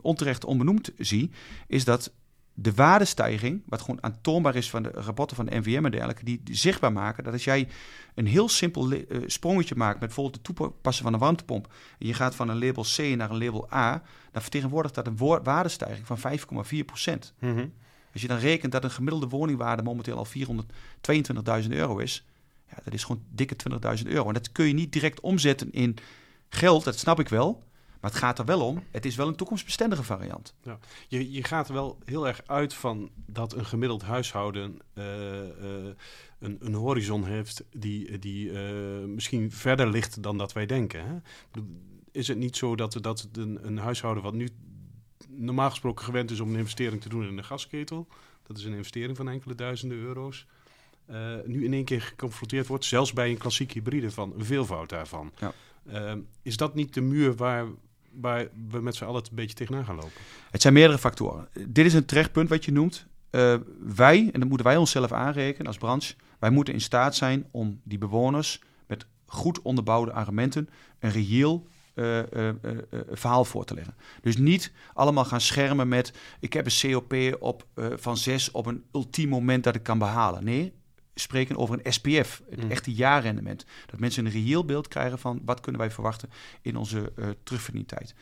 onterecht 0.00 0.44
onbenoemd 0.44 0.92
zie, 0.98 1.30
is 1.66 1.84
dat 1.84 2.12
de 2.60 2.74
waardestijging, 2.74 3.62
wat 3.66 3.80
gewoon 3.80 4.02
aantoonbaar 4.02 4.56
is 4.56 4.70
van 4.70 4.82
de 4.82 4.90
rapporten 4.94 5.36
van 5.36 5.46
de 5.46 5.58
NVM 5.58 5.84
en 5.84 5.90
dergelijke, 5.90 6.24
die, 6.24 6.40
zichtbaar 6.50 6.92
maken 6.92 7.24
dat 7.24 7.32
als 7.32 7.44
jij 7.44 7.68
een 8.14 8.26
heel 8.26 8.48
simpel 8.48 8.92
uh, 8.92 9.02
sprongetje 9.26 9.74
maakt 9.74 10.00
met 10.00 10.06
bijvoorbeeld 10.06 10.34
het 10.34 10.56
toepassen 10.56 11.04
van 11.04 11.12
een 11.12 11.18
warmtepomp, 11.18 11.72
en 11.98 12.06
je 12.06 12.14
gaat 12.14 12.34
van 12.34 12.48
een 12.48 12.58
label 12.58 12.82
C 12.96 12.98
naar 12.98 13.30
een 13.30 13.44
label 13.44 13.72
A, 13.72 14.02
dan 14.32 14.42
vertegenwoordigt 14.42 14.94
dat 14.94 15.06
een 15.06 15.42
waardestijging 15.42 16.06
van 16.06 16.18
5,4 16.18 16.84
procent. 16.86 17.34
Mm 17.38 17.72
Als 18.12 18.22
je 18.22 18.28
dan 18.28 18.38
rekent 18.38 18.72
dat 18.72 18.84
een 18.84 18.90
gemiddelde 18.90 19.28
woningwaarde 19.28 19.82
momenteel 19.82 20.16
al 20.16 20.26
422.000 21.62 21.68
euro 21.68 21.98
is, 21.98 22.26
ja, 22.68 22.76
dat 22.84 22.94
is 22.94 23.04
gewoon 23.04 23.22
dikke 23.30 23.56
20.000 23.98 24.06
euro. 24.06 24.28
En 24.28 24.34
dat 24.34 24.52
kun 24.52 24.66
je 24.66 24.74
niet 24.74 24.92
direct 24.92 25.20
omzetten 25.20 25.72
in 25.72 25.96
geld, 26.48 26.84
dat 26.84 26.98
snap 26.98 27.20
ik 27.20 27.28
wel. 27.28 27.62
Maar 28.00 28.10
het 28.10 28.20
gaat 28.20 28.38
er 28.38 28.44
wel 28.44 28.66
om, 28.66 28.82
het 28.90 29.04
is 29.04 29.16
wel 29.16 29.28
een 29.28 29.36
toekomstbestendige 29.36 30.02
variant. 30.02 30.54
Ja. 30.62 30.78
Je, 31.08 31.32
je 31.32 31.44
gaat 31.44 31.68
er 31.68 31.74
wel 31.74 31.98
heel 32.04 32.26
erg 32.26 32.42
uit 32.46 32.74
van 32.74 33.10
dat 33.26 33.52
een 33.52 33.66
gemiddeld 33.66 34.02
huishouden 34.02 34.78
uh, 34.94 35.04
uh, 35.04 35.48
een, 36.38 36.56
een, 36.60 36.74
horizon 36.74 37.24
heeft 37.24 37.64
die, 37.72 38.18
die 38.18 38.50
uh, 38.50 39.04
misschien 39.06 39.52
verder 39.52 39.88
ligt 39.88 40.22
dan 40.22 40.38
dat 40.38 40.52
wij 40.52 40.66
denken. 40.66 41.04
Hè? 41.06 41.14
Is 42.12 42.28
het 42.28 42.38
niet 42.38 42.56
zo 42.56 42.76
dat, 42.76 42.98
dat 43.00 43.28
een, 43.32 43.58
een 43.66 43.78
huishouden 43.78 44.22
wat 44.22 44.34
nu 44.34 44.48
normaal 45.28 45.70
gesproken 45.70 46.04
gewend 46.04 46.30
is 46.30 46.40
om 46.40 46.48
een 46.48 46.58
investering 46.58 47.00
te 47.00 47.08
doen 47.08 47.26
in 47.26 47.38
een 47.38 47.44
gasketel, 47.44 48.06
dat 48.42 48.58
is 48.58 48.64
een 48.64 48.74
investering 48.74 49.16
van 49.16 49.28
enkele 49.28 49.54
duizenden 49.54 49.98
euro's, 49.98 50.46
nu 51.44 51.64
in 51.64 51.72
één 51.72 51.84
keer 51.84 52.00
geconfronteerd 52.00 52.66
wordt, 52.66 52.84
zelfs 52.84 53.12
bij 53.12 53.30
een 53.30 53.38
klassiek 53.38 53.72
hybride 53.72 54.10
van 54.10 54.32
een 54.36 54.44
veelvoud 54.44 54.88
daarvan. 54.88 55.32
Ja. 55.38 56.18
is 56.42 56.56
dat 56.56 56.74
niet 56.74 56.94
de 56.94 57.00
muur 57.00 57.36
waar, 57.36 57.66
waar 58.20 58.48
we 58.70 58.80
met 58.80 58.96
z'n 58.96 59.04
allen 59.04 59.22
een 59.22 59.36
beetje 59.36 59.54
tegenaan 59.56 59.84
gaan 59.84 59.94
lopen? 59.94 60.10
Het 60.50 60.62
zijn 60.62 60.74
meerdere 60.74 60.98
factoren. 60.98 61.48
Dit 61.68 61.86
is 61.86 61.94
een 61.94 62.04
terechtpunt 62.04 62.48
wat 62.48 62.64
je 62.64 62.72
noemt. 62.72 63.06
Uh, 63.30 63.54
wij, 63.80 64.30
en 64.32 64.40
dat 64.40 64.48
moeten 64.48 64.66
wij 64.66 64.76
onszelf 64.76 65.12
aanrekenen 65.12 65.66
als 65.66 65.76
branche, 65.76 66.14
wij 66.38 66.50
moeten 66.50 66.74
in 66.74 66.80
staat 66.80 67.16
zijn 67.16 67.46
om 67.50 67.80
die 67.84 67.98
bewoners 67.98 68.60
met 68.86 69.06
goed 69.26 69.62
onderbouwde 69.62 70.12
argumenten 70.12 70.68
een 70.98 71.10
reëel 71.10 71.66
uh, 71.94 72.18
uh, 72.18 72.50
verhaal 73.10 73.44
voor 73.44 73.64
te 73.64 73.74
leggen. 73.74 73.94
Dus 74.20 74.36
niet 74.36 74.72
allemaal 74.94 75.24
gaan 75.24 75.40
schermen 75.40 75.88
met 75.88 76.12
ik 76.40 76.52
heb 76.52 76.66
een 76.66 76.92
COP 76.92 77.14
op, 77.40 77.66
van 77.94 78.16
6 78.16 78.50
op 78.50 78.66
een 78.66 78.84
ultiem 78.92 79.28
moment 79.28 79.64
dat 79.64 79.74
ik 79.74 79.82
kan 79.82 79.98
behalen. 79.98 80.44
Nee, 80.44 80.72
spreken 81.20 81.56
over 81.56 81.80
een 81.82 81.92
SPF, 81.92 82.42
het 82.50 82.64
mm. 82.64 82.70
echte 82.70 82.92
jaarrendement. 82.92 83.64
Dat 83.86 84.00
mensen 84.00 84.26
een 84.26 84.32
reëel 84.32 84.64
beeld 84.64 84.88
krijgen 84.88 85.18
van 85.18 85.40
wat 85.44 85.60
kunnen 85.60 85.80
wij 85.80 85.90
verwachten 85.90 86.30
in 86.62 86.76
onze 86.76 87.12
uh, 87.16 87.26
terugverdientijd. 87.42 88.14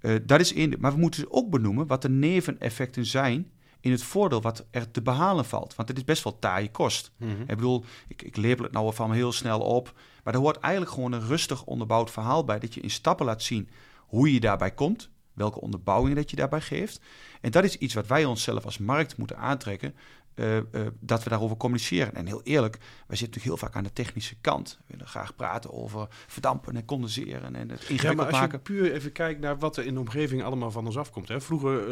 Uh, 0.00 0.16
dat 0.22 0.40
is 0.40 0.54
één. 0.54 0.74
Maar 0.78 0.92
we 0.92 0.98
moeten 0.98 1.32
ook 1.32 1.50
benoemen 1.50 1.86
wat 1.86 2.02
de 2.02 2.08
neveneffecten 2.08 3.06
zijn 3.06 3.50
in 3.80 3.90
het 3.90 4.02
voordeel 4.02 4.40
wat 4.40 4.64
er 4.70 4.90
te 4.90 5.02
behalen 5.02 5.44
valt. 5.44 5.74
Want 5.74 5.88
het 5.88 5.96
is 5.96 6.04
best 6.04 6.24
wel 6.24 6.38
taaie 6.38 6.70
kost. 6.70 7.12
Mm 7.16 7.30
Ik 7.40 7.46
bedoel, 7.46 7.84
ik, 8.08 8.22
ik 8.22 8.36
label 8.36 8.64
het 8.64 8.72
nou 8.72 8.94
van 8.94 9.12
heel 9.12 9.32
snel 9.32 9.60
op. 9.60 10.00
Maar 10.24 10.34
er 10.34 10.40
hoort 10.40 10.58
eigenlijk 10.58 10.92
gewoon 10.94 11.12
een 11.12 11.26
rustig 11.26 11.64
onderbouwd 11.64 12.10
verhaal 12.10 12.44
bij. 12.44 12.58
Dat 12.58 12.74
je 12.74 12.80
in 12.80 12.90
stappen 12.90 13.26
laat 13.26 13.42
zien 13.42 13.68
hoe 13.98 14.32
je 14.32 14.40
daarbij 14.40 14.70
komt. 14.70 15.10
Welke 15.32 15.60
onderbouwing 15.60 16.16
dat 16.16 16.30
je 16.30 16.36
daarbij 16.36 16.60
geeft. 16.60 17.00
En 17.40 17.50
dat 17.50 17.64
is 17.64 17.76
iets 17.76 17.94
wat 17.94 18.06
wij 18.06 18.24
onszelf 18.24 18.64
als 18.64 18.78
markt 18.78 19.16
moeten 19.16 19.38
aantrekken. 19.38 19.94
Uh, 20.34 20.56
uh, 20.56 20.62
dat 21.00 21.22
we 21.22 21.30
daarover 21.30 21.56
communiceren. 21.56 22.14
En 22.14 22.26
heel 22.26 22.42
eerlijk, 22.42 22.76
wij 22.76 23.16
zitten 23.16 23.26
natuurlijk 23.26 23.44
heel 23.44 23.56
vaak 23.56 23.76
aan 23.76 23.84
de 23.84 23.92
technische 23.92 24.34
kant. 24.40 24.78
We 24.78 24.84
willen 24.92 25.06
graag 25.06 25.36
praten 25.36 25.72
over 25.72 26.06
verdampen 26.26 26.76
en 26.76 26.84
condenseren 26.84 27.54
en 27.54 27.68
het 27.70 27.80
ingewikkeld 27.80 28.02
ja, 28.02 28.14
maar 28.14 28.26
als 28.26 28.40
maken. 28.40 28.58
je 28.58 28.64
puur 28.64 28.92
even 28.92 29.12
kijkt 29.12 29.40
naar 29.40 29.58
wat 29.58 29.76
er 29.76 29.84
in 29.84 29.94
de 29.94 30.00
omgeving 30.00 30.42
allemaal 30.42 30.70
van 30.70 30.86
ons 30.86 30.96
afkomt. 30.96 31.28
Hè? 31.28 31.40
Vroeger 31.40 31.88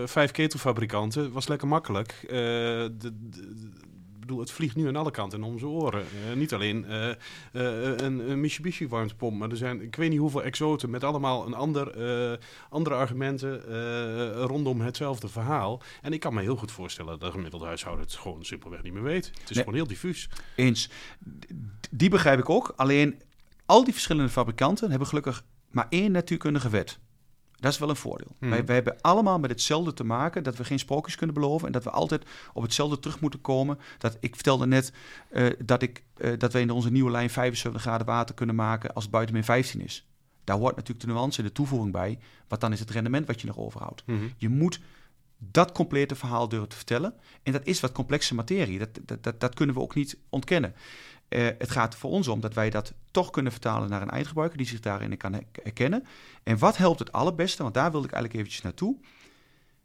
uh, 0.00 0.06
vijf 0.06 0.30
ketelfabrikanten, 0.30 1.32
was 1.32 1.48
lekker 1.48 1.68
makkelijk. 1.68 2.24
de, 2.28 2.90
de 2.98 3.72
bedoel, 4.26 4.40
het 4.40 4.50
vliegt 4.50 4.76
nu 4.76 4.88
aan 4.88 4.96
alle 4.96 5.10
kanten 5.10 5.42
om 5.42 5.58
zijn 5.58 5.70
oren. 5.70 6.04
Uh, 6.28 6.36
niet 6.36 6.54
alleen 6.54 6.84
uh, 6.88 7.08
uh, 7.08 7.14
een, 7.96 8.30
een, 8.30 8.40
Mitsubishi 8.40 8.88
warmtepomp, 8.88 9.38
maar 9.38 9.50
er 9.50 9.56
zijn 9.56 9.82
ik 9.82 9.96
weet 9.96 10.10
niet 10.10 10.18
hoeveel 10.18 10.42
exoten 10.42 10.90
met 10.90 11.04
allemaal 11.04 11.46
een 11.46 11.54
ander, 11.54 11.92
andere 12.68 12.94
argumenten 12.94 13.62
rondom 14.46 14.80
hetzelfde 14.80 15.28
verhaal. 15.28 15.82
En 16.02 16.12
ik 16.12 16.20
kan 16.20 16.34
me 16.34 16.40
heel 16.40 16.56
goed 16.56 16.72
voorstellen 16.72 17.18
dat 17.18 17.22
een 17.22 17.34
gemiddeld 17.34 17.62
huishouden 17.62 18.04
het 18.04 18.14
gewoon 18.14 18.44
simpelweg 18.44 18.82
niet 18.82 18.92
meer 18.92 19.02
weet. 19.02 19.30
Het 19.40 19.50
is 19.50 19.58
gewoon 19.58 19.74
heel 19.74 19.86
diffuus. 19.86 20.28
Eens. 20.56 20.90
Die 21.90 22.10
begrijp 22.10 22.38
ik 22.38 22.50
ook. 22.50 22.72
Alleen 22.76 23.22
al 23.66 23.84
die 23.84 23.92
verschillende 23.92 24.30
fabrikanten 24.30 24.90
hebben 24.90 25.08
gelukkig 25.08 25.44
maar 25.70 25.86
één 25.88 26.12
natuurkundige 26.12 26.68
wet. 26.68 26.98
Dat 27.64 27.72
is 27.72 27.78
wel 27.78 27.88
een 27.88 27.96
voordeel. 27.96 28.36
Hmm. 28.38 28.50
Wij, 28.50 28.64
wij, 28.64 28.74
hebben 28.74 29.00
allemaal 29.00 29.38
met 29.38 29.50
hetzelfde 29.50 29.94
te 29.94 30.04
maken, 30.04 30.42
dat 30.42 30.56
we 30.56 30.64
geen 30.64 30.78
sprookjes 30.78 31.16
kunnen 31.16 31.34
beloven 31.34 31.66
en 31.66 31.72
dat 31.72 31.84
we 31.84 31.90
altijd 31.90 32.24
op 32.52 32.62
hetzelfde 32.62 32.98
terug 32.98 33.20
moeten 33.20 33.40
komen. 33.40 33.78
Dat, 33.98 34.16
ik 34.20 34.34
vertelde 34.34 34.66
net 34.66 34.92
uh, 35.32 35.46
dat, 35.64 35.82
ik, 35.82 36.04
uh, 36.16 36.38
dat 36.38 36.52
we 36.52 36.60
in 36.60 36.70
onze 36.70 36.90
nieuwe 36.90 37.10
lijn 37.10 37.30
75 37.30 37.80
graden 37.82 38.06
water 38.06 38.34
kunnen 38.34 38.54
maken 38.54 38.94
als 38.94 39.04
het 39.04 39.12
buiten 39.12 39.34
min 39.34 39.44
15 39.44 39.80
is. 39.80 40.06
Daar 40.44 40.56
hoort 40.56 40.76
natuurlijk 40.76 41.06
de 41.06 41.12
nuance 41.12 41.38
en 41.38 41.44
de 41.44 41.52
toevoeging 41.52 41.92
bij. 41.92 42.18
Wat 42.48 42.60
dan 42.60 42.72
is 42.72 42.80
het 42.80 42.90
rendement 42.90 43.26
wat 43.26 43.40
je 43.40 43.46
nog 43.46 43.58
overhoudt. 43.58 44.02
Hmm. 44.06 44.32
Je 44.36 44.48
moet 44.48 44.80
dat 45.38 45.72
complete 45.72 46.14
verhaal 46.14 46.48
durven 46.48 46.68
te 46.68 46.76
vertellen. 46.76 47.14
En 47.42 47.52
dat 47.52 47.66
is 47.66 47.80
wat 47.80 47.92
complexe 47.92 48.34
materie. 48.34 48.78
Dat, 48.78 48.98
dat, 49.02 49.22
dat, 49.22 49.40
dat 49.40 49.54
kunnen 49.54 49.74
we 49.74 49.80
ook 49.80 49.94
niet 49.94 50.18
ontkennen. 50.28 50.74
Uh, 51.28 51.46
het 51.58 51.70
gaat 51.70 51.94
voor 51.96 52.10
ons 52.10 52.28
om 52.28 52.40
dat 52.40 52.54
wij 52.54 52.70
dat 52.70 52.92
toch 53.10 53.30
kunnen 53.30 53.52
vertalen 53.52 53.90
naar 53.90 54.02
een 54.02 54.10
eindgebruiker 54.10 54.58
die 54.58 54.66
zich 54.66 54.80
daarin 54.80 55.16
kan 55.16 55.44
herkennen. 55.62 56.06
En 56.42 56.58
wat 56.58 56.76
helpt 56.76 56.98
het 56.98 57.12
allerbeste? 57.12 57.62
Want 57.62 57.74
daar 57.74 57.90
wilde 57.90 58.06
ik 58.06 58.12
eigenlijk 58.12 58.42
eventjes 58.42 58.64
naartoe. 58.64 58.96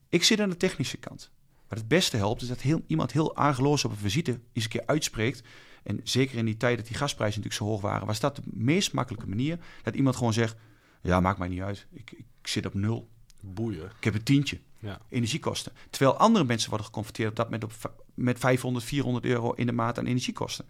Ik 0.09 0.23
zit 0.23 0.39
aan 0.39 0.49
de 0.49 0.57
technische 0.57 0.97
kant. 0.97 1.31
Wat 1.67 1.77
het 1.77 1.87
beste 1.87 2.17
helpt 2.17 2.41
is 2.41 2.47
dat 2.47 2.61
heel, 2.61 2.81
iemand 2.87 3.11
heel 3.11 3.35
argeloos 3.35 3.85
op 3.85 3.91
een 3.91 3.97
visite 3.97 4.39
eens 4.53 4.63
een 4.63 4.69
keer 4.69 4.85
uitspreekt. 4.85 5.43
En 5.83 5.99
zeker 6.03 6.37
in 6.37 6.45
die 6.45 6.57
tijd 6.57 6.77
dat 6.77 6.87
die 6.87 6.95
gasprijzen 6.95 7.41
natuurlijk 7.41 7.69
zo 7.69 7.75
hoog 7.75 7.91
waren, 7.91 8.07
was 8.07 8.19
dat 8.19 8.35
de 8.35 8.41
meest 8.45 8.93
makkelijke 8.93 9.27
manier. 9.27 9.59
Dat 9.83 9.95
iemand 9.95 10.15
gewoon 10.15 10.33
zegt, 10.33 10.55
ja, 11.01 11.19
maakt 11.19 11.39
mij 11.39 11.47
niet 11.47 11.61
uit. 11.61 11.87
Ik, 11.91 12.11
ik 12.11 12.47
zit 12.47 12.65
op 12.65 12.73
nul. 12.73 13.09
Boeien. 13.41 13.91
Ik 13.97 14.03
heb 14.03 14.13
een 14.13 14.23
tientje. 14.23 14.59
Ja. 14.79 15.01
Energiekosten. 15.09 15.71
Terwijl 15.89 16.17
andere 16.17 16.45
mensen 16.45 16.69
worden 16.69 16.87
geconfronteerd 16.87 17.29
op 17.29 17.35
dat 17.35 17.45
moment 17.45 17.63
op, 17.63 17.93
met 18.13 18.39
500, 18.39 18.85
400 18.85 19.25
euro 19.25 19.51
in 19.51 19.65
de 19.65 19.71
maand 19.71 19.97
aan 19.97 20.05
energiekosten. 20.05 20.65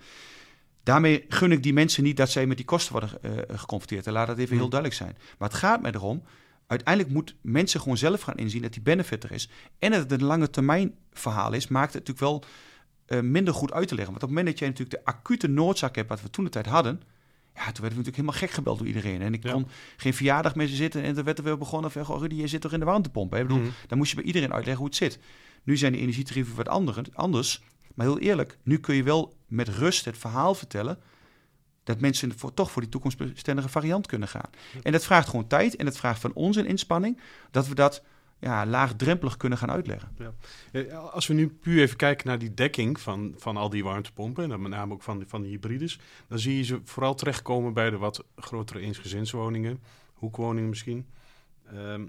Daarmee 0.89 1.25
gun 1.27 1.51
ik 1.51 1.63
die 1.63 1.73
mensen 1.73 2.03
niet 2.03 2.17
dat 2.17 2.29
zij 2.29 2.45
met 2.45 2.57
die 2.57 2.65
kosten 2.65 2.91
worden 2.91 3.09
uh, 3.21 3.31
geconfronteerd. 3.47 4.07
En 4.07 4.13
laat 4.13 4.27
dat 4.27 4.37
even 4.37 4.55
heel 4.55 4.63
mm. 4.63 4.69
duidelijk 4.69 5.01
zijn. 5.01 5.17
Maar 5.37 5.49
het 5.49 5.57
gaat 5.57 5.81
mij 5.81 5.91
erom, 5.91 6.23
uiteindelijk 6.67 7.13
moeten 7.13 7.35
mensen 7.41 7.79
gewoon 7.79 7.97
zelf 7.97 8.21
gaan 8.21 8.37
inzien 8.37 8.61
dat 8.61 8.73
die 8.73 8.81
benefit 8.81 9.23
er 9.23 9.31
is. 9.31 9.49
En 9.79 9.91
dat 9.91 9.99
het 9.99 10.11
een 10.11 10.23
lange 10.23 10.49
termijn 10.49 10.95
verhaal 11.13 11.53
is, 11.53 11.67
maakt 11.67 11.93
het 11.93 12.07
natuurlijk 12.07 12.19
wel 12.19 12.43
uh, 13.19 13.29
minder 13.29 13.53
goed 13.53 13.73
uit 13.73 13.87
te 13.87 13.95
leggen. 13.95 14.13
Want 14.13 14.23
op 14.23 14.29
het 14.29 14.37
moment 14.37 14.47
dat 14.47 14.59
jij 14.59 14.67
natuurlijk 14.67 15.05
de 15.05 15.11
acute 15.11 15.47
noodzaak 15.47 15.95
hebt, 15.95 16.09
wat 16.09 16.21
we 16.21 16.29
toen 16.29 16.43
de 16.43 16.49
tijd 16.49 16.65
hadden, 16.65 17.01
ja, 17.55 17.71
toen 17.71 17.81
werden 17.81 17.81
we 17.81 17.87
natuurlijk 17.87 18.15
helemaal 18.15 18.39
gek 18.39 18.51
gebeld 18.51 18.77
door 18.77 18.87
iedereen. 18.87 19.21
En 19.21 19.33
ik 19.33 19.41
kon 19.41 19.67
geen 19.97 20.13
verjaardag 20.13 20.53
ze 20.55 20.67
zitten 20.67 21.03
en 21.03 21.13
toen 21.13 21.23
werd 21.23 21.37
er 21.37 21.43
weer 21.43 21.57
begonnen 21.57 21.91
van, 21.91 22.05
goh, 22.05 22.21
Rudy, 22.21 22.35
je 22.35 22.47
zit 22.47 22.61
toch 22.61 22.73
in 22.73 22.79
de 22.79 22.85
warmtepomp? 22.85 23.31
Hè? 23.31 23.39
Ik 23.39 23.47
bedoel, 23.47 23.63
mm. 23.63 23.71
Dan 23.87 23.97
moest 23.97 24.09
je 24.09 24.15
bij 24.15 24.25
iedereen 24.25 24.53
uitleggen 24.53 24.83
hoe 24.83 24.87
het 24.87 24.95
zit. 24.95 25.19
Nu 25.63 25.77
zijn 25.77 25.91
de 25.91 25.97
energietarieven 25.97 26.55
wat 26.55 26.67
anders. 27.13 27.61
Maar 27.99 28.07
heel 28.07 28.19
eerlijk, 28.19 28.57
nu 28.63 28.79
kun 28.79 28.95
je 28.95 29.03
wel 29.03 29.33
met 29.47 29.67
rust 29.67 30.05
het 30.05 30.17
verhaal 30.17 30.55
vertellen 30.55 30.99
dat 31.83 31.99
mensen 31.99 32.37
voor, 32.37 32.53
toch 32.53 32.71
voor 32.71 32.81
die 32.81 32.91
toekomstbestendige 32.91 33.69
variant 33.69 34.07
kunnen 34.07 34.27
gaan. 34.27 34.49
En 34.83 34.91
dat 34.91 35.03
vraagt 35.03 35.29
gewoon 35.29 35.47
tijd 35.47 35.75
en 35.75 35.85
dat 35.85 35.97
vraagt 35.97 36.21
van 36.21 36.33
ons 36.33 36.55
een 36.55 36.65
inspanning 36.65 37.19
dat 37.51 37.67
we 37.67 37.75
dat 37.75 38.03
ja, 38.39 38.65
laagdrempelig 38.65 39.37
kunnen 39.37 39.57
gaan 39.57 39.71
uitleggen. 39.71 40.15
Ja. 40.71 40.95
Als 40.95 41.27
we 41.27 41.33
nu 41.33 41.49
puur 41.49 41.81
even 41.81 41.97
kijken 41.97 42.27
naar 42.27 42.39
die 42.39 42.53
dekking 42.53 42.99
van, 42.99 43.33
van 43.37 43.57
al 43.57 43.69
die 43.69 43.83
warmtepompen, 43.83 44.43
en 44.43 44.49
dan 44.49 44.61
met 44.61 44.71
name 44.71 44.93
ook 44.93 45.03
van, 45.03 45.23
van 45.27 45.41
de 45.41 45.47
hybrides, 45.47 45.99
dan 46.27 46.39
zie 46.39 46.57
je 46.57 46.63
ze 46.63 46.81
vooral 46.83 47.15
terechtkomen 47.15 47.73
bij 47.73 47.89
de 47.89 47.97
wat 47.97 48.23
grotere 48.35 48.79
eensgezinswoningen, 48.79 49.83
hoekwoningen 50.13 50.69
misschien. 50.69 51.07
Ehm, 51.65 52.05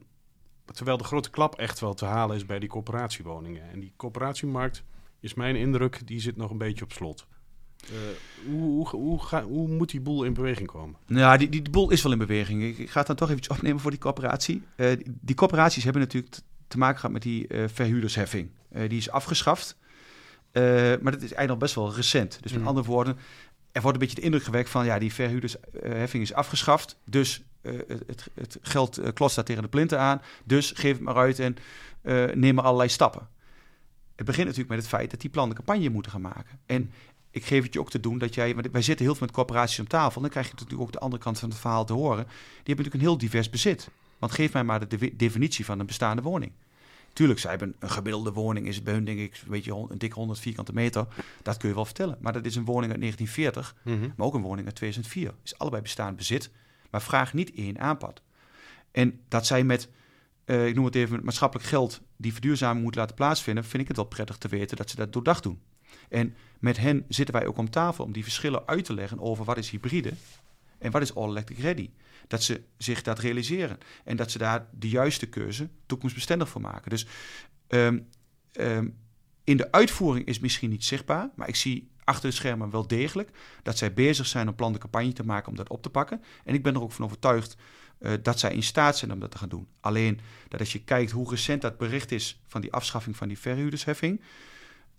terwijl 0.65 0.97
de 0.97 1.05
grote 1.05 1.31
klap 1.31 1.55
echt 1.55 1.81
wel 1.81 1.95
te 1.95 2.05
halen 2.05 2.37
is 2.37 2.47
bij 2.47 2.59
die 2.59 2.69
coöperatiewoningen. 2.69 3.71
En 3.71 3.81
die 3.81 3.93
coöperatiemarkt 3.97 4.85
is 5.21 5.35
mijn 5.35 5.57
indruk, 5.57 6.07
die 6.07 6.21
zit 6.21 6.37
nog 6.37 6.51
een 6.51 6.59
beetje 6.59 6.85
op 6.85 6.93
slot. 6.93 7.27
Uh, 7.85 7.97
hoe, 8.47 8.89
hoe, 8.89 8.89
hoe, 8.89 9.43
hoe, 9.43 9.69
moet 9.69 9.91
die 9.91 10.01
boel 10.01 10.25
in 10.25 10.35
beweging 10.35 10.69
komen? 10.69 10.97
Nou, 11.07 11.39
die, 11.39 11.49
die, 11.49 11.71
boel 11.71 11.91
is 11.91 12.03
wel 12.03 12.13
in 12.13 12.19
beweging. 12.19 12.79
Ik, 12.79 12.91
ga 12.91 12.99
het 12.99 13.07
dan 13.07 13.17
toch 13.17 13.31
even 13.31 13.51
opnemen 13.51 13.81
voor 13.81 13.91
die 13.91 14.01
coöperatie. 14.01 14.63
Uh, 14.77 14.87
die, 14.87 15.17
die, 15.21 15.35
coöperaties 15.35 15.85
hebben 15.85 16.03
natuurlijk 16.03 16.37
te 16.69 16.79
maken 16.79 16.97
gehad 16.97 17.13
met 17.13 17.23
die 17.23 17.47
uh, 17.49 17.65
verhuurdersheffing. 17.69 18.51
die 18.71 18.99
is 18.99 19.11
afgeschaft. 19.11 19.77
Maar 20.53 21.03
dat 21.03 21.23
is 21.23 21.33
eigenlijk 21.33 21.49
nog 21.49 21.59
best 21.59 21.75
wel 21.75 21.95
recent. 21.95 22.39
Dus 22.43 22.53
met 22.53 22.61
Mhm. 22.61 22.69
andere 22.69 22.87
woorden, 22.87 23.17
er 23.73 23.83
wordt 23.83 23.97
een 23.97 24.03
beetje 24.05 24.21
de 24.21 24.27
indruk 24.27 24.45
gewekt 24.45 24.71
van 24.71 24.85
ja, 24.85 24.99
die 24.99 25.13
verhuurdersheffing 25.13 26.23
is 26.23 26.33
afgeschaft. 26.33 26.97
Dus 27.05 27.43
eh, 27.63 27.73
het, 27.89 28.03
het, 28.07 28.29
het 28.35 28.59
geld 28.63 28.99
eh, 28.99 29.13
klotst 29.13 29.37
daar 29.37 29.45
tegen 29.45 29.63
de 29.63 29.69
plinten 29.69 29.99
aan. 29.99 30.23
Dus 30.45 30.73
geef 30.77 30.93
het 30.93 31.01
maar 31.01 31.17
uit 31.17 31.39
en 31.39 31.57
eh, 32.03 32.25
neem 32.35 32.55
maar 32.55 32.65
allerlei 32.65 32.89
stappen. 32.89 33.29
Het 34.21 34.29
begint 34.29 34.49
natuurlijk 34.49 34.75
met 34.75 34.85
het 34.85 34.95
feit 34.95 35.11
dat 35.11 35.21
die 35.21 35.31
plannen 35.31 35.57
campagne 35.57 35.89
moeten 35.89 36.13
gaan 36.13 36.21
maken. 36.21 36.59
En 36.67 36.91
ik 37.31 37.45
geef 37.45 37.63
het 37.63 37.73
je 37.73 37.81
ook 37.81 37.91
te 37.91 38.01
doen 38.01 38.19
dat 38.19 38.35
jij, 38.35 38.55
want 38.55 38.69
wij 38.73 38.83
zitten 38.83 39.05
heel 39.05 39.15
veel 39.15 39.27
met 39.27 39.35
corporaties 39.35 39.79
om 39.79 39.87
tafel. 39.89 40.21
Dan 40.21 40.31
krijg 40.31 40.47
je 40.47 40.53
natuurlijk 40.53 40.81
ook 40.81 40.93
de 40.93 40.99
andere 40.99 41.23
kant 41.23 41.39
van 41.39 41.49
het 41.49 41.59
verhaal 41.59 41.85
te 41.85 41.93
horen. 41.93 42.25
Die 42.25 42.35
hebben 42.35 42.65
natuurlijk 42.67 42.95
een 42.95 43.01
heel 43.01 43.19
divers 43.19 43.51
bezit. 43.51 43.89
Want 44.19 44.33
geef 44.33 44.53
mij 44.53 44.65
maar 44.65 44.89
de 44.89 44.97
de 44.97 45.17
definitie 45.17 45.65
van 45.65 45.79
een 45.81 45.87
bestaande 45.87 46.23
woning. 46.23 46.53
Tuurlijk, 47.13 47.39
zij 47.41 47.51
hebben 47.51 47.75
een 47.79 47.91
gemiddelde 47.91 48.33
woning, 48.33 48.67
is 48.67 48.75
het 48.75 48.85
bij 48.85 48.95
hun 48.95 49.05
denk 49.05 49.19
ik 49.19 49.41
een 49.45 49.51
beetje 49.51 49.87
een 49.89 49.99
dikke 49.99 50.15
100 50.19 50.39
vierkante 50.41 50.73
meter. 50.73 51.07
Dat 51.43 51.57
kun 51.57 51.69
je 51.69 51.75
wel 51.75 51.85
vertellen. 51.85 52.19
Maar 52.21 52.33
dat 52.33 52.45
is 52.45 52.57
een 52.57 52.65
woning 52.65 52.93
uit 52.93 53.01
1940, 53.01 53.75
Mhm. 53.83 54.09
maar 54.17 54.27
ook 54.27 54.35
een 54.35 54.43
woning 54.43 54.67
uit 54.67 54.77
2004. 54.77 55.35
Is 55.45 55.59
allebei 55.59 55.83
bestaand 55.83 56.17
bezit, 56.17 56.51
maar 56.91 57.03
vraag 57.03 57.35
niet 57.35 57.53
één 57.55 57.79
aanpad. 57.79 58.23
En 58.91 59.21
dat 59.29 59.47
zij 59.47 59.65
met, 59.65 59.89
eh, 60.51 60.67
ik 60.67 60.75
noem 60.75 60.85
het 60.85 60.95
even, 60.95 61.21
maatschappelijk 61.25 61.69
geld 61.69 62.01
die 62.17 62.33
verduurzaming 62.33 62.85
moet 62.85 62.95
laten 62.95 63.15
plaatsvinden, 63.15 63.65
vind 63.65 63.83
ik 63.83 63.89
het 63.89 63.97
wel 63.97 64.07
prettig 64.07 64.37
te 64.37 64.49
weten 64.49 64.77
dat 64.77 64.91
ze 64.91 64.97
dat 64.97 65.13
doordacht 65.13 65.43
doen. 65.43 65.61
En 66.09 66.35
met 66.59 66.77
hen 66.77 67.05
zitten 67.09 67.35
wij 67.35 67.47
ook 67.47 67.59
om 67.59 67.71
tafel 67.71 68.05
om 68.05 68.13
die 68.13 68.23
verschillen 68.23 68.67
uit 68.67 68.85
te 68.85 68.95
leggen 68.95 69.21
over 69.21 69.45
wat 69.45 69.57
is 69.57 69.71
hybride 69.71 70.13
en 70.79 70.91
wat 70.91 71.03
is 71.03 71.15
all 71.15 71.29
electric 71.29 71.59
ready. 71.59 71.91
Dat 72.27 72.43
ze 72.43 72.63
zich 72.77 73.03
dat 73.03 73.19
realiseren 73.19 73.79
en 74.05 74.17
dat 74.17 74.31
ze 74.31 74.39
daar 74.39 74.67
de 74.73 74.89
juiste 74.89 75.27
keuze 75.27 75.69
toekomstbestendig 75.87 76.49
voor 76.49 76.61
maken. 76.61 76.91
Dus 76.91 77.07
ehm, 77.67 77.99
ehm, 78.53 78.89
in 79.45 79.57
de 79.57 79.73
uitvoering 79.73 80.27
is 80.27 80.39
misschien 80.39 80.71
niet 80.71 80.85
zichtbaar, 80.85 81.31
maar 81.37 81.49
ik 81.49 81.57
zie 81.57 81.91
achter 82.05 82.31
de 82.31 82.37
schermen 82.37 82.71
wel 82.71 82.87
degelijk 82.87 83.31
dat 83.63 83.79
zij 83.79 83.95
bezig 83.95 84.27
zijn 84.27 84.49
om 84.49 84.55
plan 84.55 84.73
de 84.73 84.79
campagne 84.79 85.13
te 85.13 85.25
maken 85.25 85.49
om 85.49 85.57
dat 85.57 85.69
op 85.69 85.83
te 85.83 85.91
pakken. 85.91 86.23
En 86.45 86.55
ik 86.55 86.63
ben 86.63 86.75
er 86.75 86.83
ook 86.83 86.93
van 86.93 87.05
overtuigd 87.05 87.57
eh, 88.01 88.13
dat 88.23 88.39
zij 88.39 88.53
in 88.53 88.63
staat 88.63 88.99
zijn 88.99 89.13
om 89.13 89.21
dat 89.21 89.31
te 89.31 89.39
gaan 89.39 89.49
doen. 89.49 89.69
Alleen 89.81 90.21
dat 90.49 90.61
als 90.61 90.73
je 90.73 90.85
kijkt 90.85 91.11
hoe 91.11 91.31
recent 91.31 91.63
dat 91.63 91.79
bericht 91.79 92.13
is 92.13 92.41
van 92.47 92.61
die 92.61 92.73
afschaffing 92.73 93.17
van 93.17 93.29
die 93.29 93.39
verhuurdersheffing, 93.39 94.21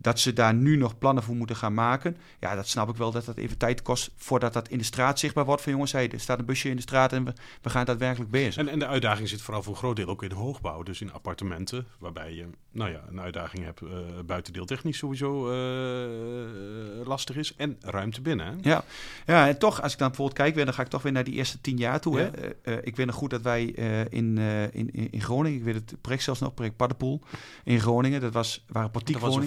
dat 0.01 0.19
ze 0.19 0.33
daar 0.33 0.53
nu 0.53 0.75
nog 0.75 0.97
plannen 0.97 1.23
voor 1.23 1.35
moeten 1.35 1.55
gaan 1.55 1.73
maken. 1.73 2.17
Ja, 2.39 2.55
dat 2.55 2.67
snap 2.67 2.89
ik 2.89 2.95
wel 2.95 3.11
dat 3.11 3.25
dat 3.25 3.37
even 3.37 3.57
tijd 3.57 3.81
kost 3.81 4.11
voordat 4.15 4.53
dat 4.53 4.67
in 4.69 4.77
de 4.77 4.83
straat 4.83 5.19
zichtbaar 5.19 5.45
wordt. 5.45 5.61
Van 5.61 5.71
jongens, 5.71 5.91
hey, 5.91 6.11
er 6.11 6.19
staat 6.19 6.39
een 6.39 6.45
busje 6.45 6.69
in 6.69 6.75
de 6.75 6.81
straat 6.81 7.13
en 7.13 7.23
we, 7.25 7.33
we 7.61 7.69
gaan 7.69 7.85
daadwerkelijk 7.85 8.31
bezig. 8.31 8.55
En, 8.57 8.67
en 8.67 8.79
de 8.79 8.87
uitdaging 8.87 9.29
zit 9.29 9.41
vooral 9.41 9.63
voor 9.63 9.73
een 9.73 9.79
groot 9.79 9.95
deel 9.95 10.07
ook 10.07 10.23
in 10.23 10.29
de 10.29 10.35
hoogbouw. 10.35 10.83
Dus 10.83 11.01
in 11.01 11.13
appartementen, 11.13 11.87
waarbij 11.99 12.33
je 12.33 12.45
nou 12.71 12.91
ja, 12.91 13.01
een 13.09 13.21
uitdaging 13.21 13.63
hebt. 13.63 13.81
eh 13.81 13.89
buitendeel 14.25 14.65
technisch 14.65 14.97
sowieso 14.97 15.49
eh, 15.51 17.05
lastig 17.07 17.35
is. 17.35 17.55
En 17.55 17.77
ruimte 17.81 18.21
binnen. 18.21 18.45
Hè? 18.45 18.69
Ja. 18.69 18.83
ja, 19.25 19.47
en 19.47 19.57
toch, 19.57 19.81
als 19.81 19.93
ik 19.93 19.97
dan 19.99 20.07
bijvoorbeeld 20.07 20.37
kijk, 20.37 20.55
weer, 20.55 20.65
dan 20.65 20.73
ga 20.73 20.81
ik 20.81 20.87
toch 20.87 21.01
weer 21.01 21.11
naar 21.11 21.23
die 21.23 21.33
eerste 21.33 21.61
tien 21.61 21.77
jaar 21.77 21.99
toe. 21.99 22.19
Ja. 22.19 22.29
Hè? 22.31 22.49
Eh, 22.49 22.77
ik 22.83 22.95
weet 22.95 23.05
nog 23.05 23.15
goed 23.15 23.29
dat 23.29 23.41
wij 23.41 23.63
in, 24.09 24.37
in, 24.71 24.93
in 24.93 25.11
in 25.11 25.21
Groningen, 25.21 25.57
ik 25.57 25.63
weet 25.63 25.75
het 25.75 25.95
project 26.01 26.23
zelfs 26.23 26.39
nog, 26.39 26.53
project 26.53 26.75
Paddenpoel 26.75 27.21
in 27.63 27.79
Groningen, 27.79 28.21
dat 28.21 28.33
was, 28.33 28.65
waren 28.67 28.91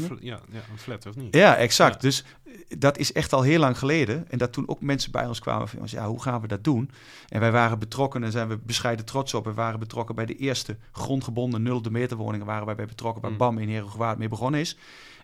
fl- 0.01 0.15
ja, 0.21 0.41
ja, 0.51 0.61
een 0.71 0.79
flat, 0.79 1.07
of 1.07 1.17
niet? 1.17 1.35
Ja, 1.35 1.57
exact. 1.57 1.95
Ja. 1.95 2.01
Dus 2.01 2.25
eh, 2.45 2.53
dat 2.79 2.99
is 2.99 3.13
echt 3.13 3.33
al 3.33 3.43
heel 3.43 3.59
lang 3.59 3.79
geleden. 3.79 4.31
En 4.31 4.39
dat 4.39 4.53
toen 4.53 4.69
ook 4.69 4.81
mensen 4.81 5.11
bij 5.11 5.27
ons 5.27 5.39
kwamen 5.39 5.69
van, 5.69 5.81
ja, 5.87 6.07
hoe 6.07 6.23
gaan 6.23 6.41
we 6.41 6.47
dat 6.47 6.65
doen? 6.65 6.91
En 7.29 7.41
wij 7.41 7.53
waren 7.53 7.79
betrokken, 7.79 8.25
en 8.25 8.33
zijn 8.33 8.49
we 8.49 8.59
bescheiden 8.59 9.05
trots 9.05 9.35
op. 9.35 9.45
We 9.45 9.55
waren 9.55 9.79
betrokken 9.79 10.15
bij 10.15 10.27
de 10.27 10.37
eerste 10.37 10.77
grondgebonden 10.93 11.63
nul 11.63 11.83
de 11.83 11.91
meter 11.91 12.17
woningen, 12.17 12.47
waren 12.47 12.67
wij 12.67 12.75
bij 12.75 12.87
betrokken, 12.87 13.23
waar 13.23 13.31
Mm. 13.31 13.37
BAM 13.37 13.59
in 13.59 13.69
Herengewaard 13.69 14.19
mee 14.19 14.29
begonnen 14.29 14.61
is. 14.61 14.77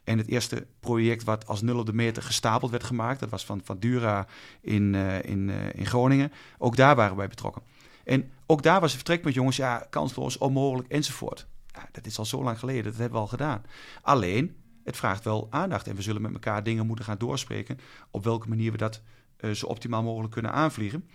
En 0.05 0.19
het 0.19 0.29
eerste 0.29 0.67
project 0.81 1.25
wat 1.25 1.47
als 1.47 1.63
nul 1.63 1.79
op 1.79 1.87
de 1.87 1.93
meter 1.93 2.23
gestapeld 2.23 2.71
werd 2.71 2.85
gemaakt, 2.85 3.21
dat 3.21 3.31
was 3.31 3.45
van, 3.45 3.61
van 3.65 3.79
Dura 3.79 4.27
in, 4.61 4.95
eh, 4.95 5.23
in, 5.23 5.51
eh, 5.51 5.57
in 5.75 5.87
Groningen. 5.87 6.33
Ook 6.59 6.77
daar 6.77 6.97
waren 6.97 7.17
wij 7.17 7.29
betrokken. 7.29 7.63
En 8.05 8.31
ook 8.47 8.63
daar 8.63 8.81
was 8.81 8.89
het 8.89 8.97
vertrekpunt, 8.97 9.35
jongens, 9.35 9.57
ja, 9.57 9.87
kansloos, 9.91 10.39
onmogelijk, 10.39 10.89
enzovoort. 10.89 11.47
Ja, 11.67 11.89
dat 11.93 12.07
is 12.07 12.19
al 12.19 12.25
zo 12.25 12.43
lang 12.43 12.59
geleden, 12.59 12.85
dat 12.85 12.97
hebben 12.97 13.13
we 13.13 13.25
al 13.25 13.31
gedaan. 13.31 13.63
Alleen, 14.03 14.57
het 14.85 14.97
vraagt 14.97 15.25
wel 15.25 15.47
aandacht 15.51 15.87
en 15.89 15.97
we 15.97 16.03
zullen 16.03 16.23
met 16.23 16.33
elkaar 16.33 16.63
dingen 16.63 16.87
moeten 16.87 17.05
gaan 17.05 17.19
doorspreken 17.19 17.79
op 18.11 18.25
welke 18.25 18.49
manier 18.49 18.73
we 18.73 18.79
dat 18.79 19.03
eh, 19.37 19.51
zo 19.51 19.67
optimaal 19.67 20.03
mogelijk 20.03 20.33
kunnen 20.33 20.53
aanvliegen. 20.53 21.09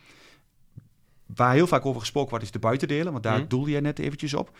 Waar 1.26 1.54
heel 1.54 1.68
vaak 1.68 1.86
over 1.86 2.00
gesproken 2.00 2.30
wordt 2.30 2.46
is 2.46 2.52
de 2.52 2.60
buitendelen, 2.60 3.12
want 3.12 3.24
daar 3.24 3.40
Mhm. 3.40 3.48
doelde 3.48 3.72
jij 3.72 3.80
net 3.80 4.00
eventjes 4.00 4.34
op. 4.34 4.58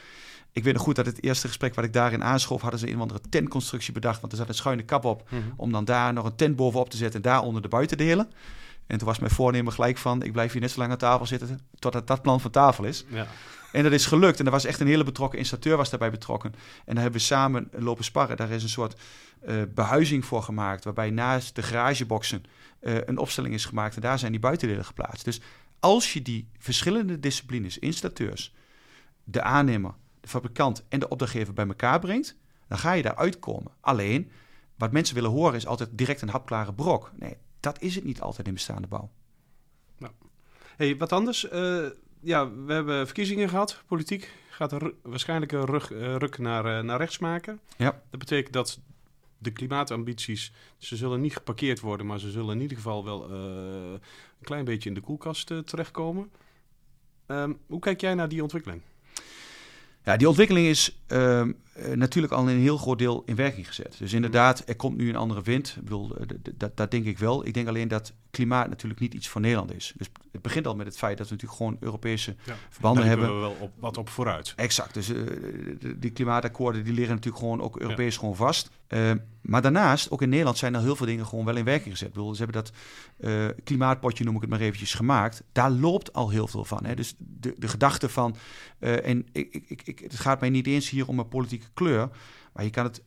Ik 0.52 0.64
weet 0.64 0.74
nog 0.74 0.82
goed 0.82 0.96
dat 0.96 1.06
het 1.06 1.24
eerste 1.24 1.48
gesprek 1.48 1.76
wat 1.76 1.86
ik 1.86 1.94
daarin 1.94 2.24
aanschoof, 2.24 2.62
hadden 2.62 2.80
ze 2.80 2.88
een 2.88 2.96
of 2.96 3.02
andere 3.02 3.22
tentconstructie 3.30 3.94
bedacht, 3.94 4.20
want 4.20 4.32
er 4.32 4.38
zat 4.38 4.48
een 4.48 4.54
schuine 4.56 4.84
kap 4.84 5.06
op, 5.06 5.30
Mhm. 5.30 5.42
om 5.56 5.72
dan 5.72 5.86
daar 5.86 6.14
nog 6.14 6.26
een 6.26 6.36
tent 6.36 6.56
bovenop 6.56 6.90
te 6.90 6.98
zetten 6.98 7.22
en 7.24 7.30
daaronder 7.30 7.62
de 7.62 7.68
buitendelen. 7.68 8.32
En 8.88 8.98
toen 8.98 9.08
was 9.08 9.20
mijn 9.20 9.32
voornemen 9.32 9.74
gelijk 9.74 9.98
van, 9.98 10.24
ik 10.24 10.32
blijf 10.32 10.52
hier 10.52 10.62
net 10.62 10.72
zo 10.72 10.80
lang 10.80 10.92
aan 10.92 10.98
tafel 10.98 11.26
zitten 11.26 11.60
totdat 11.80 12.08
dat 12.08 12.22
plan 12.22 12.42
van 12.42 12.52
tafel 12.52 12.84
is. 12.84 13.06
Ja. 13.08 13.28
En 13.72 13.84
dat 13.84 13.92
is 13.92 14.06
gelukt. 14.06 14.40
En 14.40 14.46
er 14.46 14.52
was 14.52 14.66
echt 14.66 14.80
een 14.80 14.88
hele 14.88 15.04
betrokken 15.04 15.40
installateur 15.40 15.78
was 15.78 15.90
daarbij 15.90 16.12
betrokken. 16.12 16.54
En 16.86 16.94
daar 16.94 17.04
hebben 17.04 17.20
we 17.20 17.26
samen 17.26 17.70
lopen 17.72 18.04
sparren. 18.04 18.38
Daar 18.38 18.50
is 18.50 18.64
een 18.64 18.70
soort 18.70 19.02
eh, 19.42 19.56
behuizing 19.74 20.26
voor 20.26 20.44
gemaakt. 20.44 20.84
Waarbij 20.84 21.10
naast 21.10 21.56
de 21.56 21.64
garageboxen 21.64 22.44
eh, 22.80 22.96
een 23.06 23.18
opstelling 23.18 23.54
is 23.54 23.66
gemaakt. 23.66 23.96
En 23.96 24.02
daar 24.02 24.20
zijn 24.20 24.32
die 24.32 24.42
buitendelen 24.42 24.86
geplaatst. 24.86 25.26
Dus 25.26 25.42
als 25.80 26.14
je 26.14 26.22
die 26.22 26.48
verschillende 26.58 27.20
disciplines, 27.20 27.80
installateurs, 27.80 28.54
de 29.24 29.42
aannemer, 29.42 29.94
de 30.22 30.28
fabrikant 30.28 30.84
en 30.90 31.00
de 31.00 31.10
opdrachtgever 31.10 31.54
bij 31.54 31.68
elkaar 31.68 32.00
brengt, 32.00 32.36
dan 32.68 32.78
ga 32.78 32.92
je 32.92 33.04
daar 33.04 33.16
uitkomen. 33.16 33.72
Alleen, 33.82 34.32
wat 34.76 34.92
mensen 34.92 35.16
willen 35.16 35.32
horen 35.32 35.56
is 35.56 35.68
altijd 35.68 35.90
direct 35.92 36.22
een 36.22 36.30
hapklare 36.30 36.74
brok. 36.74 37.12
Nee, 37.16 37.38
dat 37.66 37.82
is 37.82 37.96
het 37.96 38.04
niet 38.04 38.22
altijd 38.22 38.48
in 38.48 38.54
bestaande 38.54 38.88
bouw. 38.88 39.10
Hey, 40.76 40.98
wat 40.98 41.12
anders? 41.12 41.50
Eh, 41.50 41.86
ja, 42.20 42.52
we 42.52 42.74
hebben 42.74 43.06
verkiezingen 43.06 43.50
gehad. 43.50 43.84
Politiek 43.88 44.32
gaat 44.50 44.72
er 44.72 44.94
waarschijnlijk 45.02 45.52
een 45.52 45.66
rug, 45.66 45.92
eh, 45.92 46.16
ruk 46.16 46.38
naar, 46.38 46.66
eh, 46.66 46.84
naar 46.84 46.98
rechts 46.98 47.18
maken. 47.20 47.60
Ja. 47.78 48.02
Dat 48.10 48.20
betekent 48.20 48.54
dat 48.54 48.80
de 49.38 49.52
klimaatambities, 49.52 50.54
ze 50.78 50.96
zullen 50.96 51.22
niet 51.22 51.34
geparkeerd 51.34 51.80
worden, 51.80 52.06
maar 52.06 52.20
ze 52.20 52.32
zullen 52.32 52.56
in 52.56 52.62
ieder 52.62 52.78
geval 52.78 53.04
wel 53.04 53.32
een 53.32 54.00
klein 54.42 54.66
beetje 54.66 54.90
in 54.90 54.96
de 54.96 55.02
koelkast 55.02 55.48
terechtkomen. 55.66 56.32
Ehm, 57.26 57.54
hoe 57.68 57.80
kijk 57.80 58.02
jij 58.02 58.14
naar 58.14 58.30
die 58.30 58.42
ontwikkeling? 58.42 58.82
Ja, 60.04 60.18
die 60.18 60.28
ontwikkeling 60.28 60.68
is 60.68 60.98
ehm, 61.08 61.52
eh, 61.76 61.92
natuurlijk 61.92 62.34
al 62.34 62.50
een 62.50 62.60
heel 62.60 62.78
groot 62.78 63.00
deel 63.00 63.24
in 63.26 63.36
werking 63.36 63.68
gezet. 63.68 63.96
Dus 64.00 64.14
inderdaad, 64.14 64.64
er 64.66 64.76
komt 64.76 64.98
nu 64.98 65.10
een 65.10 65.16
andere 65.16 65.42
wind. 65.42 65.74
Ik 65.78 65.84
bedoel, 65.84 66.16
eh, 66.18 66.28
dat, 66.56 66.78
dat 66.78 66.92
denk 66.92 67.06
ik 67.06 67.18
wel. 67.18 67.46
Ik 67.46 67.54
denk 67.54 67.68
alleen 67.68 67.88
dat 67.88 68.14
klimaat 68.32 68.70
natuurlijk 68.70 69.02
niet 69.02 69.14
iets 69.14 69.28
voor 69.28 69.42
Nederland 69.42 69.74
is. 69.74 69.94
Dus 69.98 70.10
begint 70.46 70.68
al 70.68 70.76
met 70.76 70.86
het 70.86 70.98
feit 70.98 71.18
dat 71.18 71.28
we 71.28 71.34
natuurlijk 71.34 71.60
gewoon 71.62 71.78
Europese 71.80 72.36
Ja. 72.44 72.56
verbanden 72.70 73.02
Daar 73.02 73.10
hebben. 73.12 73.30
liepen 73.30 73.50
we 73.50 73.56
wel 73.58 73.66
op, 73.68 73.74
wat 73.80 73.98
op 73.98 74.10
vooruit. 74.10 74.54
Exact. 74.56 74.94
Dus 74.94 75.10
eh, 75.10 75.16
de- 75.80 76.00
die 76.00 76.12
klimaatakkoorden 76.12 76.84
die 76.84 76.94
liggen 76.94 77.16
natuurlijk 77.16 77.44
gewoon 77.44 77.62
ook 77.62 77.80
Europees 77.80 78.18
gewoon 78.18 78.36
vast. 78.36 78.70
Eh, 78.88 79.12
maar 79.42 79.62
daarnaast, 79.62 80.12
ook 80.12 80.22
in 80.22 80.30
Nederland 80.30 80.58
zijn 80.58 80.74
er 80.76 80.82
heel 80.82 80.96
veel 80.96 81.06
dingen 81.06 81.26
gewoon 81.26 81.46
wel 81.46 81.56
in 81.56 81.64
werking 81.66 81.92
gezet. 81.92 82.08
Ik 82.08 82.14
bedoel, 82.14 82.36
ze 82.36 82.44
hebben 82.44 82.64
dat 82.64 82.72
eh, 83.18 83.46
klimaatpotje, 83.64 84.24
noem 84.24 84.36
ik 84.36 84.42
het 84.42 84.50
maar 84.50 84.60
eventjes, 84.60 84.94
gemaakt. 84.94 85.44
Daar 85.52 85.72
loopt 85.72 86.14
al 86.14 86.30
heel 86.30 86.48
veel 86.48 86.66
van. 86.66 86.86
Hè. 86.86 86.96
Dus 86.96 87.16
de, 87.18 87.54
de 87.58 87.68
gedachte 87.68 88.10
van, 88.10 88.36
eh, 88.80 89.08
en 89.08 89.26
ik, 89.32 89.54
ik, 89.68 89.82
ik, 89.84 90.00
het 90.00 90.16
gaat 90.20 90.40
mij 90.40 90.50
niet 90.50 90.68
eens 90.68 90.90
hier 90.90 91.08
om 91.08 91.20
een 91.20 91.28
politieke 91.28 91.68
kleur, 91.74 92.10
maar 92.54 92.64
je 92.64 92.70
kan 92.70 92.84
het 92.86 93.02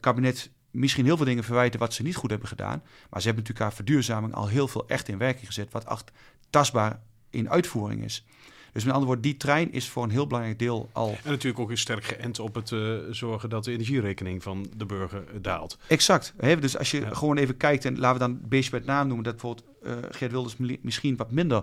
kabinet 0.00 0.50
misschien 0.70 1.04
heel 1.04 1.16
veel 1.16 1.26
dingen 1.26 1.44
verwijten 1.44 1.80
wat 1.80 1.94
ze 1.94 2.02
niet 2.02 2.16
goed 2.16 2.30
hebben 2.30 2.48
gedaan. 2.48 2.82
Maar 3.10 3.20
ze 3.20 3.26
hebben 3.26 3.44
natuurlijk 3.44 3.58
haar 3.58 3.72
verduurzaming 3.72 4.34
al 4.34 4.48
heel 4.48 4.68
veel 4.68 4.88
echt 4.88 5.08
in 5.08 5.18
werking 5.18 5.46
gezet, 5.46 5.72
wat 5.72 5.84
echt 5.84 6.10
tastbaar 6.50 7.00
in 7.30 7.50
uitvoering 7.50 8.04
is. 8.04 8.24
Dus 8.72 8.84
met 8.84 8.92
andere 8.94 9.12
woorden, 9.12 9.30
die 9.30 9.36
trein 9.40 9.72
is 9.72 9.88
voor 9.88 10.02
een 10.02 10.10
heel 10.10 10.26
belangrijk 10.26 10.58
deel 10.58 10.88
al 10.92 11.08
En 11.24 11.30
natuurlijk 11.30 11.58
ook 11.60 11.68
heel 11.68 11.76
sterk 11.76 12.04
geënt 12.04 12.38
op 12.38 12.54
het 12.54 12.72
eh, 12.72 12.96
zorgen 13.10 13.48
dat 13.48 13.64
de 13.64 13.72
energierekening 13.72 14.42
van 14.42 14.66
de 14.76 14.86
burger 14.86 15.24
eh, 15.28 15.34
daalt. 15.42 15.78
Exact. 15.86 16.34
Hè? 16.36 16.58
Dus 16.58 16.78
als 16.78 16.90
je 16.90 17.00
Ja. 17.00 17.14
gewoon 17.14 17.36
even 17.36 17.56
kijkt 17.56 17.84
en 17.84 17.98
laten 17.98 18.12
we 18.20 18.26
dan 18.26 18.30
een 18.42 18.48
beestje 18.48 18.70
bij 18.70 18.78
het 18.78 18.88
naam 18.88 19.06
noemen, 19.06 19.24
dat 19.24 19.32
bijvoorbeeld 19.36 19.66
eh 19.82 19.92
Geert 20.10 20.30
Wilders 20.32 20.56
mi- 20.56 20.78
misschien 20.82 21.16
wat 21.16 21.30
minder 21.30 21.62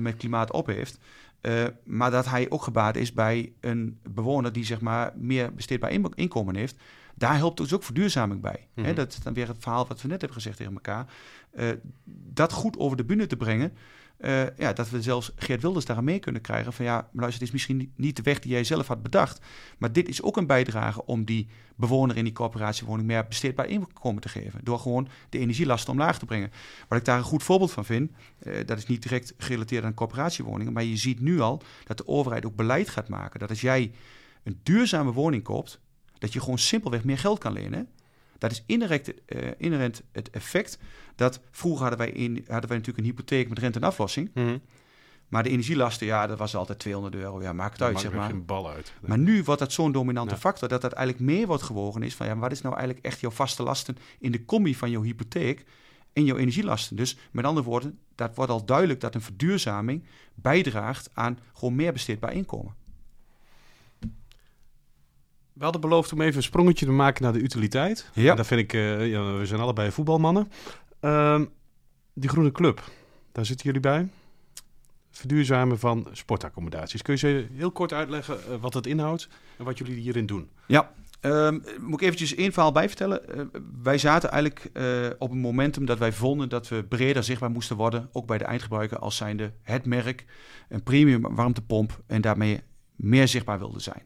met 0.00 0.16
klimaat 0.16 0.52
op 0.52 0.66
heeft. 0.66 0.98
maar 1.84 2.10
dat 2.10 2.26
hij 2.26 2.50
ook 2.50 2.62
gebaat 2.62 2.96
is 2.96 3.12
bij 3.12 3.52
een 3.60 3.98
bewoner 4.10 4.52
die 4.52 4.64
zeg 4.64 4.80
maar 4.80 5.12
meer 5.16 5.54
besteedbaar 5.54 5.90
in- 5.90 6.12
inkomen 6.14 6.54
heeft. 6.56 6.76
Daar 7.14 7.36
helpt 7.36 7.56
dus 7.56 7.72
ook 7.74 7.82
verduurzaming 7.82 8.40
bij. 8.40 8.66
Hè? 8.74 8.82
Mhm. 8.82 8.94
Dat 8.94 9.12
is 9.12 9.18
dan 9.18 9.34
weer 9.34 9.48
het 9.48 9.56
verhaal 9.60 9.86
wat 9.86 10.02
we 10.02 10.08
net 10.08 10.20
hebben 10.20 10.36
gezegd 10.40 10.56
tegen 10.56 10.72
elkaar. 10.72 11.06
Dat 12.32 12.52
goed 12.52 12.78
over 12.78 12.96
de 12.96 13.04
bühne 13.04 13.26
te 13.26 13.36
brengen. 13.36 13.72
Eh, 14.18 14.56
ja, 14.56 14.72
dat 14.72 14.90
we 14.90 15.02
zelfs 15.02 15.32
Geert 15.36 15.62
Wilders 15.62 15.84
daar 15.84 15.96
aan 15.96 16.04
mee 16.04 16.18
kunnen 16.18 16.40
krijgen. 16.40 16.72
Van 16.72 16.84
ja, 16.84 16.94
maar 16.94 17.08
luister, 17.12 17.32
het 17.38 17.42
is 17.42 17.50
misschien 17.52 17.92
niet- 17.96 18.16
de 18.16 18.22
weg 18.22 18.38
die 18.38 18.50
jij 18.52 18.64
zelf 18.64 18.86
had 18.86 19.02
bedacht. 19.02 19.40
Maar 19.78 19.92
dit 19.92 20.08
is 20.08 20.22
ook 20.22 20.36
een 20.36 20.46
bijdrage 20.46 21.04
om 21.06 21.24
die 21.24 21.48
bewoner 21.76 22.16
in 22.16 22.24
die 22.24 22.32
corporatiewoning 22.32 23.06
meer 23.06 23.26
besteedbaar 23.28 23.66
inkomen 23.68 24.22
te 24.22 24.28
geven. 24.28 24.60
Door 24.62 24.78
gewoon 24.78 25.08
de 25.28 25.38
energielasten 25.38 25.92
omlaag 25.92 26.18
te 26.18 26.24
brengen. 26.26 26.50
Wat 26.88 26.98
ik 26.98 27.04
daar 27.04 27.18
een 27.18 27.24
goed 27.24 27.42
voorbeeld 27.42 27.72
van 27.72 27.84
vind, 27.84 28.10
eh, 28.38 28.66
dat 28.66 28.78
is 28.78 28.86
niet 28.86 29.02
direct 29.02 29.34
gerelateerd 29.38 29.84
aan 29.84 29.94
corporatiewoningen. 29.94 30.72
Maar 30.72 30.84
je 30.84 30.96
ziet 30.96 31.20
nu 31.20 31.40
al 31.40 31.62
dat 31.84 31.96
de 31.96 32.06
overheid 32.06 32.46
ook 32.46 32.56
beleid 32.56 32.88
gaat 32.88 33.08
maken. 33.08 33.40
Dat 33.40 33.48
als 33.50 33.60
jij 33.60 33.92
een 34.42 34.60
duurzame 34.62 35.12
woning 35.12 35.42
koopt, 35.42 35.80
dat 36.18 36.32
je 36.32 36.40
gewoon 36.40 36.58
simpelweg 36.58 37.04
meer 37.04 37.18
geld 37.18 37.38
kan 37.38 37.52
lenen. 37.52 37.88
Dat 38.38 38.50
is 38.50 38.62
inherent, 38.66 39.08
uh, 39.08 39.48
inherent 39.58 40.02
het 40.12 40.30
effect 40.30 40.78
dat 41.14 41.40
vroeger 41.50 41.80
hadden 41.80 41.98
wij, 41.98 42.10
in, 42.10 42.34
hadden 42.34 42.68
wij 42.68 42.78
natuurlijk 42.78 42.98
een 42.98 43.04
hypotheek 43.04 43.48
met 43.48 43.58
rente 43.58 43.78
en 43.78 43.86
aflossing. 43.86 44.30
Mhm. 44.34 44.58
Maar 45.28 45.42
de 45.42 45.50
energielasten, 45.50 46.06
ja, 46.06 46.26
dat 46.26 46.38
was 46.38 46.54
altijd 46.56 46.78
200 46.78 47.14
euro. 47.14 47.42
Ja, 47.42 47.52
maakt 47.52 47.72
het 47.72 47.82
uit, 47.82 47.92
Maakt 47.92 48.04
zeg 48.04 48.14
maar. 48.14 48.28
geen 48.30 48.44
bal 48.44 48.70
uit. 48.70 48.92
Nee. 49.00 49.08
Maar 49.08 49.18
nu 49.18 49.42
wordt 49.42 49.60
dat 49.60 49.72
zo'n 49.72 49.92
dominante 49.92 50.34
Ja. 50.34 50.40
factor 50.40 50.68
dat 50.68 50.80
dat 50.80 50.92
eigenlijk 50.92 51.26
meer 51.26 51.46
wordt 51.46 51.62
gewogen 51.62 52.02
is 52.02 52.14
van 52.14 52.26
ja, 52.26 52.32
maar 52.32 52.42
wat 52.42 52.52
is 52.52 52.60
nou 52.62 52.76
eigenlijk 52.76 53.06
echt 53.06 53.20
jouw 53.20 53.30
vaste 53.30 53.62
lasten 53.62 53.96
in 54.18 54.32
de 54.32 54.44
combi 54.44 54.74
van 54.74 54.90
jouw 54.90 55.02
hypotheek 55.02 55.64
en 56.12 56.24
jouw 56.24 56.36
energielasten. 56.36 56.96
Dus 56.96 57.16
met 57.30 57.44
andere 57.44 57.66
woorden, 57.66 57.98
dat 58.14 58.34
wordt 58.34 58.50
al 58.50 58.64
duidelijk 58.64 59.00
dat 59.00 59.14
een 59.14 59.20
verduurzaming 59.22 60.04
bijdraagt 60.34 61.10
aan 61.12 61.38
gewoon 61.52 61.74
meer 61.76 61.92
besteedbaar 61.92 62.32
inkomen. 62.32 62.74
We 65.58 65.64
hadden 65.64 65.80
beloofd 65.82 66.12
om 66.12 66.20
even 66.20 66.36
een 66.36 66.42
sprongetje 66.42 66.86
te 66.86 66.92
maken 66.92 67.22
naar 67.22 67.32
de 67.32 67.40
utiliteit. 67.40 68.10
Ja. 68.14 68.30
En 68.30 68.36
dat 68.36 68.46
vind 68.46 68.60
ik, 68.60 68.72
eh, 68.72 69.10
ja, 69.10 69.32
we 69.32 69.46
zijn 69.46 69.60
allebei 69.60 69.90
voetbalmannen. 69.90 70.50
Ehm, 71.00 71.44
die 72.14 72.28
groene 72.28 72.52
club, 72.52 72.82
daar 73.32 73.46
zitten 73.46 73.66
jullie 73.66 73.80
bij. 73.80 74.08
Verduurzamen 75.10 75.78
van 75.78 76.08
sportaccommodaties. 76.12 77.02
Kun 77.02 77.12
je 77.12 77.18
ze 77.18 77.46
heel 77.52 77.70
kort 77.70 77.92
uitleggen 77.92 78.38
eh, 78.38 78.54
wat 78.60 78.74
het 78.74 78.86
inhoudt 78.86 79.28
en 79.56 79.64
wat 79.64 79.78
jullie 79.78 80.00
hierin 80.00 80.26
doen? 80.26 80.48
Ja, 80.66 80.92
ehm, 81.20 81.58
moet 81.80 82.00
ik 82.00 82.06
eventjes 82.06 82.34
één 82.34 82.52
verhaal 82.52 82.72
bij 82.72 82.88
vertellen. 82.88 83.28
Eh, 83.28 83.60
wij 83.82 83.98
zaten 83.98 84.30
eigenlijk 84.30 84.70
op 85.18 85.30
een 85.30 85.40
momentum 85.40 85.84
dat 85.86 85.98
wij 85.98 86.12
vonden 86.12 86.48
dat 86.48 86.68
we 86.68 86.84
breder 86.84 87.24
zichtbaar 87.24 87.50
moesten 87.50 87.76
worden, 87.76 88.08
ook 88.12 88.26
bij 88.26 88.38
de 88.38 88.44
eindgebruiker, 88.44 88.98
als 88.98 89.16
zijnde 89.16 89.52
het 89.62 89.86
merk, 89.86 90.24
een 90.68 90.82
premium 90.82 91.34
warmtepomp 91.34 92.02
en 92.06 92.20
daarmee 92.20 92.60
meer 92.96 93.28
zichtbaar 93.28 93.58
wilden 93.58 93.80
zijn. 93.80 94.02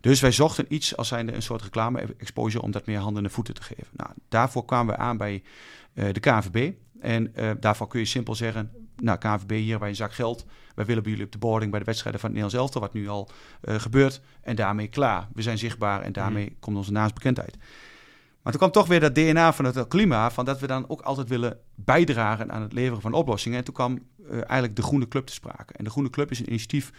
Dus 0.00 0.20
wij 0.20 0.32
zochten 0.32 0.64
iets 0.68 0.96
als 0.96 1.08
zijnde 1.08 1.32
een 1.32 1.42
soort 1.42 1.62
reclame-exposure 1.62 2.62
om 2.62 2.70
dat 2.70 2.86
meer 2.86 2.98
handen 2.98 3.24
en 3.24 3.30
voeten 3.30 3.54
te 3.54 3.62
geven. 3.62 3.88
Nou, 3.92 4.10
daarvoor 4.28 4.64
kwamen 4.64 4.94
we 4.94 5.00
aan 5.00 5.16
bij 5.16 5.42
eh, 5.94 6.12
de 6.12 6.20
KNVB. 6.20 6.72
En 7.00 7.34
eh, 7.34 7.50
daarvoor 7.60 7.88
kun 7.88 8.00
je 8.00 8.06
simpel 8.06 8.34
zeggen, 8.34 8.70
nou 8.96 9.18
KNVB, 9.18 9.50
hier 9.50 9.60
hebben 9.60 9.80
wij 9.80 9.88
een 9.88 9.94
zak 9.94 10.12
geld. 10.12 10.46
Wij 10.74 10.84
willen 10.84 11.02
bij 11.02 11.10
jullie 11.10 11.26
op 11.26 11.32
de 11.32 11.38
boarding 11.38 11.70
bij 11.70 11.80
de 11.80 11.86
wedstrijden 11.86 12.20
van 12.20 12.30
het 12.30 12.38
Nederlands 12.38 12.72
elftal, 12.72 12.88
wat 12.90 13.00
nu 13.00 13.08
al 13.08 13.30
eh, 13.60 13.74
gebeurt. 13.74 14.20
En 14.40 14.56
daarmee 14.56 14.88
klaar. 14.88 15.28
We 15.34 15.42
zijn 15.42 15.58
zichtbaar 15.58 16.02
en 16.02 16.12
daarmee 16.12 16.56
komt 16.60 16.76
onze 16.76 16.92
naamsbekendheid. 16.92 17.56
Maar 18.48 18.56
toen 18.56 18.68
kwam 18.68 18.82
toch 18.82 18.90
weer 18.90 19.00
dat 19.00 19.14
DNA 19.14 19.52
van 19.52 19.64
het 19.64 19.88
klimaat, 19.88 20.32
van 20.32 20.44
dat 20.44 20.60
we 20.60 20.66
dan 20.66 20.88
ook 20.88 21.00
altijd 21.00 21.28
willen 21.28 21.58
bijdragen 21.74 22.52
aan 22.52 22.62
het 22.62 22.72
leveren 22.72 23.00
van 23.00 23.12
oplossingen. 23.12 23.58
En 23.58 23.64
toen 23.64 23.74
kwam 23.74 23.98
eh, 24.28 24.32
eigenlijk 24.32 24.76
de 24.76 24.82
Groene 24.82 25.08
Club 25.08 25.26
te 25.26 25.32
sprake. 25.32 25.72
En 25.72 25.84
de 25.84 25.90
Groene 25.90 26.10
Club 26.10 26.30
is 26.30 26.38
een 26.38 26.48
initiatief 26.48 26.92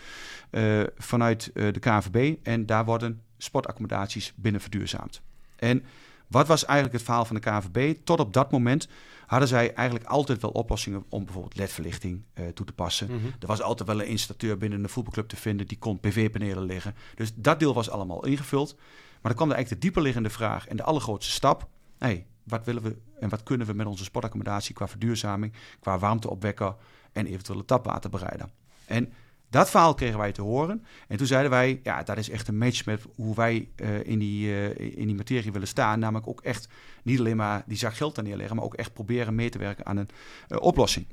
eh, 0.50 0.82
vanuit 0.98 1.52
eh, 1.54 1.74
de 1.74 1.80
KNVB 1.80 2.36
en 2.44 2.66
daar 2.66 2.86
worden 2.86 3.22
sportaccommodaties 3.38 4.34
binnen 4.36 4.62
verduurzaamd. 4.62 5.22
En 5.56 5.84
wat 6.28 6.48
was 6.48 6.66
eigenlijk 6.66 6.98
het 6.98 7.06
verhaal 7.06 7.26
van 7.26 7.36
de 7.36 7.42
KNVB? 7.42 7.98
Tot 8.04 8.20
op 8.20 8.34
dat 8.34 8.52
moment 8.52 8.88
hadden 9.26 9.48
zij 9.48 9.74
eigenlijk 9.74 10.08
altijd 10.08 10.42
wel 10.42 10.52
oplossingen 10.52 11.04
om 11.10 11.24
bijvoorbeeld 11.24 11.58
ledverlichting 11.58 12.24
eh, 12.34 12.48
toe 12.48 12.66
te 12.66 12.74
passen. 12.74 13.10
Er 13.40 13.48
was 13.48 13.62
altijd 13.62 13.90
wel 13.90 14.02
een 14.02 14.08
installateur 14.08 14.58
binnen 14.58 14.84
een 14.84 14.90
voetbalclub 14.90 15.28
te 15.28 15.36
vinden 15.36 15.68
die 15.68 15.78
kon 15.78 16.00
PV-panelen 16.00 16.66
leggen. 16.66 16.96
Dus 17.16 17.32
dat 17.36 17.60
deel 17.60 17.74
was 17.74 17.90
allemaal 17.90 18.26
ingevuld. 18.26 18.76
Maar 19.22 19.32
dan 19.32 19.36
kwam 19.36 19.50
er 19.50 19.56
eigenlijk 19.56 19.82
de 19.82 19.88
dieperliggende 19.88 20.30
vraag 20.30 20.68
en 20.68 20.78
de 20.78 20.84
allergrootste 20.84 21.32
stap. 21.32 21.68
Hey, 21.98 22.28
wat 22.44 22.66
willen 22.66 22.84
we 22.84 22.98
en 23.20 23.30
wat 23.30 23.44
kunnen 23.44 23.68
we 23.68 23.74
met 23.74 23.88
onze 23.88 24.04
sportaccommodatie 24.04 24.76
qua 24.76 24.88
verduurzaming, 24.88 25.54
qua 25.80 26.00
warmteopwekker 26.00 26.76
en 27.12 27.26
eventuele 27.26 27.66
tapwaterbereider? 27.66 28.50
En 28.86 29.14
dat 29.50 29.70
verhaal 29.70 29.94
kregen 29.94 30.18
wij 30.18 30.32
te 30.32 30.42
horen. 30.42 30.86
En 31.08 31.18
toen 31.18 31.28
zeiden 31.28 31.52
wij, 31.52 31.80
ja, 31.84 32.04
dat 32.04 32.18
is 32.18 32.30
echt 32.30 32.48
een 32.48 32.58
match 32.58 32.86
met 32.86 33.02
hoe 33.16 33.36
wij 33.36 33.70
eh, 33.76 34.04
in, 34.04 34.20
die, 34.20 34.54
eh, 34.54 34.98
in 34.98 35.06
die 35.08 35.16
materie 35.16 35.52
willen 35.52 35.68
staan. 35.68 36.00
Namelijk 36.00 36.28
ook 36.28 36.42
echt 36.42 36.68
niet 37.04 37.20
alleen 37.20 37.38
maar 37.38 37.64
die 37.66 37.78
zak 37.78 37.96
geld 37.96 38.16
daar 38.16 38.24
neerleggen, 38.24 38.56
maar 38.56 38.66
ook 38.66 38.74
echt 38.74 38.94
proberen 38.94 39.36
mee 39.36 39.50
te 39.50 39.58
werken 39.58 39.86
aan 39.86 39.98
een 39.98 40.10
eh, 40.48 40.58
oplossing. 40.62 41.08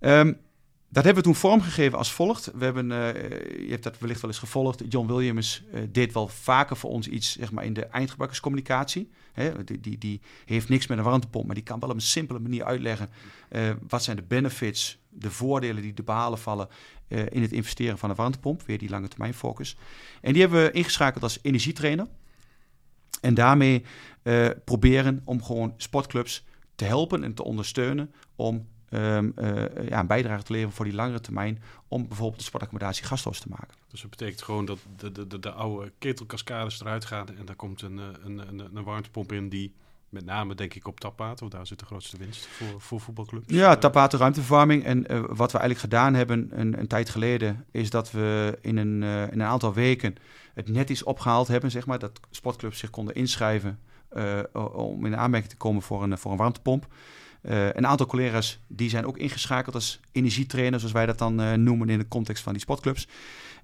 Ehm, 0.00 0.32
dat 0.90 1.04
hebben 1.04 1.22
we 1.22 1.28
toen 1.28 1.38
vormgegeven 1.38 1.98
als 1.98 2.12
volgt. 2.12 2.50
We 2.54 2.64
hebben, 2.64 2.92
eh, 2.92 3.66
je 3.66 3.70
hebt 3.70 3.82
dat 3.82 3.98
wellicht 3.98 4.20
wel 4.20 4.30
eens 4.30 4.38
gevolgd. 4.38 4.82
John 4.88 5.06
Williams 5.06 5.62
eh, 5.72 5.82
deed 5.88 6.12
wel 6.12 6.28
vaker 6.28 6.76
voor 6.76 6.90
ons 6.90 7.08
iets 7.08 7.32
zeg 7.32 7.52
maar, 7.52 7.64
in 7.64 7.72
de 7.72 7.84
eindgebruikerscommunicatie. 7.84 9.10
Hè, 9.32 9.64
die, 9.64 9.80
die, 9.80 9.98
die 9.98 10.20
heeft 10.44 10.68
niks 10.68 10.86
met 10.86 10.98
een 10.98 11.04
warmtepomp, 11.04 11.46
maar 11.46 11.54
die 11.54 11.64
kan 11.64 11.80
wel 11.80 11.88
op 11.88 11.94
een 11.94 12.00
simpele 12.00 12.38
manier 12.38 12.64
uitleggen 12.64 13.10
eh, 13.48 13.70
wat 13.88 14.02
zijn 14.02 14.16
de 14.16 14.22
benefits, 14.22 14.98
de 15.08 15.30
voordelen 15.30 15.82
die 15.82 15.94
te 15.94 16.02
behalen 16.02 16.38
vallen 16.38 16.68
in 17.08 17.42
het 17.42 17.52
investeren 17.52 17.98
van 17.98 18.10
een 18.10 18.16
warmtepomp. 18.16 18.62
Weer 18.62 18.78
die 18.78 18.88
lange 18.88 19.08
termijn 19.08 19.34
focus. 19.34 19.76
En 20.20 20.32
die 20.32 20.42
hebben 20.42 20.62
we 20.62 20.70
ingeschakeld 20.70 21.22
als 21.22 21.38
energietrainer. 21.42 22.06
En 23.20 23.34
daarmee 23.34 23.84
proberen 24.64 25.22
om 25.24 25.42
gewoon 25.42 25.74
sportclubs 25.76 26.44
te 26.74 26.84
helpen 26.84 27.24
en 27.24 27.34
te 27.34 27.44
ondersteunen 27.44 28.12
om 28.36 28.66
ehm, 28.90 29.30
eh, 29.34 29.88
ja, 29.88 30.00
een 30.00 30.06
bijdrage 30.06 30.42
te 30.42 30.52
leveren 30.52 30.74
voor 30.74 30.84
die 30.84 30.94
langere 30.94 31.20
termijn 31.20 31.62
om 31.88 32.08
bijvoorbeeld 32.08 32.38
de 32.38 32.44
sportaccommodatie 32.44 33.04
gastloos 33.04 33.40
te 33.40 33.48
maken. 33.48 33.74
Dus 33.88 34.00
dat 34.00 34.10
betekent 34.10 34.42
gewoon 34.42 34.64
dat 34.64 34.78
de, 34.96 35.12
de, 35.12 35.26
de, 35.26 35.38
de 35.38 35.52
oude 35.52 35.92
ketelkaskades 35.98 36.80
eruit 36.80 37.04
gaan 37.04 37.26
en 37.38 37.44
daar 37.44 37.56
komt 37.56 37.82
een, 37.82 37.98
eh, 37.98 38.04
een, 38.24 38.38
een, 38.38 38.76
een 38.76 38.84
warmtepomp 38.84 39.32
in 39.32 39.48
die 39.48 39.74
met 40.08 40.24
name 40.24 40.54
denk 40.54 40.74
ik 40.74 40.86
op 40.86 41.00
tapwater, 41.00 41.38
want 41.38 41.52
daar 41.52 41.66
zit 41.66 41.78
de 41.78 41.84
grootste 41.84 42.16
winst 42.16 42.46
voor, 42.46 42.80
voor 42.80 43.00
voetbalclubs. 43.00 43.44
Ja, 43.46 43.72
Eh, 43.72 43.78
tapwater 43.78 44.18
ruimteverwarming. 44.18 44.84
En 44.84 45.02
wat 45.36 45.52
we 45.52 45.58
eigenlijk 45.58 45.78
gedaan 45.78 46.14
hebben 46.14 46.48
een, 46.52 46.78
een 46.78 46.86
tijd 46.86 47.08
geleden, 47.08 47.64
is 47.70 47.90
dat 47.90 48.10
we 48.10 48.58
in 48.60 48.76
een, 48.76 49.02
in 49.02 49.40
een 49.40 49.42
aantal 49.42 49.74
weken 49.74 50.16
het 50.54 50.68
net 50.68 50.90
iets 50.90 51.02
opgehaald 51.02 51.48
hebben, 51.48 51.70
zeg 51.70 51.86
maar, 51.86 51.98
dat 51.98 52.20
sportclubs 52.30 52.78
zich 52.78 52.90
konden 52.90 53.14
inschrijven 53.14 53.78
om 54.52 55.06
in 55.06 55.16
aanmerking 55.16 55.52
te 55.52 55.56
komen 55.56 55.82
voor 55.82 56.02
een, 56.02 56.18
voor 56.18 56.30
een 56.30 56.36
warmtepomp. 56.36 56.86
Eh, 57.48 57.66
een 57.66 57.86
aantal 57.86 58.06
collega's 58.06 58.58
die 58.66 58.88
zijn 58.90 59.06
ook 59.06 59.18
ingeschakeld 59.18 59.74
als 59.74 60.00
energietrainers, 60.12 60.78
zoals 60.78 60.94
wij 60.94 61.06
dat 61.06 61.18
dan 61.18 61.40
eh, 61.40 61.52
noemen 61.52 61.88
in 61.88 61.98
de 61.98 62.08
context 62.08 62.42
van 62.42 62.52
die 62.52 62.62
sportclubs. 62.62 63.08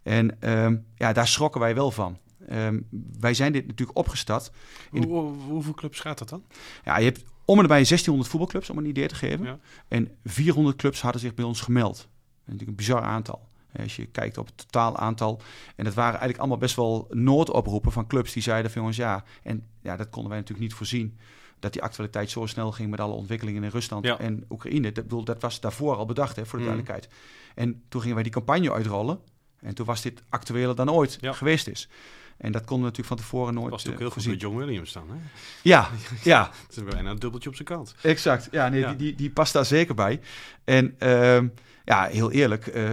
En 0.02 0.40
ehm, 0.40 0.76
ja, 0.96 1.12
daar 1.12 1.28
schrokken 1.28 1.60
wij 1.60 1.74
wel 1.74 1.90
van. 1.90 2.18
Ehm, 2.48 2.80
wij 3.20 3.34
zijn 3.34 3.52
dit 3.52 3.66
natuurlijk 3.66 3.98
opgestart. 3.98 4.50
de- 4.92 5.06
hoe- 5.06 5.32
hoeveel 5.48 5.74
clubs 5.74 6.00
gaat 6.00 6.18
dat 6.18 6.28
dan? 6.28 6.44
Ja, 6.84 6.98
je 6.98 7.04
hebt 7.04 7.24
om 7.44 7.58
en 7.60 7.66
bij 7.66 7.84
1600 7.84 8.28
voetbalclubs, 8.30 8.70
om 8.70 8.78
een 8.78 8.84
idee 8.86 9.08
te 9.08 9.14
geven. 9.14 9.44
Ja. 9.46 9.58
En 9.88 10.08
400 10.24 10.76
clubs 10.76 11.00
hadden 11.00 11.20
zich 11.20 11.34
bij 11.34 11.44
ons 11.44 11.60
gemeld. 11.60 11.96
Dat 11.96 12.04
is 12.06 12.42
natuurlijk 12.44 12.70
een 12.70 12.76
bizar 12.76 13.02
aantal. 13.02 13.48
Als 13.82 13.96
je 13.96 14.06
kijkt 14.06 14.38
op 14.38 14.46
het 14.46 14.56
totaal 14.56 14.96
aantal. 14.96 15.40
En 15.76 15.84
dat 15.84 15.94
waren 15.94 16.10
eigenlijk 16.10 16.38
allemaal 16.38 16.58
best 16.58 16.76
wel 16.76 17.06
noodoproepen 17.10 17.92
van 17.92 18.06
clubs 18.06 18.32
die 18.32 18.42
zeiden 18.42 18.70
van 18.70 18.80
jongens 18.80 18.96
ja. 18.98 19.24
En 19.42 19.66
ja, 19.82 19.96
dat 19.96 20.08
konden 20.10 20.30
wij 20.30 20.38
natuurlijk 20.40 20.68
niet 20.68 20.76
voorzien. 20.78 21.18
Dat 21.64 21.72
die 21.72 21.82
actualiteit 21.82 22.30
zo 22.30 22.46
snel 22.46 22.72
ging 22.72 22.90
met 22.90 23.00
alle 23.00 23.12
ontwikkelingen 23.14 23.64
in 23.64 23.70
Rusland 23.70 24.04
Ja. 24.04 24.18
en 24.18 24.44
Oekraïne. 24.50 24.92
Dat, 24.92 25.04
bedoel, 25.04 25.24
dat 25.24 25.40
was 25.42 25.60
daarvoor 25.60 25.96
al 25.96 26.06
bedacht, 26.06 26.36
hè, 26.36 26.46
voor 26.46 26.58
de 26.58 26.64
Mhm. 26.64 26.74
duidelijkheid. 26.74 27.14
En 27.54 27.82
toen 27.88 28.00
gingen 28.00 28.14
wij 28.14 28.24
die 28.24 28.32
campagne 28.32 28.72
uitrollen. 28.72 29.18
En 29.60 29.74
toen 29.74 29.86
was 29.86 30.02
dit 30.02 30.22
actueler 30.28 30.74
dan 30.74 30.90
ooit 30.90 31.18
Ja. 31.20 31.32
geweest 31.32 31.66
is. 31.68 31.88
En 32.36 32.52
dat 32.52 32.60
konden 32.64 32.78
we 32.78 32.82
natuurlijk 32.90 33.08
van 33.08 33.16
tevoren 33.16 33.54
nooit 33.54 33.70
was 33.70 33.84
eh, 33.84 33.92
ook 33.92 33.98
heel 33.98 34.10
goed 34.10 34.26
met 34.26 34.40
John 34.40 34.56
Williams 34.56 34.92
dan. 34.92 35.10
Hè? 35.10 35.16
Ja, 35.62 35.88
ja. 36.22 36.50
Dat 36.68 36.76
is 36.86 36.92
bijna 36.94 37.10
een 37.10 37.18
dubbeltje 37.18 37.48
op 37.48 37.54
zijn 37.54 37.68
kant. 37.68 37.94
Exact. 38.02 38.48
Ja, 38.50 38.68
nee, 38.68 38.80
Ja. 38.80 38.88
Die, 38.88 38.96
die, 38.96 39.14
die 39.14 39.30
past 39.30 39.52
daar 39.52 39.64
zeker 39.64 39.94
bij. 39.94 40.20
En 40.64 40.94
ehm, 40.98 41.48
ja, 41.84 42.04
heel 42.04 42.30
eerlijk, 42.30 42.66
eh, 42.66 42.90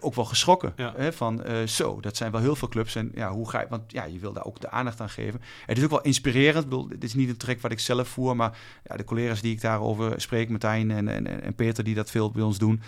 ook 0.00 0.14
wel 0.14 0.24
geschrokken. 0.24 0.72
Ja. 0.76 0.92
Hè, 0.96 1.12
van 1.12 1.42
eh, 1.42 1.66
zo, 1.66 2.00
dat 2.00 2.16
zijn 2.16 2.32
wel 2.32 2.40
heel 2.40 2.56
veel 2.56 2.68
clubs. 2.68 2.94
En 2.94 3.10
ja, 3.14 3.32
hoe 3.32 3.50
ga 3.50 3.60
je, 3.60 3.66
want 3.68 3.92
ja, 3.92 4.04
je 4.04 4.18
wil 4.18 4.32
daar 4.32 4.44
ook 4.44 4.60
de 4.60 4.70
aandacht 4.70 5.00
aan 5.00 5.08
geven. 5.08 5.40
Het 5.66 5.78
is 5.78 5.84
ook 5.84 5.90
wel 5.90 6.02
inspirerend. 6.02 6.64
Ik 6.64 6.70
bedoel, 6.70 6.88
dit 6.88 7.04
is 7.04 7.14
niet 7.14 7.28
een 7.28 7.36
trek 7.36 7.60
wat 7.60 7.72
ik 7.72 7.80
zelf 7.80 8.08
voer, 8.08 8.36
maar 8.36 8.58
ja, 8.84 8.96
de 8.96 9.04
collega's 9.04 9.40
die 9.40 9.52
ik 9.52 9.60
daarover 9.60 10.20
spreek, 10.20 10.48
Martijn 10.48 10.90
en, 10.90 11.08
en, 11.08 11.42
en 11.42 11.54
Peter, 11.54 11.84
die 11.84 11.94
dat 11.94 12.10
veel 12.10 12.30
bij 12.30 12.42
ons 12.42 12.58
doen. 12.58 12.82